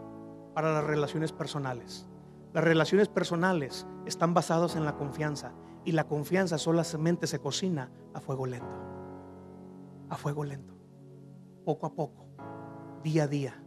para 0.54 0.72
las 0.72 0.84
relaciones 0.84 1.32
personales. 1.32 2.06
Las 2.52 2.62
relaciones 2.62 3.08
personales 3.08 3.84
están 4.06 4.32
basadas 4.32 4.76
en 4.76 4.84
la 4.84 4.94
confianza 4.94 5.52
y 5.84 5.90
la 5.90 6.06
confianza 6.06 6.56
solamente 6.56 7.26
se 7.26 7.40
cocina 7.40 7.90
a 8.14 8.20
fuego 8.20 8.46
lento. 8.46 8.80
A 10.08 10.16
fuego 10.16 10.44
lento. 10.44 10.72
Poco 11.64 11.86
a 11.86 11.94
poco, 11.96 12.28
día 13.02 13.24
a 13.24 13.26
día, 13.26 13.60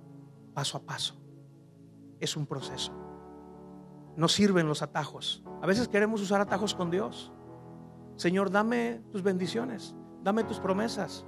paso 0.54 0.78
a 0.78 0.84
paso. 0.84 1.22
Es 2.22 2.38
un 2.38 2.46
proceso. 2.46 2.94
No 4.16 4.30
sirven 4.30 4.70
los 4.70 4.84
atajos. 4.84 5.44
A 5.62 5.68
veces 5.68 5.90
queremos 5.90 6.22
usar 6.22 6.40
atajos 6.40 6.74
con 6.74 6.92
Dios. 6.92 7.34
Señor, 8.16 8.52
dame 8.52 9.02
tus 9.12 9.22
bendiciones, 9.22 9.98
dame 10.24 10.46
tus 10.46 10.62
promesas, 10.62 11.26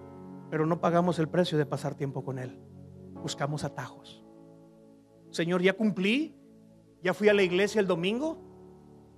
pero 0.49 0.65
no 0.65 0.79
pagamos 0.79 1.19
el 1.19 1.27
precio 1.27 1.57
de 1.57 1.65
pasar 1.65 1.95
tiempo 1.95 2.23
con 2.23 2.39
Él. 2.39 2.68
Buscamos 3.21 3.63
atajos. 3.63 4.23
Señor, 5.31 5.61
ya 5.61 5.73
cumplí, 5.73 6.35
ya 7.03 7.13
fui 7.13 7.29
a 7.29 7.33
la 7.33 7.43
iglesia 7.43 7.81
el 7.81 7.87
domingo 7.87 8.39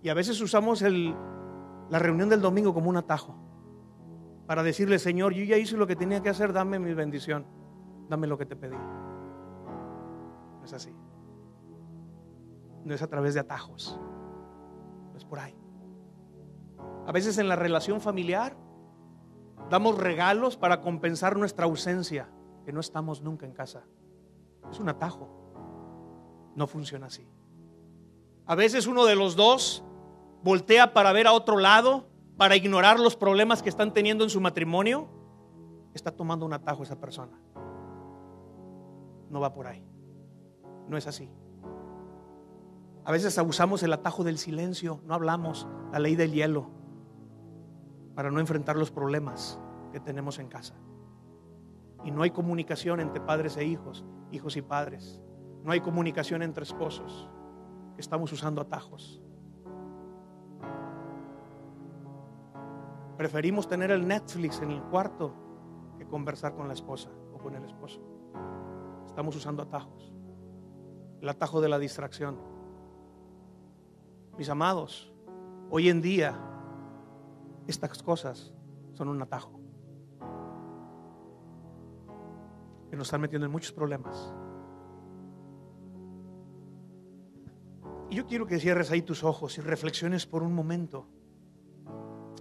y 0.02 0.10
a 0.10 0.14
veces 0.14 0.42
usamos 0.42 0.82
la 0.82 2.00
reunión 2.00 2.30
del 2.30 2.42
domingo 2.42 2.74
como 2.74 2.90
un 2.90 2.98
atajo 2.98 3.36
para 4.48 4.64
decirle, 4.64 5.00
Señor, 5.00 5.34
yo 5.34 5.44
ya 5.44 5.58
hice 5.58 5.78
lo 5.78 5.88
que 5.88 5.96
tenía 5.96 6.22
que 6.22 6.30
hacer, 6.30 6.52
dame 6.52 6.78
mi 6.78 6.94
bendición, 6.94 7.46
dame 8.10 8.28
lo 8.28 8.38
que 8.38 8.46
te 8.46 8.56
pedí. 8.56 8.76
No 8.76 10.66
es 10.66 10.74
así. 10.74 10.94
No 12.84 12.94
es 12.94 13.02
a 13.02 13.08
través 13.08 13.34
de 13.34 13.40
atajos. 13.40 13.98
No 15.12 15.18
es 15.18 15.24
por 15.24 15.40
ahí. 15.40 15.56
A 17.08 17.12
veces 17.12 17.38
en 17.38 17.48
la 17.48 17.56
relación 17.56 18.02
familiar 18.02 18.58
damos 19.70 19.98
regalos 19.98 20.58
para 20.58 20.82
compensar 20.82 21.38
nuestra 21.38 21.66
ausencia, 21.66 22.30
que 22.64 22.72
no 22.72 22.80
estamos 22.80 23.22
nunca 23.22 23.46
en 23.46 23.54
casa. 23.54 23.84
Es 24.70 24.80
un 24.80 24.90
atajo. 24.90 25.30
No 26.56 26.68
funciona 26.68 27.08
así. 27.08 27.28
A 28.46 28.56
veces 28.56 28.88
uno 28.88 29.06
de 29.06 29.16
los 29.16 29.36
dos 29.36 29.84
voltea 30.44 30.94
para 30.94 31.14
ver 31.14 31.28
a 31.28 31.34
otro 31.34 31.58
lado, 31.58 32.08
para 32.38 32.56
ignorar 32.56 33.00
los 33.00 33.16
problemas 33.16 33.62
que 33.62 33.70
están 33.70 33.94
teniendo 33.94 34.24
en 34.24 34.30
su 34.30 34.42
matrimonio. 34.42 35.08
Está 35.94 36.12
tomando 36.12 36.46
un 36.46 36.54
atajo 36.54 36.84
esa 36.84 37.00
persona. 37.00 37.40
No 39.30 39.40
va 39.40 39.54
por 39.54 39.68
ahí. 39.68 39.86
No 40.88 40.98
es 40.98 41.08
así. 41.08 41.30
A 43.04 43.12
veces 43.12 43.38
abusamos 43.38 43.82
el 43.84 43.94
atajo 43.94 44.24
del 44.24 44.38
silencio, 44.38 45.02
no 45.06 45.16
hablamos, 45.16 45.68
la 45.92 46.00
ley 46.00 46.16
del 46.16 46.34
hielo, 46.34 46.70
para 48.14 48.30
no 48.30 48.40
enfrentar 48.40 48.76
los 48.76 48.92
problemas 48.92 49.60
que 49.92 50.00
tenemos 50.00 50.38
en 50.38 50.48
casa. 50.48 50.76
Y 52.04 52.12
no 52.12 52.24
hay 52.24 52.32
comunicación 52.32 53.00
entre 53.00 53.22
padres 53.22 53.58
e 53.58 53.66
hijos, 53.66 54.06
hijos 54.32 54.58
y 54.58 54.62
padres. 54.62 55.22
No 55.64 55.72
hay 55.72 55.82
comunicación 55.82 56.42
entre 56.42 56.64
esposos. 56.64 57.30
Estamos 57.98 58.32
usando 58.32 58.62
atajos. 58.62 59.22
Preferimos 63.18 63.68
tener 63.68 63.92
el 63.92 64.08
Netflix 64.08 64.62
en 64.62 64.72
el 64.72 64.82
cuarto 64.82 65.34
que 66.00 66.08
conversar 66.08 66.56
con 66.56 66.68
la 66.68 66.74
esposa 66.74 67.12
o 67.34 67.38
con 67.38 67.54
el 67.54 67.64
esposo. 67.64 68.02
Estamos 69.06 69.36
usando 69.36 69.62
atajos. 69.62 70.12
El 71.22 71.30
atajo 71.30 71.62
de 71.62 71.70
la 71.70 71.78
distracción. 71.78 72.40
Mis 74.38 74.50
amados, 74.50 75.14
hoy 75.70 75.90
en 75.90 76.02
día 76.02 76.36
estas 77.68 78.02
cosas 78.02 78.52
son 78.94 79.10
un 79.10 79.22
atajo. 79.22 79.61
Que 82.92 82.98
nos 82.98 83.08
están 83.08 83.22
metiendo 83.22 83.46
en 83.46 83.52
muchos 83.54 83.72
problemas. 83.72 84.34
Y 88.10 88.16
yo 88.16 88.28
quiero 88.28 88.46
que 88.46 88.60
cierres 88.60 88.92
ahí 88.92 89.02
tus 89.02 89.24
ojos 89.24 89.58
y 89.58 89.62
reflexiones 89.62 90.28
por 90.28 90.44
un 90.44 90.54
momento 90.54 91.08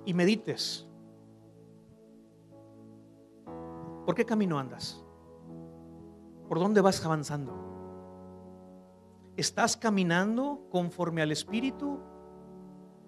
y 0.04 0.12
medites. 0.12 0.88
¿Por 4.04 4.16
qué 4.16 4.26
camino 4.26 4.58
andas? 4.58 5.04
¿Por 6.48 6.58
dónde 6.58 6.80
vas 6.80 7.04
avanzando? 7.04 7.54
¿Estás 9.36 9.76
caminando 9.76 10.66
conforme 10.68 11.22
al 11.22 11.30
Espíritu 11.30 12.00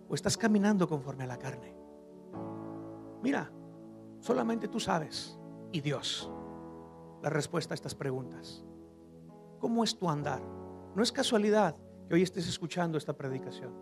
o 0.09 0.15
estás 0.15 0.39
caminando 0.39 0.89
conforme 0.89 1.25
a 1.25 1.27
la 1.27 1.39
carne? 1.41 1.75
Mira, 3.21 3.51
solamente 4.21 4.69
tú 4.69 4.79
sabes 4.79 5.37
y 5.73 5.81
Dios 5.81 6.31
la 7.23 7.31
respuesta 7.31 7.75
a 7.75 7.77
estas 7.77 7.95
preguntas. 7.95 8.65
¿Cómo 9.59 9.85
es 9.85 9.97
tu 9.97 10.09
andar? 10.11 10.43
No 10.95 11.03
es 11.03 11.13
casualidad 11.13 11.77
que 12.09 12.15
hoy 12.15 12.23
estés 12.23 12.49
escuchando 12.49 12.99
esta 12.99 13.17
predicación. 13.17 13.73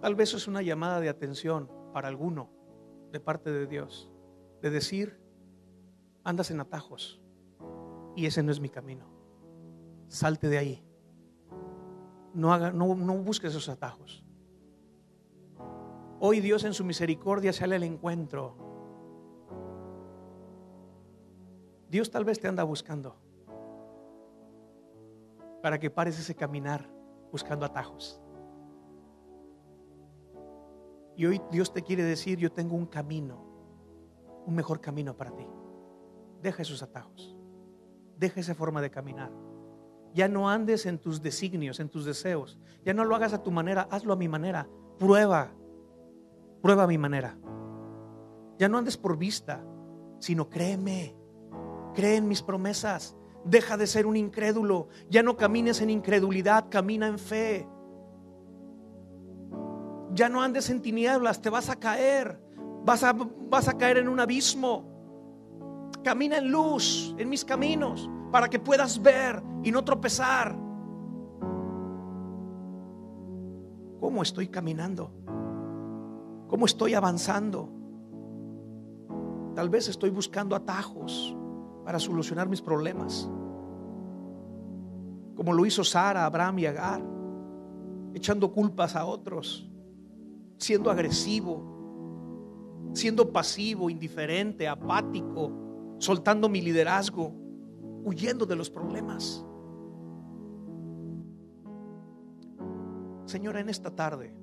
Tal 0.00 0.14
vez 0.14 0.34
es 0.34 0.48
una 0.48 0.60
llamada 0.60 1.00
de 1.00 1.08
atención 1.08 1.70
para 1.92 2.08
alguno 2.08 2.50
de 3.10 3.20
parte 3.20 3.50
de 3.50 3.66
Dios, 3.66 4.10
de 4.60 4.70
decir, 4.70 5.18
andas 6.24 6.50
en 6.50 6.60
atajos 6.60 7.22
y 8.16 8.26
ese 8.26 8.42
no 8.42 8.50
es 8.50 8.60
mi 8.60 8.68
camino. 8.68 9.06
Salte 10.08 10.48
de 10.48 10.58
ahí. 10.58 10.84
No, 12.34 12.52
haga, 12.52 12.72
no, 12.72 12.94
no 12.94 13.14
busques 13.18 13.52
esos 13.52 13.68
atajos. 13.68 14.24
Hoy 16.20 16.40
Dios 16.40 16.64
en 16.64 16.74
su 16.74 16.84
misericordia 16.84 17.52
sale 17.52 17.76
al 17.76 17.82
encuentro. 17.84 18.63
Dios 21.94 22.10
tal 22.10 22.24
vez 22.24 22.40
te 22.40 22.48
anda 22.48 22.64
buscando 22.64 23.14
para 25.62 25.78
que 25.78 25.90
pares 25.90 26.18
ese 26.18 26.34
caminar 26.34 26.90
buscando 27.30 27.64
atajos. 27.64 28.20
Y 31.14 31.24
hoy 31.24 31.40
Dios 31.52 31.72
te 31.72 31.82
quiere 31.82 32.02
decir, 32.02 32.36
yo 32.36 32.50
tengo 32.50 32.74
un 32.74 32.86
camino, 32.86 33.44
un 34.44 34.56
mejor 34.56 34.80
camino 34.80 35.16
para 35.16 35.36
ti. 35.36 35.46
Deja 36.42 36.62
esos 36.62 36.82
atajos, 36.82 37.36
deja 38.18 38.40
esa 38.40 38.56
forma 38.56 38.82
de 38.82 38.90
caminar. 38.90 39.30
Ya 40.14 40.26
no 40.26 40.50
andes 40.50 40.86
en 40.86 40.98
tus 40.98 41.22
designios, 41.22 41.78
en 41.78 41.90
tus 41.90 42.04
deseos. 42.04 42.58
Ya 42.84 42.92
no 42.92 43.04
lo 43.04 43.14
hagas 43.14 43.34
a 43.34 43.44
tu 43.44 43.52
manera, 43.52 43.86
hazlo 43.88 44.14
a 44.14 44.16
mi 44.16 44.26
manera. 44.26 44.66
Prueba, 44.98 45.52
prueba 46.60 46.82
a 46.82 46.88
mi 46.88 46.98
manera. 46.98 47.38
Ya 48.58 48.68
no 48.68 48.78
andes 48.78 48.96
por 48.96 49.16
vista, 49.16 49.64
sino 50.18 50.50
créeme, 50.50 51.22
cree 51.94 52.16
en 52.16 52.28
mis 52.28 52.42
promesas. 52.42 53.16
Deja 53.44 53.76
de 53.76 53.86
ser 53.86 54.06
un 54.06 54.16
incrédulo. 54.16 54.88
Ya 55.08 55.22
no 55.22 55.36
camines 55.36 55.80
en 55.80 55.90
incredulidad, 55.90 56.66
camina 56.70 57.06
en 57.06 57.18
fe. 57.18 57.68
Ya 60.12 60.28
no 60.28 60.42
andes 60.42 60.70
en 60.70 60.80
tinieblas, 60.80 61.40
te 61.40 61.50
vas 61.50 61.70
a 61.70 61.76
caer. 61.76 62.40
Vas 62.84 63.02
a, 63.02 63.12
vas 63.12 63.68
a 63.68 63.78
caer 63.78 63.98
en 63.98 64.08
un 64.08 64.20
abismo. 64.20 65.90
Camina 66.02 66.38
en 66.38 66.50
luz, 66.50 67.14
en 67.18 67.28
mis 67.28 67.44
caminos, 67.44 68.10
para 68.30 68.48
que 68.48 68.58
puedas 68.58 69.00
ver 69.00 69.42
y 69.62 69.70
no 69.70 69.82
tropezar. 69.84 70.54
¿Cómo 74.00 74.22
estoy 74.22 74.48
caminando? 74.48 75.10
¿Cómo 76.48 76.66
estoy 76.66 76.94
avanzando? 76.94 77.70
Tal 79.54 79.70
vez 79.70 79.88
estoy 79.88 80.10
buscando 80.10 80.54
atajos 80.54 81.36
para 81.84 81.98
solucionar 81.98 82.48
mis 82.48 82.62
problemas. 82.62 83.28
Como 85.36 85.52
lo 85.52 85.66
hizo 85.66 85.84
Sara, 85.84 86.24
Abraham 86.24 86.60
y 86.60 86.66
Agar, 86.66 87.04
echando 88.14 88.52
culpas 88.52 88.96
a 88.96 89.04
otros, 89.04 89.68
siendo 90.56 90.90
agresivo, 90.90 91.74
siendo 92.92 93.32
pasivo, 93.32 93.90
indiferente, 93.90 94.68
apático, 94.68 95.96
soltando 95.98 96.48
mi 96.48 96.62
liderazgo, 96.62 97.32
huyendo 98.04 98.46
de 98.46 98.56
los 98.56 98.70
problemas. 98.70 99.44
Señor, 103.26 103.56
en 103.56 103.68
esta 103.68 103.90
tarde 103.90 104.34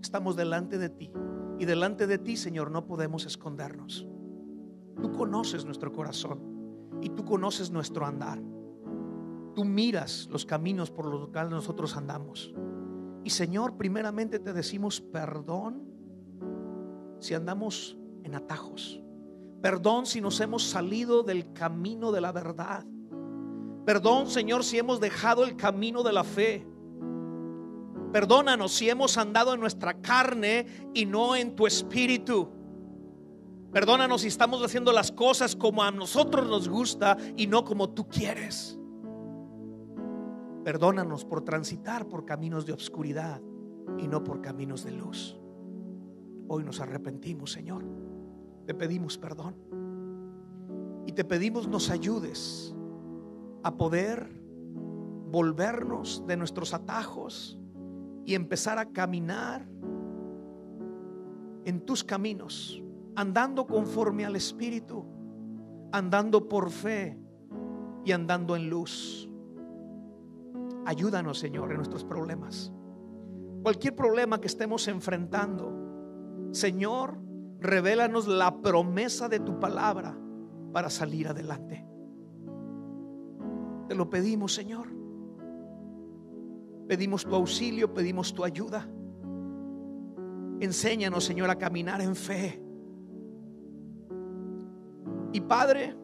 estamos 0.00 0.36
delante 0.36 0.78
de 0.78 0.88
ti 0.88 1.10
y 1.58 1.66
delante 1.66 2.06
de 2.06 2.18
ti, 2.18 2.36
Señor, 2.36 2.70
no 2.70 2.86
podemos 2.86 3.26
escondernos. 3.26 4.08
Tú 5.00 5.12
conoces 5.12 5.64
nuestro 5.64 5.92
corazón 5.92 6.40
y 7.00 7.10
tú 7.10 7.24
conoces 7.24 7.70
nuestro 7.70 8.06
andar. 8.06 8.40
Tú 9.54 9.64
miras 9.64 10.28
los 10.30 10.44
caminos 10.44 10.90
por 10.90 11.06
los 11.06 11.28
cuales 11.28 11.50
nosotros 11.50 11.96
andamos. 11.96 12.54
Y 13.24 13.30
Señor, 13.30 13.76
primeramente 13.76 14.38
te 14.38 14.52
decimos 14.52 15.00
perdón 15.00 15.84
si 17.18 17.34
andamos 17.34 17.98
en 18.24 18.34
atajos. 18.34 19.02
Perdón 19.60 20.06
si 20.06 20.20
nos 20.20 20.40
hemos 20.40 20.62
salido 20.62 21.22
del 21.22 21.52
camino 21.52 22.12
de 22.12 22.20
la 22.20 22.32
verdad. 22.32 22.86
Perdón, 23.84 24.28
Señor, 24.28 24.64
si 24.64 24.78
hemos 24.78 25.00
dejado 25.00 25.44
el 25.44 25.56
camino 25.56 26.02
de 26.02 26.12
la 26.12 26.24
fe. 26.24 26.66
Perdónanos 28.12 28.72
si 28.72 28.88
hemos 28.88 29.16
andado 29.18 29.54
en 29.54 29.60
nuestra 29.60 30.00
carne 30.00 30.66
y 30.94 31.06
no 31.06 31.36
en 31.36 31.54
tu 31.54 31.66
espíritu. 31.66 32.48
Perdónanos 33.72 34.22
si 34.22 34.28
estamos 34.28 34.62
haciendo 34.64 34.92
las 34.92 35.12
cosas 35.12 35.54
como 35.54 35.82
a 35.82 35.90
nosotros 35.90 36.48
nos 36.48 36.68
gusta 36.68 37.16
y 37.36 37.46
no 37.46 37.64
como 37.64 37.90
tú 37.90 38.08
quieres. 38.08 38.78
Perdónanos 40.64 41.24
por 41.24 41.42
transitar 41.42 42.08
por 42.08 42.24
caminos 42.24 42.66
de 42.66 42.72
obscuridad 42.72 43.40
y 43.98 44.08
no 44.08 44.24
por 44.24 44.40
caminos 44.40 44.84
de 44.84 44.92
luz. 44.92 45.38
Hoy 46.48 46.64
nos 46.64 46.80
arrepentimos, 46.80 47.52
Señor. 47.52 47.84
Te 48.66 48.74
pedimos 48.74 49.16
perdón. 49.16 49.54
Y 51.06 51.12
te 51.12 51.24
pedimos 51.24 51.68
nos 51.68 51.90
ayudes 51.90 52.74
a 53.62 53.76
poder 53.76 54.28
volvernos 55.30 56.24
de 56.26 56.36
nuestros 56.36 56.74
atajos 56.74 57.58
y 58.24 58.34
empezar 58.34 58.78
a 58.78 58.86
caminar 58.86 59.66
en 61.64 61.80
tus 61.80 62.02
caminos, 62.02 62.82
andando 63.20 63.66
conforme 63.66 64.24
al 64.24 64.34
Espíritu, 64.34 65.04
andando 65.92 66.48
por 66.48 66.70
fe 66.70 67.20
y 68.02 68.12
andando 68.12 68.56
en 68.56 68.70
luz. 68.70 69.28
Ayúdanos, 70.86 71.38
Señor, 71.38 71.70
en 71.70 71.76
nuestros 71.76 72.02
problemas. 72.02 72.72
Cualquier 73.62 73.94
problema 73.94 74.40
que 74.40 74.46
estemos 74.46 74.88
enfrentando, 74.88 76.48
Señor, 76.52 77.18
revélanos 77.58 78.26
la 78.26 78.62
promesa 78.62 79.28
de 79.28 79.40
tu 79.40 79.60
palabra 79.60 80.16
para 80.72 80.88
salir 80.88 81.28
adelante. 81.28 81.86
Te 83.86 83.94
lo 83.94 84.08
pedimos, 84.08 84.54
Señor. 84.54 84.86
Pedimos 86.88 87.26
tu 87.26 87.34
auxilio, 87.34 87.92
pedimos 87.92 88.32
tu 88.32 88.44
ayuda. 88.44 88.88
Enséñanos, 90.60 91.22
Señor, 91.22 91.50
a 91.50 91.56
caminar 91.56 92.00
en 92.00 92.16
fe. 92.16 92.69
Y 95.32 95.40
Padre, 95.40 95.96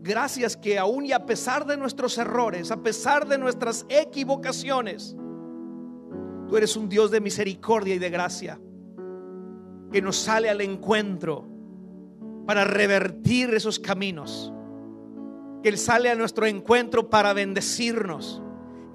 gracias 0.00 0.56
que 0.56 0.78
aún 0.78 1.06
y 1.06 1.12
a 1.12 1.26
pesar 1.26 1.66
de 1.66 1.76
nuestros 1.76 2.18
errores, 2.18 2.70
a 2.70 2.82
pesar 2.82 3.26
de 3.26 3.38
nuestras 3.38 3.86
equivocaciones, 3.88 5.16
tú 6.48 6.56
eres 6.56 6.76
un 6.76 6.88
Dios 6.88 7.10
de 7.10 7.20
misericordia 7.20 7.94
y 7.94 7.98
de 7.98 8.10
gracia, 8.10 8.60
que 9.92 10.02
nos 10.02 10.16
sale 10.16 10.48
al 10.48 10.60
encuentro 10.60 11.46
para 12.46 12.64
revertir 12.64 13.54
esos 13.54 13.78
caminos 13.78 14.52
que 15.62 15.68
Él 15.68 15.78
sale 15.78 16.10
a 16.10 16.14
nuestro 16.14 16.46
encuentro 16.46 17.10
para 17.10 17.32
bendecirnos, 17.32 18.42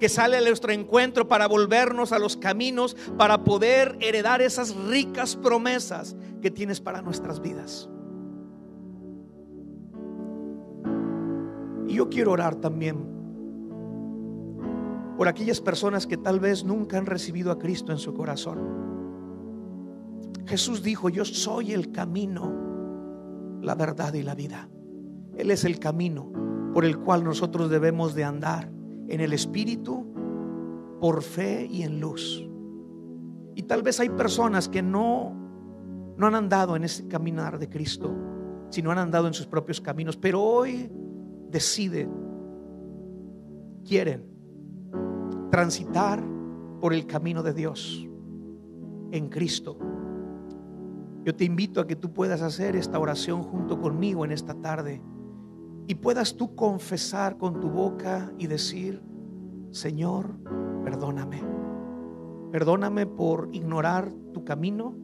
que 0.00 0.08
sale 0.08 0.36
a 0.36 0.40
nuestro 0.40 0.72
encuentro 0.72 1.28
para 1.28 1.46
volvernos 1.46 2.12
a 2.12 2.18
los 2.18 2.36
caminos, 2.36 2.96
para 3.16 3.44
poder 3.44 3.96
heredar 4.00 4.42
esas 4.42 4.74
ricas 4.74 5.36
promesas 5.36 6.16
que 6.42 6.50
tienes 6.50 6.80
para 6.80 7.02
nuestras 7.02 7.40
vidas. 7.40 7.88
Y 11.88 11.94
yo 11.94 12.08
quiero 12.08 12.32
orar 12.32 12.56
también 12.56 13.16
por 15.16 15.28
aquellas 15.28 15.60
personas 15.60 16.06
que 16.06 16.16
tal 16.16 16.40
vez 16.40 16.64
nunca 16.64 16.98
han 16.98 17.06
recibido 17.06 17.50
a 17.50 17.58
Cristo 17.58 17.92
en 17.92 17.98
su 17.98 18.12
corazón. 18.12 18.58
Jesús 20.46 20.82
dijo, 20.82 21.08
yo 21.08 21.24
soy 21.24 21.72
el 21.72 21.90
camino, 21.90 23.58
la 23.62 23.74
verdad 23.74 24.14
y 24.14 24.22
la 24.22 24.34
vida. 24.34 24.68
Él 25.36 25.50
es 25.50 25.64
el 25.64 25.78
camino 25.78 26.32
por 26.72 26.84
el 26.84 26.98
cual 26.98 27.24
nosotros 27.24 27.70
debemos 27.70 28.14
de 28.14 28.24
andar 28.24 28.70
en 29.08 29.20
el 29.20 29.32
Espíritu, 29.32 30.06
por 31.00 31.22
fe 31.22 31.66
y 31.70 31.82
en 31.82 32.00
luz. 32.00 32.46
Y 33.54 33.62
tal 33.62 33.82
vez 33.82 33.98
hay 34.00 34.10
personas 34.10 34.68
que 34.68 34.82
no, 34.82 35.34
no 36.16 36.26
han 36.26 36.34
andado 36.34 36.76
en 36.76 36.84
ese 36.84 37.08
caminar 37.08 37.58
de 37.58 37.68
Cristo, 37.68 38.14
sino 38.70 38.90
han 38.90 38.98
andado 38.98 39.26
en 39.26 39.34
sus 39.34 39.46
propios 39.46 39.80
caminos, 39.80 40.16
pero 40.16 40.42
hoy 40.42 40.90
deciden, 41.50 42.10
quieren 43.84 44.26
transitar 45.50 46.22
por 46.80 46.92
el 46.92 47.06
camino 47.06 47.42
de 47.42 47.52
Dios 47.52 48.06
en 49.12 49.28
Cristo. 49.28 49.78
Yo 51.24 51.34
te 51.34 51.44
invito 51.44 51.80
a 51.80 51.86
que 51.86 51.96
tú 51.96 52.12
puedas 52.12 52.42
hacer 52.42 52.76
esta 52.76 52.98
oración 52.98 53.42
junto 53.42 53.80
conmigo 53.80 54.24
en 54.24 54.32
esta 54.32 54.54
tarde 54.54 55.02
y 55.88 55.94
puedas 55.96 56.36
tú 56.36 56.54
confesar 56.54 57.36
con 57.38 57.60
tu 57.60 57.68
boca 57.68 58.32
y 58.38 58.46
decir, 58.46 59.02
Señor, 59.70 60.36
perdóname. 60.84 61.42
Perdóname 62.52 63.06
por 63.06 63.48
ignorar 63.52 64.12
tu 64.32 64.44
camino. 64.44 64.94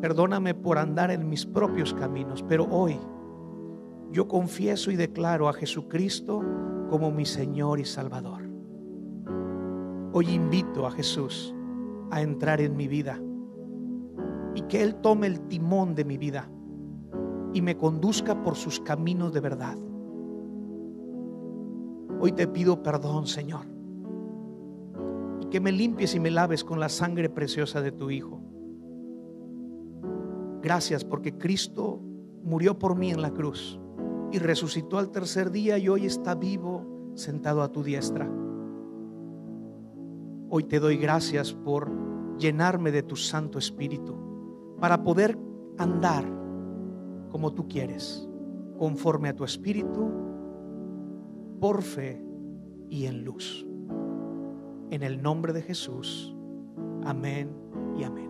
Perdóname 0.00 0.54
por 0.54 0.78
andar 0.78 1.10
en 1.10 1.28
mis 1.28 1.46
propios 1.46 1.92
caminos. 1.92 2.42
Pero 2.48 2.66
hoy 2.70 2.98
yo 4.12 4.26
confieso 4.26 4.90
y 4.90 4.96
declaro 4.96 5.48
a 5.48 5.52
Jesucristo 5.52 6.42
como 6.88 7.10
mi 7.10 7.24
Señor 7.24 7.78
y 7.78 7.84
Salvador. 7.84 8.42
Hoy 10.12 10.30
invito 10.30 10.86
a 10.86 10.90
Jesús 10.90 11.54
a 12.10 12.20
entrar 12.20 12.60
en 12.60 12.76
mi 12.76 12.88
vida 12.88 13.20
y 14.54 14.62
que 14.62 14.82
Él 14.82 14.96
tome 14.96 15.28
el 15.28 15.40
timón 15.42 15.94
de 15.94 16.04
mi 16.04 16.18
vida 16.18 16.50
y 17.52 17.62
me 17.62 17.76
conduzca 17.76 18.42
por 18.42 18.56
sus 18.56 18.80
caminos 18.80 19.32
de 19.32 19.40
verdad. 19.40 19.78
Hoy 22.18 22.32
te 22.32 22.48
pido 22.48 22.82
perdón, 22.82 23.28
Señor, 23.28 23.66
y 25.40 25.46
que 25.46 25.60
me 25.60 25.70
limpies 25.70 26.16
y 26.16 26.20
me 26.20 26.30
laves 26.32 26.64
con 26.64 26.80
la 26.80 26.88
sangre 26.88 27.30
preciosa 27.30 27.80
de 27.80 27.92
tu 27.92 28.10
Hijo. 28.10 28.42
Gracias 30.62 31.04
porque 31.04 31.38
Cristo 31.38 32.02
murió 32.42 32.78
por 32.78 32.96
mí 32.96 33.10
en 33.10 33.22
la 33.22 33.30
cruz 33.30 33.80
y 34.32 34.38
resucitó 34.38 34.98
al 34.98 35.10
tercer 35.10 35.50
día 35.50 35.78
y 35.78 35.88
hoy 35.88 36.06
está 36.06 36.34
vivo 36.34 37.12
sentado 37.14 37.62
a 37.62 37.72
tu 37.72 37.82
diestra. 37.82 38.30
Hoy 40.48 40.64
te 40.64 40.80
doy 40.80 40.96
gracias 40.96 41.52
por 41.52 41.90
llenarme 42.38 42.90
de 42.90 43.02
tu 43.02 43.16
Santo 43.16 43.58
Espíritu 43.58 44.16
para 44.80 45.02
poder 45.02 45.38
andar 45.78 46.24
como 47.30 47.52
tú 47.52 47.68
quieres, 47.68 48.28
conforme 48.78 49.28
a 49.28 49.36
tu 49.36 49.44
espíritu, 49.44 50.10
por 51.60 51.82
fe 51.82 52.20
y 52.88 53.06
en 53.06 53.24
luz. 53.24 53.66
En 54.90 55.02
el 55.02 55.22
nombre 55.22 55.52
de 55.52 55.62
Jesús. 55.62 56.34
Amén 57.04 57.54
y 57.96 58.02
amén. 58.02 58.29